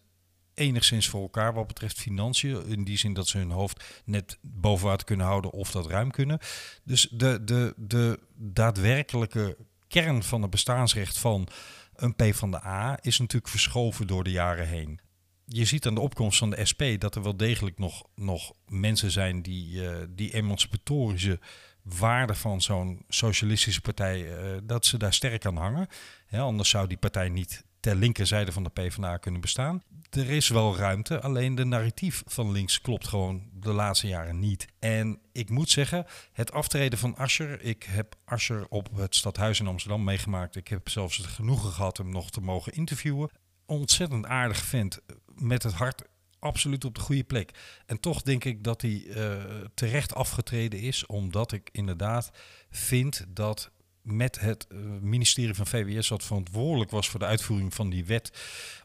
enigszins 0.62 1.08
voor 1.08 1.22
elkaar 1.22 1.54
wat 1.54 1.68
betreft 1.68 2.00
financiën. 2.00 2.66
In 2.68 2.84
die 2.84 2.98
zin 2.98 3.14
dat 3.14 3.28
ze 3.28 3.38
hun 3.38 3.52
hoofd 3.52 4.02
net 4.06 4.38
boven 4.42 4.88
water 4.88 5.06
kunnen 5.06 5.26
houden 5.26 5.52
of 5.52 5.72
dat 5.72 5.88
ruim 5.88 6.12
kunnen. 6.12 6.40
Dus 6.84 7.08
de, 7.12 7.44
de, 7.44 7.74
de 7.78 8.20
daadwerkelijke 8.36 9.58
kern 9.88 10.24
van 10.24 10.42
het 10.42 10.52
bestaansrecht 10.52 11.18
van 11.18 11.48
een 11.96 12.16
P 12.16 12.36
van 12.36 12.52
de 12.52 12.66
A 12.66 12.98
is 13.02 13.20
natuurlijk 13.20 13.52
verschoven 13.52 14.08
door 14.08 14.24
de 14.24 14.32
jaren 14.32 14.68
heen. 14.68 15.00
Je 15.46 15.66
ziet 15.66 15.86
aan 15.86 15.96
de 15.96 16.02
opkomst 16.02 16.38
van 16.38 16.50
de 16.50 16.66
SP 16.72 16.84
dat 16.98 17.16
er 17.16 17.24
wel 17.24 17.38
degelijk 17.38 17.78
nog, 17.78 18.04
nog 18.16 18.54
mensen 18.66 19.12
zijn 19.12 19.42
die 19.42 19.82
uh, 19.82 19.98
die 20.10 20.34
emancipatorische 20.34 21.40
waarde 21.82 22.36
van 22.36 22.62
zo'n 22.62 23.06
socialistische 23.08 23.82
partij, 23.82 24.22
uh, 24.22 24.58
dat 24.64 24.86
ze 24.86 24.98
daar 24.98 25.14
sterk 25.14 25.46
aan 25.46 25.58
hangen. 25.58 25.88
Anders 26.32 26.70
zou 26.70 26.88
die 26.88 26.98
partij 26.98 27.30
niet 27.30 27.64
ter 27.82 27.96
linkerzijde 27.96 28.52
van 28.52 28.64
de 28.64 28.70
PvdA 28.70 29.18
kunnen 29.18 29.42
bestaan. 29.42 29.84
er 30.10 30.30
is 30.30 30.50
wel 30.50 30.78
ruimte, 30.78 31.22
alleen 31.22 31.56
de 31.56 31.66
narratief 31.66 32.24
van 32.26 32.52
links 32.52 32.82
klopt 32.82 33.08
gewoon 33.08 33.50
de 33.54 33.72
laatste 33.72 34.08
jaren 34.08 34.40
niet. 34.40 34.68
En 34.80 35.20
ik 35.32 35.50
moet 35.50 35.70
zeggen, 35.70 36.06
het 36.34 36.52
aftreden 36.52 37.00
van 37.00 37.16
Ascher, 37.16 37.62
ik 37.62 37.84
heb 37.84 38.16
Ascher 38.26 38.66
op 38.70 38.90
het 38.96 39.16
Stadhuis 39.16 39.60
in 39.60 39.68
Amsterdam 39.68 40.04
meegemaakt. 40.04 40.56
Ik 40.56 40.68
heb 40.68 40.90
zelfs 40.90 41.18
het 41.18 41.26
genoegen 41.26 41.72
gehad 41.72 41.98
hem 41.98 42.10
nog 42.10 42.32
te 42.32 42.42
mogen 42.42 42.74
interviewen. 42.74 43.30
Ontzettend 43.66 44.26
aardig 44.26 44.64
vent, 44.64 45.00
met 45.36 45.64
het 45.64 45.74
hart 45.74 46.04
absoluut 46.40 46.86
op 46.86 46.96
de 46.96 47.02
goede 47.02 47.24
plek. 47.24 47.52
En 47.86 48.00
toch 48.00 48.22
denk 48.22 48.44
ik 48.44 48.64
dat 48.64 48.82
hij 48.82 49.04
uh, 49.08 49.44
terecht 49.74 50.16
afgetreden 50.16 50.80
is, 50.80 51.06
omdat 51.06 51.52
ik 51.52 51.70
inderdaad 51.72 52.32
vind 52.70 53.26
dat 53.28 53.72
met 54.02 54.40
het 54.40 54.68
uh, 54.72 54.80
ministerie 55.02 55.54
van 55.54 55.68
VWS, 55.68 56.08
wat 56.08 56.24
verantwoordelijk 56.24 56.92
was 56.92 57.10
voor 57.10 57.20
de 57.20 57.26
uitvoering 57.26 57.74
van 57.74 57.90
die 57.90 58.06
wet 58.06 58.32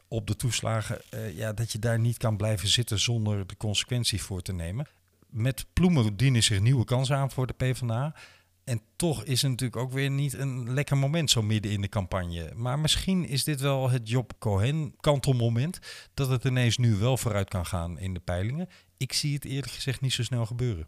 op 0.07 0.27
de 0.27 0.35
toeslagen, 0.35 1.01
uh, 1.13 1.37
ja, 1.37 1.53
dat 1.53 1.71
je 1.71 1.79
daar 1.79 1.99
niet 1.99 2.17
kan 2.17 2.37
blijven 2.37 2.67
zitten 2.67 2.99
zonder 2.99 3.47
de 3.47 3.57
consequentie 3.57 4.21
voor 4.21 4.41
te 4.41 4.53
nemen. 4.53 4.87
Met 5.29 5.65
Ploemen 5.73 6.17
dienen 6.17 6.43
zich 6.43 6.59
nieuwe 6.59 6.85
kansen 6.85 7.15
aan 7.15 7.31
voor 7.31 7.47
de 7.47 7.53
PvdA. 7.53 8.15
En 8.63 8.81
toch 8.95 9.23
is 9.23 9.41
het 9.41 9.51
natuurlijk 9.51 9.81
ook 9.81 9.91
weer 9.91 10.09
niet 10.09 10.33
een 10.33 10.73
lekker 10.73 10.97
moment 10.97 11.31
zo 11.31 11.41
midden 11.41 11.71
in 11.71 11.81
de 11.81 11.89
campagne. 11.89 12.51
Maar 12.55 12.79
misschien 12.79 13.27
is 13.27 13.43
dit 13.43 13.61
wel 13.61 13.89
het 13.89 14.09
Job 14.09 14.33
Cohen 14.39 14.95
kantelmoment 14.99 15.79
dat 16.13 16.29
het 16.29 16.43
ineens 16.43 16.77
nu 16.77 16.95
wel 16.95 17.17
vooruit 17.17 17.49
kan 17.49 17.65
gaan 17.65 17.99
in 17.99 18.13
de 18.13 18.19
peilingen. 18.19 18.69
Ik 18.97 19.13
zie 19.13 19.33
het 19.33 19.45
eerlijk 19.45 19.71
gezegd 19.71 20.01
niet 20.01 20.13
zo 20.13 20.23
snel 20.23 20.45
gebeuren. 20.45 20.87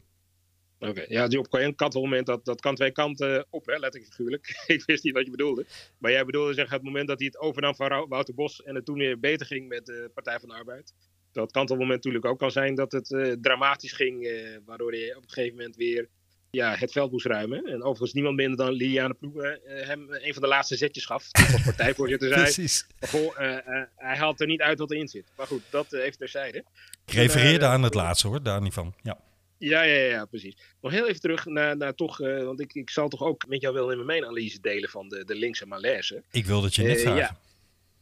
Oké, 0.79 1.05
ja, 1.07 1.27
Job 1.27 1.47
Cohen 1.47 1.75
kantelmoment, 1.75 2.25
dat, 2.25 2.45
dat 2.45 2.61
kan 2.61 2.75
twee 2.75 2.91
kanten 2.91 3.45
op, 3.49 3.65
hè, 3.65 3.77
letterlijk 3.77 4.13
figuurlijk. 4.13 4.61
ik 4.67 4.83
wist 4.85 5.03
niet 5.03 5.13
wat 5.13 5.25
je 5.25 5.31
bedoelde. 5.31 5.65
Maar 5.97 6.11
jij 6.11 6.25
bedoelde 6.25 6.53
zeg 6.53 6.69
het 6.69 6.83
moment 6.83 7.07
dat 7.07 7.19
hij 7.19 7.27
het 7.27 7.39
overnam 7.39 7.75
van 7.75 8.05
Wouter 8.09 8.33
Bos 8.33 8.63
en 8.63 8.75
het 8.75 8.85
toen 8.85 8.97
weer 8.97 9.19
beter 9.19 9.45
ging 9.45 9.67
met 9.67 9.85
de 9.85 10.11
Partij 10.13 10.39
van 10.39 10.49
de 10.49 10.55
Arbeid. 10.55 10.93
Dat 11.31 11.51
kantelmoment 11.51 11.95
natuurlijk 11.95 12.25
ook 12.25 12.39
kan 12.39 12.51
zijn 12.51 12.75
dat 12.75 12.91
het 12.91 13.09
uh, 13.09 13.33
dramatisch 13.41 13.91
ging, 13.91 14.25
uh, 14.25 14.57
waardoor 14.65 14.91
hij 14.91 15.15
op 15.15 15.23
een 15.23 15.29
gegeven 15.29 15.57
moment 15.57 15.75
weer 15.75 16.09
ja, 16.51 16.75
het 16.75 16.91
veld 16.91 17.11
moest 17.11 17.25
ruimen. 17.25 17.65
En 17.65 17.81
overigens 17.81 18.13
niemand 18.13 18.35
minder 18.35 18.57
dan 18.57 18.71
Liliane 18.71 19.13
Ploegen 19.13 19.59
uh, 19.65 19.87
hem 19.87 20.07
een 20.09 20.33
van 20.33 20.41
de 20.41 20.47
laatste 20.47 20.77
zetjes 20.77 21.05
gaf. 21.05 21.31
Toen 21.31 21.53
als 21.53 21.63
partijvoorzitter 21.63 22.27
zei. 22.33 22.41
Precies. 22.41 22.87
Goh, 22.99 23.39
uh, 23.39 23.51
uh, 23.51 23.83
hij 23.95 24.17
haalt 24.17 24.41
er 24.41 24.47
niet 24.47 24.61
uit 24.61 24.79
wat 24.79 24.91
erin 24.91 25.07
zit. 25.07 25.31
Maar 25.37 25.47
goed, 25.47 25.61
dat 25.69 25.93
even 25.93 26.17
terzijde. 26.17 26.63
Ik 27.05 27.13
refereerde 27.13 27.65
aan 27.65 27.83
het 27.83 27.93
laatste 27.93 28.27
hoor, 28.27 28.43
daar 28.43 28.61
niet 28.61 28.73
van. 28.73 28.93
Ja. 29.01 29.17
Ja, 29.59 29.81
ja, 29.81 30.03
ja, 30.03 30.25
precies. 30.25 30.57
Nog 30.81 30.91
heel 30.91 31.07
even 31.07 31.21
terug 31.21 31.45
naar, 31.45 31.77
naar 31.77 31.95
toch, 31.95 32.17
want 32.17 32.59
ik, 32.59 32.73
ik 32.73 32.89
zal 32.89 33.09
toch 33.09 33.21
ook 33.21 33.47
met 33.47 33.61
jou 33.61 33.73
wel 33.73 33.91
in 33.91 34.05
mijn 34.05 34.23
analyse 34.23 34.59
delen 34.59 34.89
van 34.89 35.09
de, 35.09 35.25
de 35.25 35.35
linkse 35.35 35.65
malaise. 35.65 36.23
Ik 36.31 36.45
wil 36.45 36.61
dat 36.61 36.75
je 36.75 36.83
net 36.83 37.01
vragen. 37.01 37.17
Ja, 37.17 37.39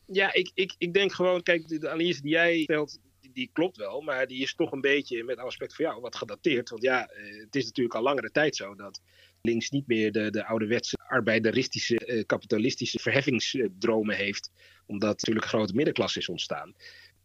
ja 0.06 0.34
ik, 0.34 0.52
ik, 0.54 0.76
ik 0.78 0.94
denk 0.94 1.14
gewoon, 1.14 1.44
kijk, 1.44 1.68
de, 1.68 1.78
de 1.78 1.90
analyse 1.90 2.22
die 2.22 2.32
jij 2.32 2.62
stelt, 2.62 3.00
die 3.34 3.50
klopt 3.54 3.78
wel, 3.78 4.02
maar 4.02 4.28
die 4.28 4.42
is 4.42 4.56
toch 4.56 4.72
een 4.72 4.82
beetje, 4.82 5.24
met 5.24 5.38
aspect 5.38 5.76
voor 5.76 5.86
jou, 5.86 6.02
wat 6.02 6.16
gedateerd. 6.16 6.70
Want 6.70 6.82
ja, 6.82 7.10
het 7.44 7.56
is 7.56 7.66
natuurlijk 7.66 7.96
al 7.96 8.04
langere 8.04 8.32
tijd 8.32 8.56
zo 8.56 8.76
dat 8.76 9.02
links 9.42 9.70
niet 9.70 9.88
meer 9.88 10.12
de, 10.12 10.30
de 10.30 10.46
ouderwetse 10.46 10.98
arbeideristische, 11.08 12.24
kapitalistische 12.26 13.00
verheffingsdromen 13.00 14.16
heeft. 14.16 14.52
Omdat 14.86 15.10
natuurlijk 15.10 15.46
een 15.46 15.52
grote 15.52 15.76
middenklasse 15.76 16.20
is 16.20 16.30
ontstaan. 16.30 16.76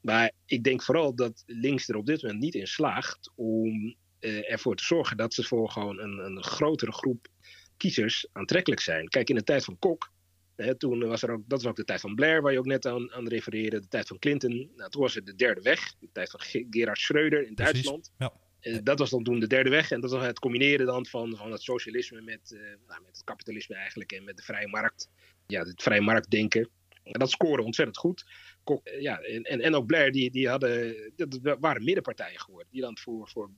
Maar 0.01 0.33
ik 0.47 0.65
denk 0.65 0.83
vooral 0.83 1.15
dat 1.15 1.43
links 1.47 1.89
er 1.89 1.97
op 1.97 2.07
dit 2.07 2.23
moment 2.23 2.41
niet 2.41 2.55
in 2.55 2.67
slaagt 2.67 3.33
om 3.35 3.97
ervoor 4.23 4.77
te 4.77 4.85
zorgen 4.85 5.17
dat 5.17 5.35
ze 5.35 5.43
voor 5.43 5.71
gewoon 5.71 5.99
een, 5.99 6.19
een 6.19 6.43
grotere 6.45 6.93
groep 6.93 7.29
kiezers 7.77 8.27
aantrekkelijk 8.33 8.81
zijn. 8.81 9.09
Kijk, 9.09 9.29
in 9.29 9.37
de 9.37 9.45
tijd 9.45 9.65
van 9.65 9.79
Kok 9.79 10.13
He, 10.57 10.75
toen 10.77 11.07
was 11.07 11.23
er 11.23 11.31
ook, 11.31 11.43
dat 11.47 11.63
was 11.63 11.71
ook 11.71 11.77
de 11.77 11.85
tijd 11.85 12.01
van 12.01 12.15
Blair, 12.15 12.43
waar 12.43 12.53
je 12.53 12.59
ook 12.59 12.67
net 12.67 12.87
aan, 12.87 13.13
aan 13.13 13.29
refereerde. 13.29 13.81
De 13.81 13.89
tijd 13.89 14.09
van 14.09 14.19
Clinton. 14.19 14.71
Nou, 14.77 14.91
toen 14.91 15.03
was 15.03 15.15
het 15.15 15.27
de 15.27 15.35
derde 15.35 15.61
weg. 15.61 15.95
De 15.99 16.09
tijd 16.13 16.31
van 16.31 16.41
Gerhard 16.71 16.99
Schreuder 16.99 17.47
in 17.47 17.55
Precies, 17.55 17.73
Duitsland. 17.73 18.13
Ja. 18.19 18.33
Uh, 18.61 18.79
dat 18.83 18.99
was 18.99 19.11
dan 19.11 19.23
toen 19.23 19.41
de 19.41 19.47
derde 19.47 19.71
weg. 19.71 19.91
En 19.91 20.01
dat 20.01 20.11
was 20.11 20.25
het 20.25 20.39
combineren 20.39 20.87
dan 20.87 21.07
van, 21.07 21.37
van 21.37 21.53
het 21.53 21.63
socialisme 21.63 22.21
met, 22.21 22.51
uh, 22.55 22.61
nou, 22.61 23.03
met 23.03 23.17
het 23.17 23.25
kapitalisme 23.25 23.75
eigenlijk. 23.75 24.13
En 24.13 24.25
met 24.25 24.37
de 24.37 24.43
vrije 24.43 24.69
markt. 24.69 25.11
Ja, 25.47 25.65
het 25.65 25.83
vrije 25.83 26.01
marktdenken. 26.01 26.69
En 27.03 27.19
dat 27.19 27.31
scoorde 27.31 27.63
ontzettend 27.63 27.99
goed. 27.99 28.25
Kok, 28.65 28.89
ja, 28.99 29.21
en, 29.21 29.43
en, 29.43 29.61
en 29.61 29.75
ook 29.75 29.87
Blair, 29.87 30.13
die, 30.13 30.31
die 30.31 30.49
hadden, 30.49 30.97
dat 31.17 31.57
waren 31.61 31.85
middenpartijen 31.85 32.41
geworden. 32.41 32.73
Die 32.73 32.81
dan 32.81 32.99
voor, 32.99 33.29
voor 33.29 33.51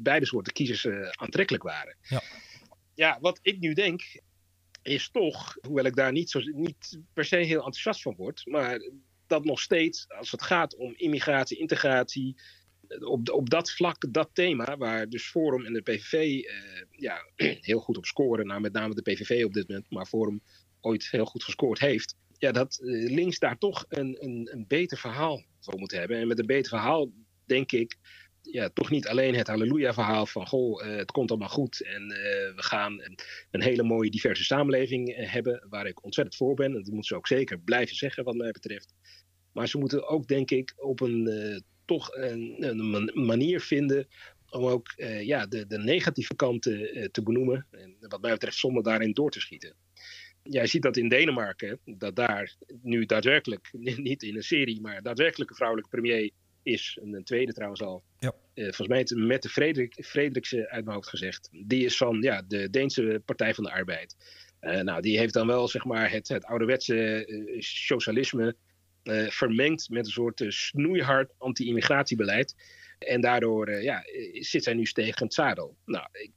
beide 0.00 0.26
soorten 0.26 0.52
kiezers 0.52 0.86
aantrekkelijk 1.10 1.62
waren. 1.62 1.96
Ja. 2.02 2.22
ja, 2.94 3.18
wat 3.20 3.38
ik 3.42 3.58
nu 3.58 3.74
denk, 3.74 4.02
is 4.82 5.10
toch, 5.10 5.56
hoewel 5.60 5.84
ik 5.84 5.96
daar 5.96 6.12
niet, 6.12 6.30
zo, 6.30 6.40
niet 6.40 6.98
per 7.12 7.24
se 7.24 7.36
heel 7.36 7.56
enthousiast 7.56 8.02
van 8.02 8.14
word, 8.16 8.42
maar 8.46 8.78
dat 9.26 9.44
nog 9.44 9.60
steeds, 9.60 10.08
als 10.08 10.30
het 10.30 10.42
gaat 10.42 10.76
om 10.76 10.92
immigratie, 10.96 11.58
integratie, 11.58 12.36
op, 13.00 13.30
op 13.30 13.50
dat 13.50 13.70
vlak, 13.70 14.12
dat 14.12 14.30
thema, 14.32 14.76
waar 14.76 15.08
dus 15.08 15.30
Forum 15.30 15.66
en 15.66 15.72
de 15.72 15.82
PVV 15.82 16.12
uh, 16.12 16.52
ja, 16.90 17.32
heel 17.70 17.80
goed 17.80 17.96
op 17.96 18.06
scoren, 18.06 18.46
nou 18.46 18.60
met 18.60 18.72
name 18.72 18.94
de 18.94 19.02
PVV 19.02 19.44
op 19.44 19.52
dit 19.52 19.68
moment, 19.68 19.90
maar 19.90 20.06
Forum 20.06 20.42
ooit 20.80 21.10
heel 21.10 21.24
goed 21.24 21.44
gescoord 21.44 21.78
heeft, 21.78 22.16
ja, 22.38 22.52
dat 22.52 22.78
uh, 22.82 23.10
links 23.10 23.38
daar 23.38 23.58
toch 23.58 23.84
een, 23.88 24.16
een, 24.20 24.48
een 24.52 24.64
beter 24.68 24.98
verhaal 24.98 25.44
voor 25.60 25.78
moet 25.78 25.92
hebben. 25.92 26.16
En 26.16 26.28
met 26.28 26.38
een 26.38 26.46
beter 26.46 26.68
verhaal 26.68 27.12
denk 27.46 27.72
ik 27.72 27.98
ja, 28.42 28.68
toch 28.68 28.90
niet 28.90 29.08
alleen 29.08 29.34
het 29.34 29.46
halleluja-verhaal 29.46 30.26
van 30.26 30.46
goh, 30.46 30.86
uh, 30.86 30.96
het 30.96 31.10
komt 31.10 31.30
allemaal 31.30 31.48
goed 31.48 31.82
en 31.82 32.02
uh, 32.02 32.16
we 32.54 32.62
gaan 32.62 33.02
een, 33.50 33.62
hele 33.62 33.82
mooie 33.82 34.10
diverse 34.10 34.44
samenleving 34.44 35.08
uh, 35.08 35.32
hebben, 35.32 35.66
waar 35.68 35.86
ik 35.86 36.04
ontzettend 36.04 36.36
voor 36.36 36.54
ben. 36.54 36.66
En 36.66 36.72
dat 36.72 36.86
moeten 36.86 37.04
ze 37.04 37.16
ook 37.16 37.26
zeker 37.26 37.58
blijven 37.58 37.96
zeggen 37.96 38.24
wat 38.24 38.34
mij 38.34 38.50
betreft. 38.50 38.94
Maar 39.52 39.68
ze 39.68 39.78
moeten 39.78 40.08
ook, 40.08 40.28
denk 40.28 40.50
ik, 40.50 40.72
op 40.76 41.00
een 41.00 41.64
toch 41.84 42.14
een, 42.14 42.56
een, 42.58 43.10
manier 43.26 43.60
vinden 43.60 44.08
om 44.50 44.64
ook 44.64 44.92
ja, 45.20 45.46
de, 45.46 45.66
de 45.66 45.78
negatieve 45.78 46.34
kanten 46.34 47.08
te 47.12 47.22
benoemen. 47.22 47.66
En 47.70 47.96
wat 48.00 48.20
mij 48.20 48.32
betreft 48.32 48.56
zonder 48.56 48.82
daarin 48.82 49.12
door 49.12 49.30
te 49.30 49.40
schieten. 49.40 49.74
Jij 50.42 50.66
ziet 50.66 50.82
dat 50.82 50.96
in 50.96 51.08
Denemarken, 51.08 51.78
dat 51.84 52.16
daar 52.16 52.56
nu 52.82 53.06
daadwerkelijk, 53.06 53.68
niet 53.96 54.22
in 54.22 54.36
een 54.36 54.42
serie, 54.42 54.80
maar 54.80 55.02
daadwerkelijk 55.02 55.50
een 55.50 55.56
vrouwelijke 55.56 55.96
premier 55.96 56.30
is, 56.62 56.98
en 57.02 57.14
een 57.14 57.24
tweede 57.24 57.52
trouwens 57.52 57.82
al. 57.82 58.02
Ja. 58.18 58.34
Uh, 58.54 58.64
volgens 58.64 58.88
mij 58.88 58.98
het 58.98 59.16
met 59.16 59.42
de 59.42 59.48
Frederik, 59.48 60.04
Frederikse 60.04 60.68
uit 60.68 60.84
mijn 60.84 60.96
hoofd 60.96 61.08
gezegd. 61.08 61.48
Die 61.52 61.84
is 61.84 61.96
van 61.96 62.22
ja, 62.22 62.42
de 62.48 62.70
Deense 62.70 63.22
Partij 63.24 63.54
van 63.54 63.64
de 63.64 63.72
Arbeid. 63.72 64.16
Uh, 64.60 64.80
nou, 64.80 65.00
die 65.00 65.18
heeft 65.18 65.34
dan 65.34 65.46
wel 65.46 65.68
zeg 65.68 65.84
maar 65.84 66.10
het, 66.10 66.28
het 66.28 66.44
ouderwetse 66.44 67.26
uh, 67.26 67.60
socialisme 67.60 68.56
vermengd 69.28 69.88
met 69.88 70.06
een 70.06 70.12
soort 70.12 70.44
snoeihard 70.48 71.32
anti-immigratiebeleid. 71.38 72.54
En 72.98 73.20
daardoor 73.20 73.82
ja, 73.82 74.04
zit 74.32 74.64
zij 74.64 74.74
nu 74.74 74.84
tegen 74.84 75.24
het 75.24 75.34
zadel. 75.34 75.76
Nou, 75.84 76.06
ik, 76.12 76.32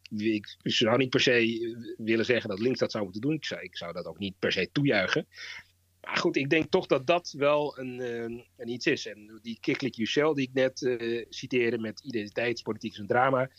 ik, 0.61 0.73
zou 0.73 0.97
niet 0.97 1.09
per 1.09 1.19
se 1.19 1.95
willen 1.97 2.25
zeggen 2.25 2.49
dat 2.49 2.59
links 2.59 2.79
dat 2.79 2.91
zou 2.91 3.03
moeten 3.03 3.21
doen. 3.21 3.33
Ik 3.33 3.45
zou, 3.45 3.61
ik 3.61 3.77
zou 3.77 3.93
dat 3.93 4.05
ook 4.05 4.19
niet 4.19 4.39
per 4.39 4.51
se 4.51 4.69
toejuichen. 4.71 5.27
Maar 6.05 6.17
goed, 6.17 6.35
ik 6.35 6.49
denk 6.49 6.71
toch 6.71 6.85
dat 6.85 7.07
dat 7.07 7.33
wel 7.37 7.79
een, 7.79 7.99
uh, 7.99 8.43
een 8.57 8.69
iets 8.69 8.85
is. 8.85 9.05
En 9.05 9.39
die 9.41 9.57
Kiklik 9.59 9.95
Yucel 9.95 10.33
die 10.33 10.47
ik 10.47 10.53
net 10.53 10.81
uh, 10.81 11.25
citeerde 11.29 11.77
met 11.77 11.99
identiteitspolitiek 11.99 12.91
is 12.91 12.97
een 12.97 13.07
drama. 13.07 13.49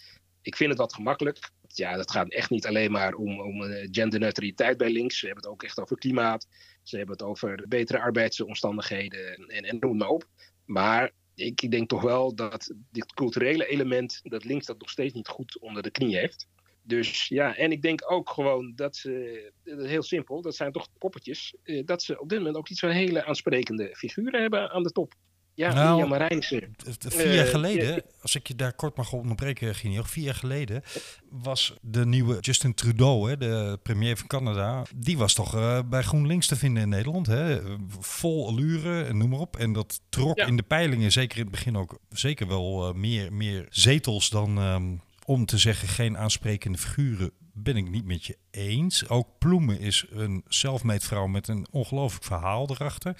Ik 0.42 0.56
vind 0.56 0.70
het 0.70 0.78
wat 0.78 0.94
gemakkelijk. 0.94 1.50
Ja, 1.66 1.96
dat 1.96 2.10
gaat 2.10 2.30
echt 2.30 2.50
niet 2.50 2.66
alleen 2.66 2.90
maar 2.90 3.14
om, 3.14 3.40
om 3.40 3.62
uh, 3.62 3.88
genderneutraliteit 3.90 4.76
bij 4.76 4.90
links. 4.90 5.18
Ze 5.18 5.26
hebben 5.26 5.44
het 5.44 5.52
ook 5.52 5.62
echt 5.62 5.80
over 5.80 5.98
klimaat. 5.98 6.46
Ze 6.82 6.96
hebben 6.96 7.16
het 7.16 7.26
over 7.26 7.64
betere 7.68 8.00
arbeidsomstandigheden 8.00 9.34
en, 9.34 9.64
en 9.64 9.78
noem 9.78 9.96
maar 9.96 10.08
op. 10.08 10.28
Maar 10.64 11.12
ik 11.34 11.70
denk 11.70 11.88
toch 11.88 12.02
wel 12.02 12.34
dat 12.34 12.74
dit 12.90 13.14
culturele 13.14 13.66
element, 13.66 14.20
dat 14.22 14.44
links 14.44 14.66
dat 14.66 14.78
nog 14.78 14.90
steeds 14.90 15.14
niet 15.14 15.28
goed 15.28 15.58
onder 15.58 15.82
de 15.82 15.90
knie 15.90 16.16
heeft. 16.16 16.48
Dus 16.86 17.28
ja, 17.28 17.56
en 17.56 17.72
ik 17.72 17.82
denk 17.82 18.12
ook 18.12 18.30
gewoon 18.30 18.72
dat 18.76 18.96
ze, 18.96 19.52
heel 19.64 20.02
simpel, 20.02 20.42
dat 20.42 20.56
zijn 20.56 20.72
toch 20.72 20.88
poppetjes, 20.98 21.54
dat 21.84 22.02
ze 22.02 22.20
op 22.20 22.28
dit 22.28 22.38
moment 22.38 22.56
ook 22.56 22.68
niet 22.68 22.78
zo'n 22.78 22.90
hele 22.90 23.24
aansprekende 23.24 23.94
figuren 23.96 24.40
hebben 24.40 24.70
aan 24.70 24.82
de 24.82 24.90
top. 24.90 25.14
Ja, 25.54 25.72
nou, 25.72 25.90
Mirjam 25.90 26.08
Marijnse. 26.08 26.68
Vier 26.98 27.34
jaar 27.34 27.46
geleden, 27.46 28.02
als 28.20 28.34
ik 28.34 28.48
je 28.48 28.54
daar 28.54 28.74
kort 28.74 28.96
mag 28.96 29.12
onderbreken, 29.12 29.74
Ginio, 29.74 30.02
vier 30.02 30.24
jaar 30.24 30.34
geleden 30.34 30.82
was 31.30 31.74
de 31.80 32.06
nieuwe 32.06 32.40
Justin 32.40 32.74
Trudeau, 32.74 33.30
hè, 33.30 33.36
de 33.36 33.78
premier 33.82 34.16
van 34.16 34.26
Canada, 34.26 34.82
die 34.96 35.18
was 35.18 35.34
toch 35.34 35.54
uh, 35.54 35.80
bij 35.86 36.02
GroenLinks 36.02 36.46
te 36.46 36.56
vinden 36.56 36.82
in 36.82 36.88
Nederland. 36.88 37.26
Hè? 37.26 37.60
Vol 37.88 38.46
allure 38.46 39.02
en 39.02 39.16
noem 39.16 39.28
maar 39.28 39.40
op. 39.40 39.56
En 39.56 39.72
dat 39.72 40.00
trok 40.08 40.38
ja. 40.38 40.46
in 40.46 40.56
de 40.56 40.62
peilingen, 40.62 41.12
zeker 41.12 41.36
in 41.36 41.42
het 41.42 41.52
begin 41.52 41.76
ook, 41.76 41.98
zeker 42.08 42.46
wel 42.48 42.88
uh, 42.88 42.94
meer, 42.94 43.32
meer 43.32 43.66
zetels 43.70 44.30
dan... 44.30 44.58
Um, 44.58 45.04
om 45.26 45.46
te 45.46 45.58
zeggen 45.58 45.88
geen 45.88 46.16
aansprekende 46.16 46.78
figuren 46.78 47.30
ben 47.58 47.76
ik 47.76 47.88
niet 47.90 48.04
met 48.04 48.24
je 48.24 48.36
eens. 48.50 49.08
Ook 49.08 49.38
Ploemen 49.38 49.78
is 49.78 50.06
een 50.10 50.44
selfmade 50.48 51.00
vrouw 51.00 51.26
met 51.26 51.48
een 51.48 51.66
ongelooflijk 51.70 52.24
verhaal 52.24 52.70
erachter. 52.70 53.16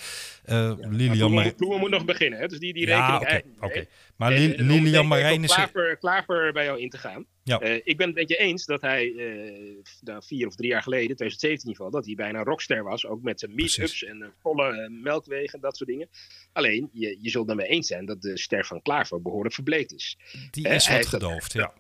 Uh, 0.47 0.73
Lilian 0.79 1.17
Ploemen, 1.17 1.55
Ploemen, 1.55 1.81
moet 1.81 1.91
nog 1.91 2.05
beginnen, 2.05 2.39
hè? 2.39 2.47
dus 2.47 2.59
die, 2.59 2.73
die 2.73 2.87
ja, 2.87 3.19
rekening 3.19 3.63
oké. 3.63 3.87
Maar 4.17 4.33
en, 4.33 4.63
Lilian 4.63 5.07
Marijnissen... 5.07 5.63
Klaver, 5.63 5.97
klaver 5.97 6.53
bij 6.53 6.65
jou 6.65 6.81
in 6.81 6.91
te 6.91 6.99
gaan. 6.99 7.27
Ja. 7.43 7.63
Uh, 7.63 7.81
ik 7.85 7.97
ben 7.97 8.07
het 8.07 8.17
met 8.17 8.29
je 8.29 8.37
eens 8.37 8.65
dat 8.65 8.81
hij 8.81 9.07
uh, 9.07 10.17
vier 10.19 10.47
of 10.47 10.55
drie 10.55 10.71
jaar 10.71 10.83
geleden, 10.83 11.17
2017 11.17 11.51
in 11.51 11.59
ieder 11.59 11.85
geval, 11.85 11.91
dat 11.91 12.07
hij 12.07 12.15
bijna 12.15 12.43
rockster 12.43 12.83
was. 12.83 13.07
Ook 13.07 13.23
met 13.23 13.41
zijn 13.41 13.55
meetups 13.55 14.05
en 14.05 14.33
volle 14.39 14.89
melkwegen, 14.91 15.61
dat 15.61 15.77
soort 15.77 15.89
dingen. 15.89 16.09
Alleen, 16.53 16.89
je, 16.93 17.19
je 17.21 17.31
zult 17.31 17.49
het 17.49 17.57
mee 17.57 17.67
eens 17.67 17.87
zijn 17.87 18.07
dat 18.07 18.23
de 18.23 18.39
ster 18.39 18.67
van 18.67 18.83
Klaver 18.83 19.23
behoorlijk 19.23 19.55
verbleekt 19.55 19.93
is. 19.93 20.19
Die 20.51 20.69
is 20.69 20.89
wat 20.89 21.07
gedoofd, 21.07 21.53
ja 21.53 21.73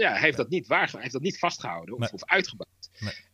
ja, 0.00 0.12
hij 0.12 0.20
heeft 0.20 0.36
dat 0.36 0.48
niet 0.48 0.66
waargemaakt, 0.66 0.92
hij 0.92 1.02
heeft 1.02 1.12
dat 1.12 1.22
niet 1.22 1.38
vastgehouden 1.38 1.94
of, 1.94 2.12
of 2.12 2.24
uitgebouwd. 2.24 2.72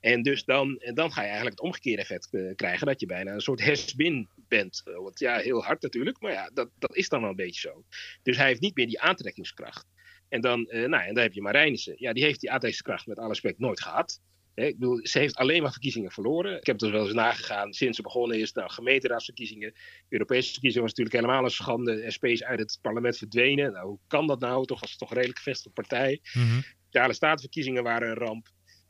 En 0.01 0.23
dus 0.23 0.45
dan, 0.45 0.79
en 0.79 0.95
dan 0.95 1.13
ga 1.13 1.21
je 1.21 1.27
eigenlijk 1.27 1.57
het 1.57 1.67
omgekeerde 1.67 2.03
effect 2.03 2.29
uh, 2.31 2.55
krijgen, 2.55 2.87
dat 2.87 3.01
je 3.01 3.07
bijna 3.07 3.33
een 3.33 3.41
soort 3.41 3.65
has-been 3.65 4.29
bent. 4.49 4.83
Uh, 4.85 4.97
want 4.97 5.19
ja, 5.19 5.37
heel 5.39 5.65
hard 5.65 5.83
natuurlijk, 5.83 6.21
maar 6.21 6.33
ja, 6.33 6.51
dat, 6.55 6.71
dat 6.79 6.97
is 6.97 7.09
dan 7.09 7.21
wel 7.21 7.31
een 7.31 7.37
beetje 7.37 7.61
zo. 7.61 7.85
Dus 8.23 8.37
hij 8.37 8.47
heeft 8.47 8.61
niet 8.61 8.77
meer 8.77 8.87
die 8.87 9.01
aantrekkingskracht. 9.01 9.87
En 10.29 10.41
dan, 10.41 10.61
uh, 10.61 10.89
nou, 10.89 11.05
en 11.05 11.15
dan 11.15 11.23
heb 11.23 11.33
je 11.33 11.43
Marijnissen. 11.43 11.95
Ja, 11.97 12.13
die 12.13 12.25
heeft 12.25 12.41
die 12.41 12.51
aantrekkingskracht 12.51 13.07
met 13.07 13.19
alle 13.19 13.29
respect 13.29 13.59
nooit 13.59 13.81
gehd. 13.81 14.21
Ik 14.67 14.79
bedoel, 14.79 15.01
ze 15.03 15.19
heeft 15.19 15.37
alleen 15.37 15.63
maar 15.63 15.73
verkiezingen 15.73 16.11
verloren. 16.11 16.57
Ik 16.57 16.67
heb 16.67 16.79
dus 16.79 16.91
wel 16.91 17.05
eens 17.05 17.15
nagegaan 17.15 17.73
sinds 17.73 17.97
ze 17.97 18.03
begonnen 18.03 18.39
is. 18.39 18.53
Nou, 18.53 18.71
gemeenteraadsverkiezingen, 18.71 19.73
Europese 20.09 20.53
verkiezingen 20.53 20.87
was 20.87 20.97
natuurlijk 20.97 21.25
helemaal 21.25 21.45
een 21.45 21.51
schande. 21.51 22.11
SP 22.15 22.25
is 22.25 22.45
uit 22.45 22.59
het 22.59 22.79
parlement 22.83 23.17
verdwenen. 23.17 23.73
Nou, 23.73 23.87
hoe 23.87 23.99
kan 24.07 24.27
dat 24.27 24.41
nou? 24.41 24.67
Toch 24.67 24.81
was 24.81 24.91
het 24.91 24.99
toch 24.99 25.11
een 25.11 25.17
redelijk 25.17 25.39
gevestigde 25.39 25.83
partij. 25.83 26.21
Mm 26.33 26.43
-hmm. 26.43 26.63
Sociale 26.85 27.13
statenverkiezingen 27.13 27.83
waren 27.83 28.09
een 28.09 28.17
ramp. 28.17 28.49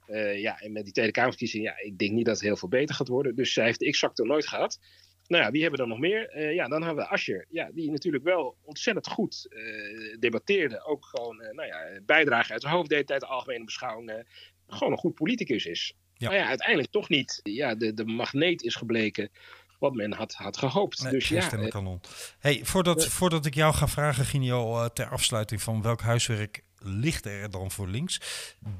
Uh, 0.09 0.41
ja, 0.41 0.61
en 0.61 0.73
met 0.73 0.85
die 0.85 0.93
Tweede 0.93 1.13
Kamerverkiezingen, 1.13 1.67
ja, 1.67 1.79
ik 1.79 1.99
denk 1.99 2.13
niet 2.13 2.25
dat 2.25 2.35
het 2.35 2.45
heel 2.45 2.57
veel 2.57 2.69
beter 2.69 2.95
gaat 2.95 3.09
worden. 3.09 3.35
Dus 3.35 3.53
zij 3.53 3.65
heeft 3.65 3.79
de 3.79 3.91
X-factor 3.91 4.27
nooit 4.27 4.49
gehad. 4.49 4.79
Nou 5.27 5.45
ja, 5.45 5.51
wie 5.51 5.63
hebben 5.63 5.81
we 5.81 5.87
dan 5.87 5.99
nog 5.99 6.09
meer? 6.09 6.37
Uh, 6.37 6.55
ja, 6.55 6.69
dan 6.69 6.83
hebben 6.83 7.05
we 7.05 7.11
Ascher. 7.11 7.47
Ja, 7.49 7.71
die 7.73 7.91
natuurlijk 7.91 8.25
wel 8.25 8.57
ontzettend 8.63 9.09
goed 9.09 9.47
uh, 9.51 10.17
debatteerde. 10.19 10.85
Ook 10.85 11.05
gewoon, 11.05 11.37
nou 11.37 11.67
ja, 11.67 12.01
bijdrage 12.07 12.53
uit 12.53 12.63
de 12.63 12.69
hoofd 12.69 12.89
deed 12.89 13.07
tijd 13.07 13.21
de 13.21 13.27
algemene 13.27 13.65
beschouwingen. 13.65 14.27
Gewoon 14.71 14.93
een 14.93 14.99
goed 14.99 15.15
politicus 15.15 15.65
is. 15.65 15.95
Ja. 16.15 16.29
Maar 16.29 16.39
ja, 16.39 16.47
uiteindelijk 16.47 16.91
toch 16.91 17.09
niet. 17.09 17.41
Ja, 17.43 17.75
de, 17.75 17.95
de 17.95 18.05
magneet 18.05 18.63
is 18.63 18.75
gebleken 18.75 19.31
wat 19.79 19.95
men 19.95 20.13
had, 20.13 20.33
had 20.35 20.57
gehoopt. 20.57 21.03
Nee, 21.03 21.13
dus 21.13 21.29
ja, 21.29 21.49
kanon. 21.69 22.01
Hey, 22.39 22.61
voordat, 22.63 23.07
voordat 23.07 23.47
ik 23.47 23.55
jou 23.55 23.75
ga 23.75 23.89
vragen, 23.89 24.25
Ginio, 24.25 24.89
ter 24.89 25.09
afsluiting 25.09 25.63
van 25.63 25.83
welk 25.83 26.01
huiswerk 26.01 26.63
ligt 26.83 27.27
er 27.27 27.51
dan 27.51 27.71
voor 27.71 27.89
links. 27.89 28.21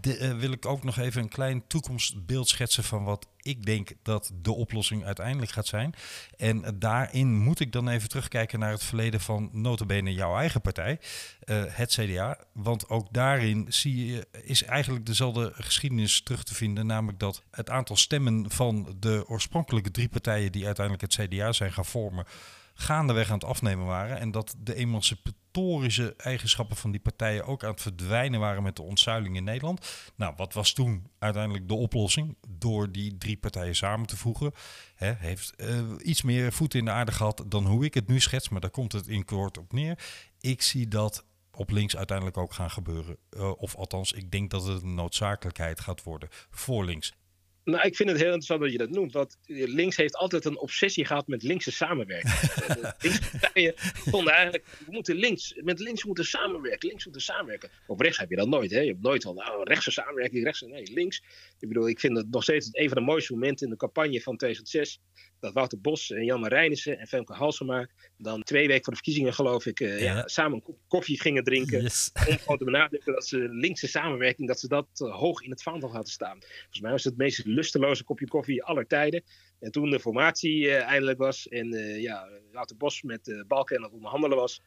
De, 0.01 0.19
uh, 0.19 0.39
wil 0.39 0.53
ik 0.53 0.67
ook 0.67 0.85
nog 0.85 0.99
even 0.99 1.23
een 1.23 1.29
klein 1.29 1.67
toekomstbeeld 1.67 2.49
schetsen 2.49 2.85
van 2.85 3.05
wat 3.05 3.27
ik 3.43 3.67
denk 3.67 3.93
dat 4.03 4.33
de 4.43 4.53
oplossing 4.53 5.05
uiteindelijk 5.05 5.53
gaat 5.53 5.67
zijn. 5.67 5.95
En 6.37 6.79
daarin 6.79 7.39
moet 7.39 7.61
ik 7.61 7.73
dan 7.73 7.89
even 7.89 8.09
terugkijken 8.09 8.59
naar 8.59 8.71
het 8.71 8.85
verleden 8.85 9.21
van 9.21 9.49
notabene 9.53 10.15
jouw 10.15 10.37
eigen 10.37 10.61
partij, 10.61 11.01
uh, 11.45 11.63
het 11.67 11.91
CDA. 11.91 12.39
Want 12.53 12.89
ook 12.89 13.07
daarin 13.11 13.67
zie 13.69 14.07
je, 14.07 14.27
is 14.43 14.63
eigenlijk 14.63 15.07
dezelfde 15.07 15.53
geschiedenis 15.55 16.23
terug 16.23 16.45
te 16.45 16.55
vinden. 16.55 16.87
Namelijk 16.87 17.19
dat 17.19 17.43
het 17.51 17.71
aantal 17.71 17.97
stemmen 17.97 18.51
van 18.51 18.97
de 18.99 19.25
oorspronkelijke 19.27 19.91
drie 19.91 20.09
partijen 20.09 20.53
die 20.53 20.67
uiteindelijk 20.67 21.15
het 21.15 21.27
CDA 21.27 21.53
zijn 21.53 21.73
gaan 21.73 21.85
vormen 21.85 22.27
gaandeweg 22.81 23.29
aan 23.29 23.35
het 23.35 23.45
afnemen 23.45 23.87
waren. 23.87 24.19
En 24.19 24.31
dat 24.31 24.55
de 24.59 24.75
emancipatorische 24.75 26.15
eigenschappen 26.17 26.77
van 26.77 26.91
die 26.91 27.01
partijen 27.01 27.47
ook 27.47 27.65
aan 27.65 27.71
het 27.71 27.83
verdwijnen 27.83 28.41
waren 28.41 28.63
met 28.63 28.77
de 28.77 28.83
ontzuiling 28.83 29.37
in 29.37 29.45
Nederland. 29.45 30.11
Nou, 30.17 30.35
wat 30.37 30.53
was 30.53 30.73
toen 30.73 31.07
uiteindelijk 31.19 31.69
de 31.69 31.75
oplossing? 31.75 32.37
Door 32.49 32.93
die 32.93 33.19
drie 33.19 33.37
partijen 33.37 33.77
samen 33.77 34.07
te 34.07 34.17
voegen. 34.17 34.53
Hè, 34.95 35.13
heeft 35.17 35.53
uh, 35.57 35.79
iets 36.03 36.23
meer 36.23 36.53
voet 36.53 36.75
in 36.75 36.85
de 36.85 36.91
aarde 36.91 37.13
gehad 37.13 37.45
dan 37.47 37.67
hoe 37.67 37.85
ik 37.85 37.95
het 37.95 38.09
nu 38.09 38.21
schets, 38.21 38.49
maar 38.49 38.61
daar 38.61 38.71
komt 38.71 38.93
het 38.93 39.07
in 39.07 39.25
kort 39.25 39.59
op 39.59 39.73
neer. 39.73 39.99
Ik 40.41 40.63
zie 40.63 40.89
dat 40.89 41.25
op 41.53 41.71
links 41.71 41.97
uiteindelijk 41.97 42.37
ook 42.37 42.53
gaan 42.53 42.71
gebeuren. 42.71 43.17
Uh, 43.31 43.53
of 43.57 43.77
althans, 43.77 44.13
ik 44.13 44.31
denk 44.31 44.51
dat 44.51 44.65
het 44.65 44.83
een 44.83 44.95
noodzakelijkheid 44.95 45.81
gaat 45.81 46.03
worden 46.03 46.29
voor 46.51 46.85
links. 46.85 47.13
Nou, 47.65 47.87
ik 47.87 47.97
vind 47.97 48.09
het 48.09 48.19
heel 48.19 48.27
interessant 48.27 48.61
dat 48.61 48.73
je 48.73 48.79
dat 48.79 48.91
noemt. 48.91 49.13
Want 49.13 49.37
links 49.47 49.97
heeft 49.97 50.17
altijd 50.17 50.45
een 50.45 50.59
obsessie 50.59 51.05
gehad 51.05 51.27
met 51.27 51.43
linkse 51.43 51.73
samenwerking. 51.73 52.35
linkse 53.03 53.31
partijen 53.31 53.73
vonden 53.77 54.33
eigenlijk, 54.33 54.65
we 54.87 54.93
moeten 54.93 55.17
links, 55.17 55.55
met 55.57 55.79
links 55.79 56.05
moeten 56.05 56.25
samenwerken. 56.25 56.89
Links 56.89 57.05
moeten 57.05 57.23
samenwerken. 57.23 57.71
Op 57.87 58.01
rechts 58.01 58.19
heb 58.19 58.31
je 58.31 58.37
dat 58.37 58.49
nooit. 58.49 58.71
Hè? 58.71 58.81
Je 58.81 58.89
hebt 58.89 59.03
nooit 59.03 59.23
van, 59.23 59.35
nou, 59.35 59.63
rechtse 59.63 59.91
samenwerking, 59.91 60.45
rechtse, 60.45 60.67
nee, 60.67 60.93
links. 60.93 61.23
Ik 61.61 61.69
bedoel, 61.69 61.89
ik 61.89 62.01
vind 62.01 62.17
het 62.17 62.31
nog 62.31 62.43
steeds 62.43 62.69
een 62.73 62.89
van 62.89 62.99
de 62.99 63.05
mooiste 63.05 63.33
momenten 63.33 63.67
in 63.67 63.73
de 63.73 63.79
campagne 63.79 64.21
van 64.21 64.37
2006 64.37 65.01
dat 65.41 65.53
Wouter 65.53 65.81
Bos 65.81 66.11
en 66.11 66.25
Jan 66.25 66.41
Marijnissen 66.41 66.99
en 66.99 67.07
Femke 67.07 67.33
Halsema 67.33 67.89
dan 68.17 68.43
twee 68.43 68.67
weken 68.67 68.85
voor 68.85 68.93
de 68.93 68.99
verkiezingen, 68.99 69.35
geloof 69.35 69.67
ik, 69.67 69.81
uh, 69.81 70.01
ja. 70.01 70.15
ja. 70.15 70.29
samen 70.29 70.63
een 70.67 70.77
koffie 70.89 71.21
gingen 71.21 71.45
drinken. 71.45 71.83
Yes. 71.83 72.11
Om 72.29 72.39
gewoon 72.39 72.59
te 72.59 72.65
benadrukken 72.65 73.13
dat 73.13 73.27
ze 73.27 73.39
linkse 73.39 73.89
samenwerking, 73.89 74.49
dat 74.49 74.61
ze 74.61 74.69
dat 74.69 74.87
uh, 74.95 75.17
hoog 75.17 75.43
in 75.43 75.51
het 75.51 75.63
vaandel 75.63 75.91
hadden 75.91 76.13
staan. 76.13 76.39
Volgens 76.41 76.81
mij 76.81 76.91
was 76.91 77.05
het 77.05 77.13
het 77.13 77.23
meest 77.23 77.45
lusteloze 77.45 78.05
kopje 78.05 78.29
koffie 78.29 78.65
aller 78.65 78.87
tijden. 78.87 79.23
En 79.61 79.71
toen 79.71 79.91
de 79.91 80.01
formatie 80.01 80.63
uh, 80.63 80.83
eindelijk 80.83 81.19
was 81.19 81.49
en 81.49 81.69
ja, 82.01 82.29
Wouter 82.53 82.77
Bos 82.77 83.03
met 83.03 83.45
Balken 83.47 83.77
aan 83.77 83.83
het 83.83 83.93
onderhandelen 83.93 84.37
was. 84.37 84.63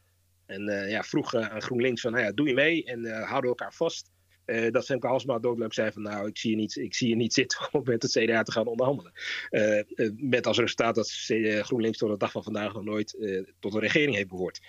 En 0.46 0.88
ja, 0.88 1.02
vroeg 1.02 1.34
aan 1.34 1.62
GroenLinks 1.62 2.00
van, 2.00 2.12
nou 2.12 2.24
ja, 2.24 2.32
doe 2.32 2.48
je 2.48 2.54
mee 2.54 2.84
en 2.84 3.24
houden 3.24 3.50
elkaar 3.50 3.74
vast. 3.74 4.10
Uh, 4.46 4.70
dat 4.70 4.84
Femke 4.84 5.06
Halsema 5.06 5.38
doodleuk 5.38 5.72
zei 5.72 5.92
van 5.92 6.02
nou, 6.02 6.28
ik 6.28 6.38
zie 6.38 6.50
je 6.50 6.56
niet, 6.56 6.76
ik 6.76 6.94
zie 6.94 7.08
je 7.08 7.16
niet 7.16 7.32
zitten 7.32 7.58
om 7.72 7.82
met 7.84 8.02
het 8.02 8.12
CDA 8.12 8.42
te 8.42 8.52
gaan 8.52 8.66
onderhandelen. 8.66 9.12
Uh, 9.50 9.76
uh, 9.76 10.10
met 10.16 10.46
als 10.46 10.58
resultaat 10.58 10.94
dat 10.94 11.10
GroenLinks 11.62 11.98
tot 11.98 12.10
de 12.10 12.16
dag 12.16 12.30
van 12.30 12.42
vandaag 12.42 12.72
nog 12.72 12.84
nooit 12.84 13.16
tot 13.60 13.74
een 13.74 13.80
regering 13.80 14.14
heeft 14.14 14.28
behoord. 14.28 14.60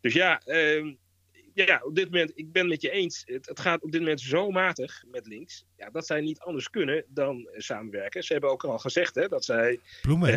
Dus 0.00 0.12
ja, 0.12 0.40
ehm, 0.40 0.94
ja, 1.64 1.80
op 1.84 1.94
dit 1.94 2.10
moment, 2.10 2.32
ik 2.34 2.52
ben 2.52 2.68
met 2.68 2.82
je 2.82 2.90
eens. 2.90 3.22
Het, 3.24 3.46
het, 3.46 3.60
gaat 3.60 3.82
op 3.82 3.92
dit 3.92 4.00
moment 4.00 4.20
zo 4.20 4.50
matig 4.50 5.04
met 5.10 5.26
links. 5.26 5.64
Ja, 5.76 5.90
dat 5.90 6.06
zij 6.06 6.20
niet 6.20 6.40
anders 6.40 6.70
kunnen 6.70 7.04
dan 7.08 7.48
samenwerken. 7.52 8.22
Ze 8.22 8.32
hebben 8.32 8.50
ook 8.50 8.64
al 8.64 8.78
gezegd 8.78 9.14
hè, 9.14 9.28
dat 9.28 9.44
zij 9.44 9.80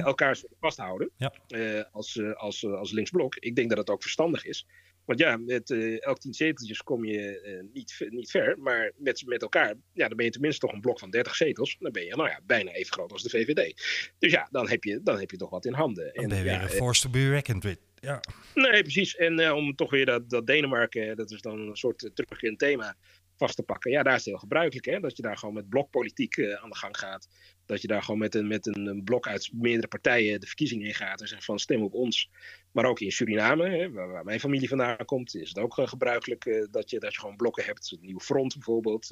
elkaar 0.03 0.39
vasthouden 0.59 1.11
ja. 1.15 1.89
als, 1.91 2.21
als, 2.33 2.65
als 2.65 2.91
linksblok. 2.91 3.35
Ik 3.35 3.55
denk 3.55 3.69
dat 3.69 3.77
het 3.77 3.89
ook 3.89 4.01
verstandig 4.01 4.45
is. 4.45 4.65
Want 5.09 5.21
ja, 5.21 5.37
met 5.37 5.69
uh, 5.69 6.05
elk 6.05 6.19
tien 6.19 6.33
zeteltjes 6.33 6.83
kom 6.83 7.05
je 7.05 7.41
uh, 7.45 7.73
niet, 7.73 8.07
niet 8.09 8.31
ver. 8.31 8.59
Maar 8.59 8.91
met, 8.97 9.23
met 9.25 9.41
elkaar, 9.41 9.75
ja, 9.93 10.07
dan 10.07 10.17
ben 10.17 10.25
je 10.25 10.31
tenminste 10.31 10.59
toch 10.59 10.75
een 10.75 10.81
blok 10.81 10.99
van 10.99 11.09
30 11.09 11.35
zetels. 11.35 11.77
Dan 11.79 11.91
ben 11.91 12.05
je 12.05 12.15
nou 12.15 12.29
ja, 12.29 12.39
bijna 12.45 12.71
even 12.71 12.93
groot 12.93 13.11
als 13.11 13.23
de 13.23 13.29
VVD. 13.29 13.73
Dus 14.19 14.31
ja, 14.31 14.47
dan 14.51 14.69
heb 14.69 14.83
je, 14.83 14.99
dan 15.03 15.19
heb 15.19 15.31
je 15.31 15.37
toch 15.37 15.49
wat 15.49 15.65
in 15.65 15.73
handen. 15.73 16.11
Dan 16.13 16.23
en, 16.23 16.29
ben 16.29 16.37
je 16.37 16.43
ja, 16.43 16.51
weer 16.51 16.61
een 16.61 16.75
force 16.75 17.01
to 17.01 17.09
be 17.09 17.29
reckoned 17.29 17.63
with. 17.63 17.79
Ja. 17.95 18.19
Nee, 18.53 18.81
precies. 18.81 19.15
En 19.15 19.39
uh, 19.39 19.55
om 19.55 19.75
toch 19.75 19.89
weer 19.89 20.05
dat, 20.05 20.29
dat 20.29 20.47
Denemarken, 20.47 21.15
dat 21.15 21.31
is 21.31 21.41
dan 21.41 21.59
een 21.59 21.75
soort 21.75 22.09
terugkerend 22.13 22.59
thema, 22.59 22.95
vast 23.35 23.55
te 23.55 23.63
pakken. 23.63 23.91
Ja, 23.91 24.03
daar 24.03 24.13
is 24.13 24.19
het 24.19 24.29
heel 24.29 24.37
gebruikelijk. 24.37 24.85
Hè? 24.85 24.99
Dat 24.99 25.17
je 25.17 25.21
daar 25.23 25.37
gewoon 25.37 25.55
met 25.55 25.69
blokpolitiek 25.69 26.39
aan 26.39 26.69
de 26.69 26.75
gang 26.75 26.97
gaat. 26.97 27.27
Dat 27.69 27.81
je 27.81 27.87
daar 27.87 28.03
gewoon 28.03 28.19
met 28.19 28.35
een, 28.35 28.47
met 28.47 28.67
een 28.67 29.01
blok 29.03 29.27
uit 29.27 29.49
meerdere 29.53 29.87
partijen 29.87 30.39
de 30.39 30.47
verkiezingen 30.47 30.87
ingaat. 30.87 31.21
En 31.21 31.27
zegt 31.27 31.45
van 31.45 31.59
stem 31.59 31.81
op 31.81 31.93
ons. 31.93 32.29
Maar 32.71 32.85
ook 32.85 32.99
in 32.99 33.11
Suriname, 33.11 33.69
hè, 33.69 33.91
waar, 33.91 34.23
mijn 34.23 34.39
familie 34.39 34.67
vandaan 34.67 35.05
komt, 35.05 35.35
is 35.35 35.49
het 35.49 35.57
ook 35.57 35.77
uh, 35.77 35.87
gebruikelijk 35.87 36.45
uh, 36.45 36.65
dat, 36.71 36.89
je, 36.89 36.99
dat 36.99 37.13
je 37.13 37.19
gewoon 37.19 37.35
blokken 37.35 37.63
hebt. 37.63 37.91
Een 37.91 38.05
nieuwe 38.05 38.21
front 38.21 38.53
bijvoorbeeld. 38.53 39.11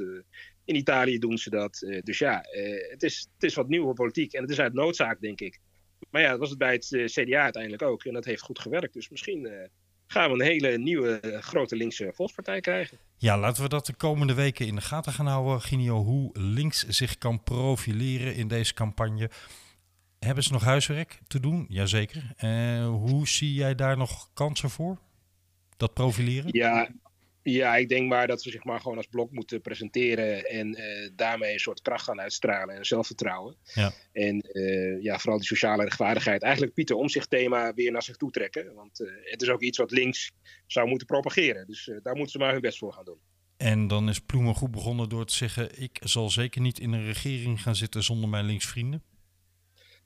in 0.65 0.75
Italië 0.75 1.19
doen 1.19 1.37
ze 1.37 1.49
dat. 1.49 1.85
dus 2.03 2.17
ja, 2.17 2.45
het, 2.89 3.03
is, 3.03 3.27
het 3.33 3.43
is 3.43 3.53
wat 3.53 3.67
nieuwe 3.67 3.93
politiek. 3.93 4.33
En 4.33 4.41
het 4.41 4.51
is 4.51 4.59
uit 4.59 4.73
noodzaak, 4.73 5.21
denk 5.21 5.41
ik. 5.41 5.59
Maar 6.09 6.21
ja, 6.21 6.29
dat 6.29 6.39
was 6.39 6.49
het 6.49 6.57
bij 6.57 6.73
het 6.73 7.11
CDA 7.11 7.41
uiteindelijk 7.41 7.81
ook. 7.81 8.03
En 8.03 8.13
dat 8.13 8.25
heeft 8.25 8.41
goed 8.41 8.59
gewerkt. 8.59 8.93
Dus 8.93 9.09
misschien 9.09 9.69
gaan 10.07 10.31
we 10.31 10.35
een 10.35 10.49
hele 10.49 10.77
nieuwe 10.77 11.19
eh, 11.19 11.41
grote 11.41 11.75
linkse 11.75 12.11
volkspartij 12.13 12.59
krijgen. 12.59 12.97
Ja, 13.19 13.37
laten 13.37 13.63
we 13.63 13.69
dat 13.69 13.85
de 13.85 13.93
komende 13.93 14.33
weken 14.33 14.67
in 14.67 14.75
de 14.75 14.81
gaten 14.81 15.13
gaan 15.13 15.27
houden. 15.27 15.61
Ginio, 15.61 16.03
hoe 16.03 16.29
links 16.33 16.87
zich 16.87 17.17
kan 17.17 17.43
profileren 17.43 18.35
in 18.35 18.47
deze 18.47 18.73
campagne. 18.73 19.29
Hebben 20.19 20.43
ze 20.43 20.51
nog 20.51 20.63
huiswerk 20.63 21.19
te 21.27 21.39
doen? 21.39 21.65
Jazeker. 21.69 22.33
Uh, 22.39 22.87
hoe 22.87 23.27
zie 23.27 23.53
jij 23.53 23.75
daar 23.75 23.97
nog 23.97 24.29
kansen 24.33 24.69
voor? 24.69 24.97
Dat 25.77 25.93
profileren? 25.93 26.49
Ja, 26.51 26.89
ja, 27.51 27.75
ik 27.75 27.89
denk 27.89 28.09
maar 28.09 28.27
dat 28.27 28.41
ze 28.41 28.51
zich 28.51 28.63
maar 28.63 28.79
gewoon 28.79 28.97
als 28.97 29.07
blok 29.07 29.31
moeten 29.31 29.61
presenteren 29.61 30.45
en 30.45 30.67
uh, 30.67 31.09
daarmee 31.15 31.53
een 31.53 31.59
soort 31.59 31.81
kracht 31.81 32.03
gaan 32.03 32.19
uitstralen 32.19 32.75
en 32.75 32.85
zelfvertrouwen. 32.85 33.55
Ja. 33.73 33.93
En 34.11 34.45
uh, 34.51 35.01
ja, 35.03 35.17
vooral 35.17 35.37
die 35.37 35.47
sociale 35.47 35.83
rechtvaardigheid. 35.83 36.41
Eigenlijk 36.41 36.73
Pieter 36.73 36.95
om 36.95 37.09
zich 37.09 37.25
thema 37.25 37.73
weer 37.73 37.91
naar 37.91 38.03
zich 38.03 38.15
toe 38.15 38.31
trekken. 38.31 38.73
Want 38.73 38.99
uh, 38.99 39.09
het 39.23 39.41
is 39.41 39.49
ook 39.49 39.61
iets 39.61 39.77
wat 39.77 39.91
links 39.91 40.31
zou 40.65 40.87
moeten 40.87 41.07
propageren. 41.07 41.67
Dus 41.67 41.91
daar 42.03 42.15
moeten 42.15 42.31
ze 42.31 42.37
maar 42.37 42.51
hun 42.51 42.61
best 42.61 42.77
voor 42.77 42.93
gaan 42.93 43.05
doen. 43.05 43.19
En 43.57 43.87
dan 43.87 44.09
is 44.09 44.19
Ploemen 44.19 44.55
goed 44.55 44.71
begonnen 44.71 45.09
door 45.09 45.25
te 45.25 45.33
zeggen: 45.33 45.81
Ik 45.81 45.99
zal 46.03 46.29
zeker 46.29 46.61
niet 46.61 46.79
in 46.79 46.93
een 46.93 47.05
regering 47.05 47.61
gaan 47.61 47.75
zitten 47.75 48.03
zonder 48.03 48.29
mijn 48.29 48.45
linksvrienden. 48.45 49.03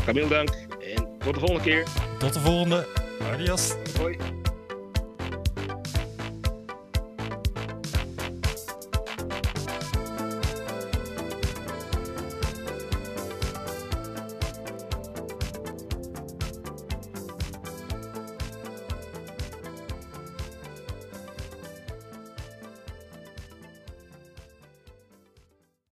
Camille, 0.05 0.27
dank. 0.27 0.49
En 0.95 1.07
tot 1.19 1.33
de 1.33 1.39
volgende 1.39 1.63
keer. 1.63 1.87
Tot 2.19 2.33
de 2.33 2.39
volgende. 2.39 2.87
Adios. 3.31 3.73
Hoi. 3.99 4.42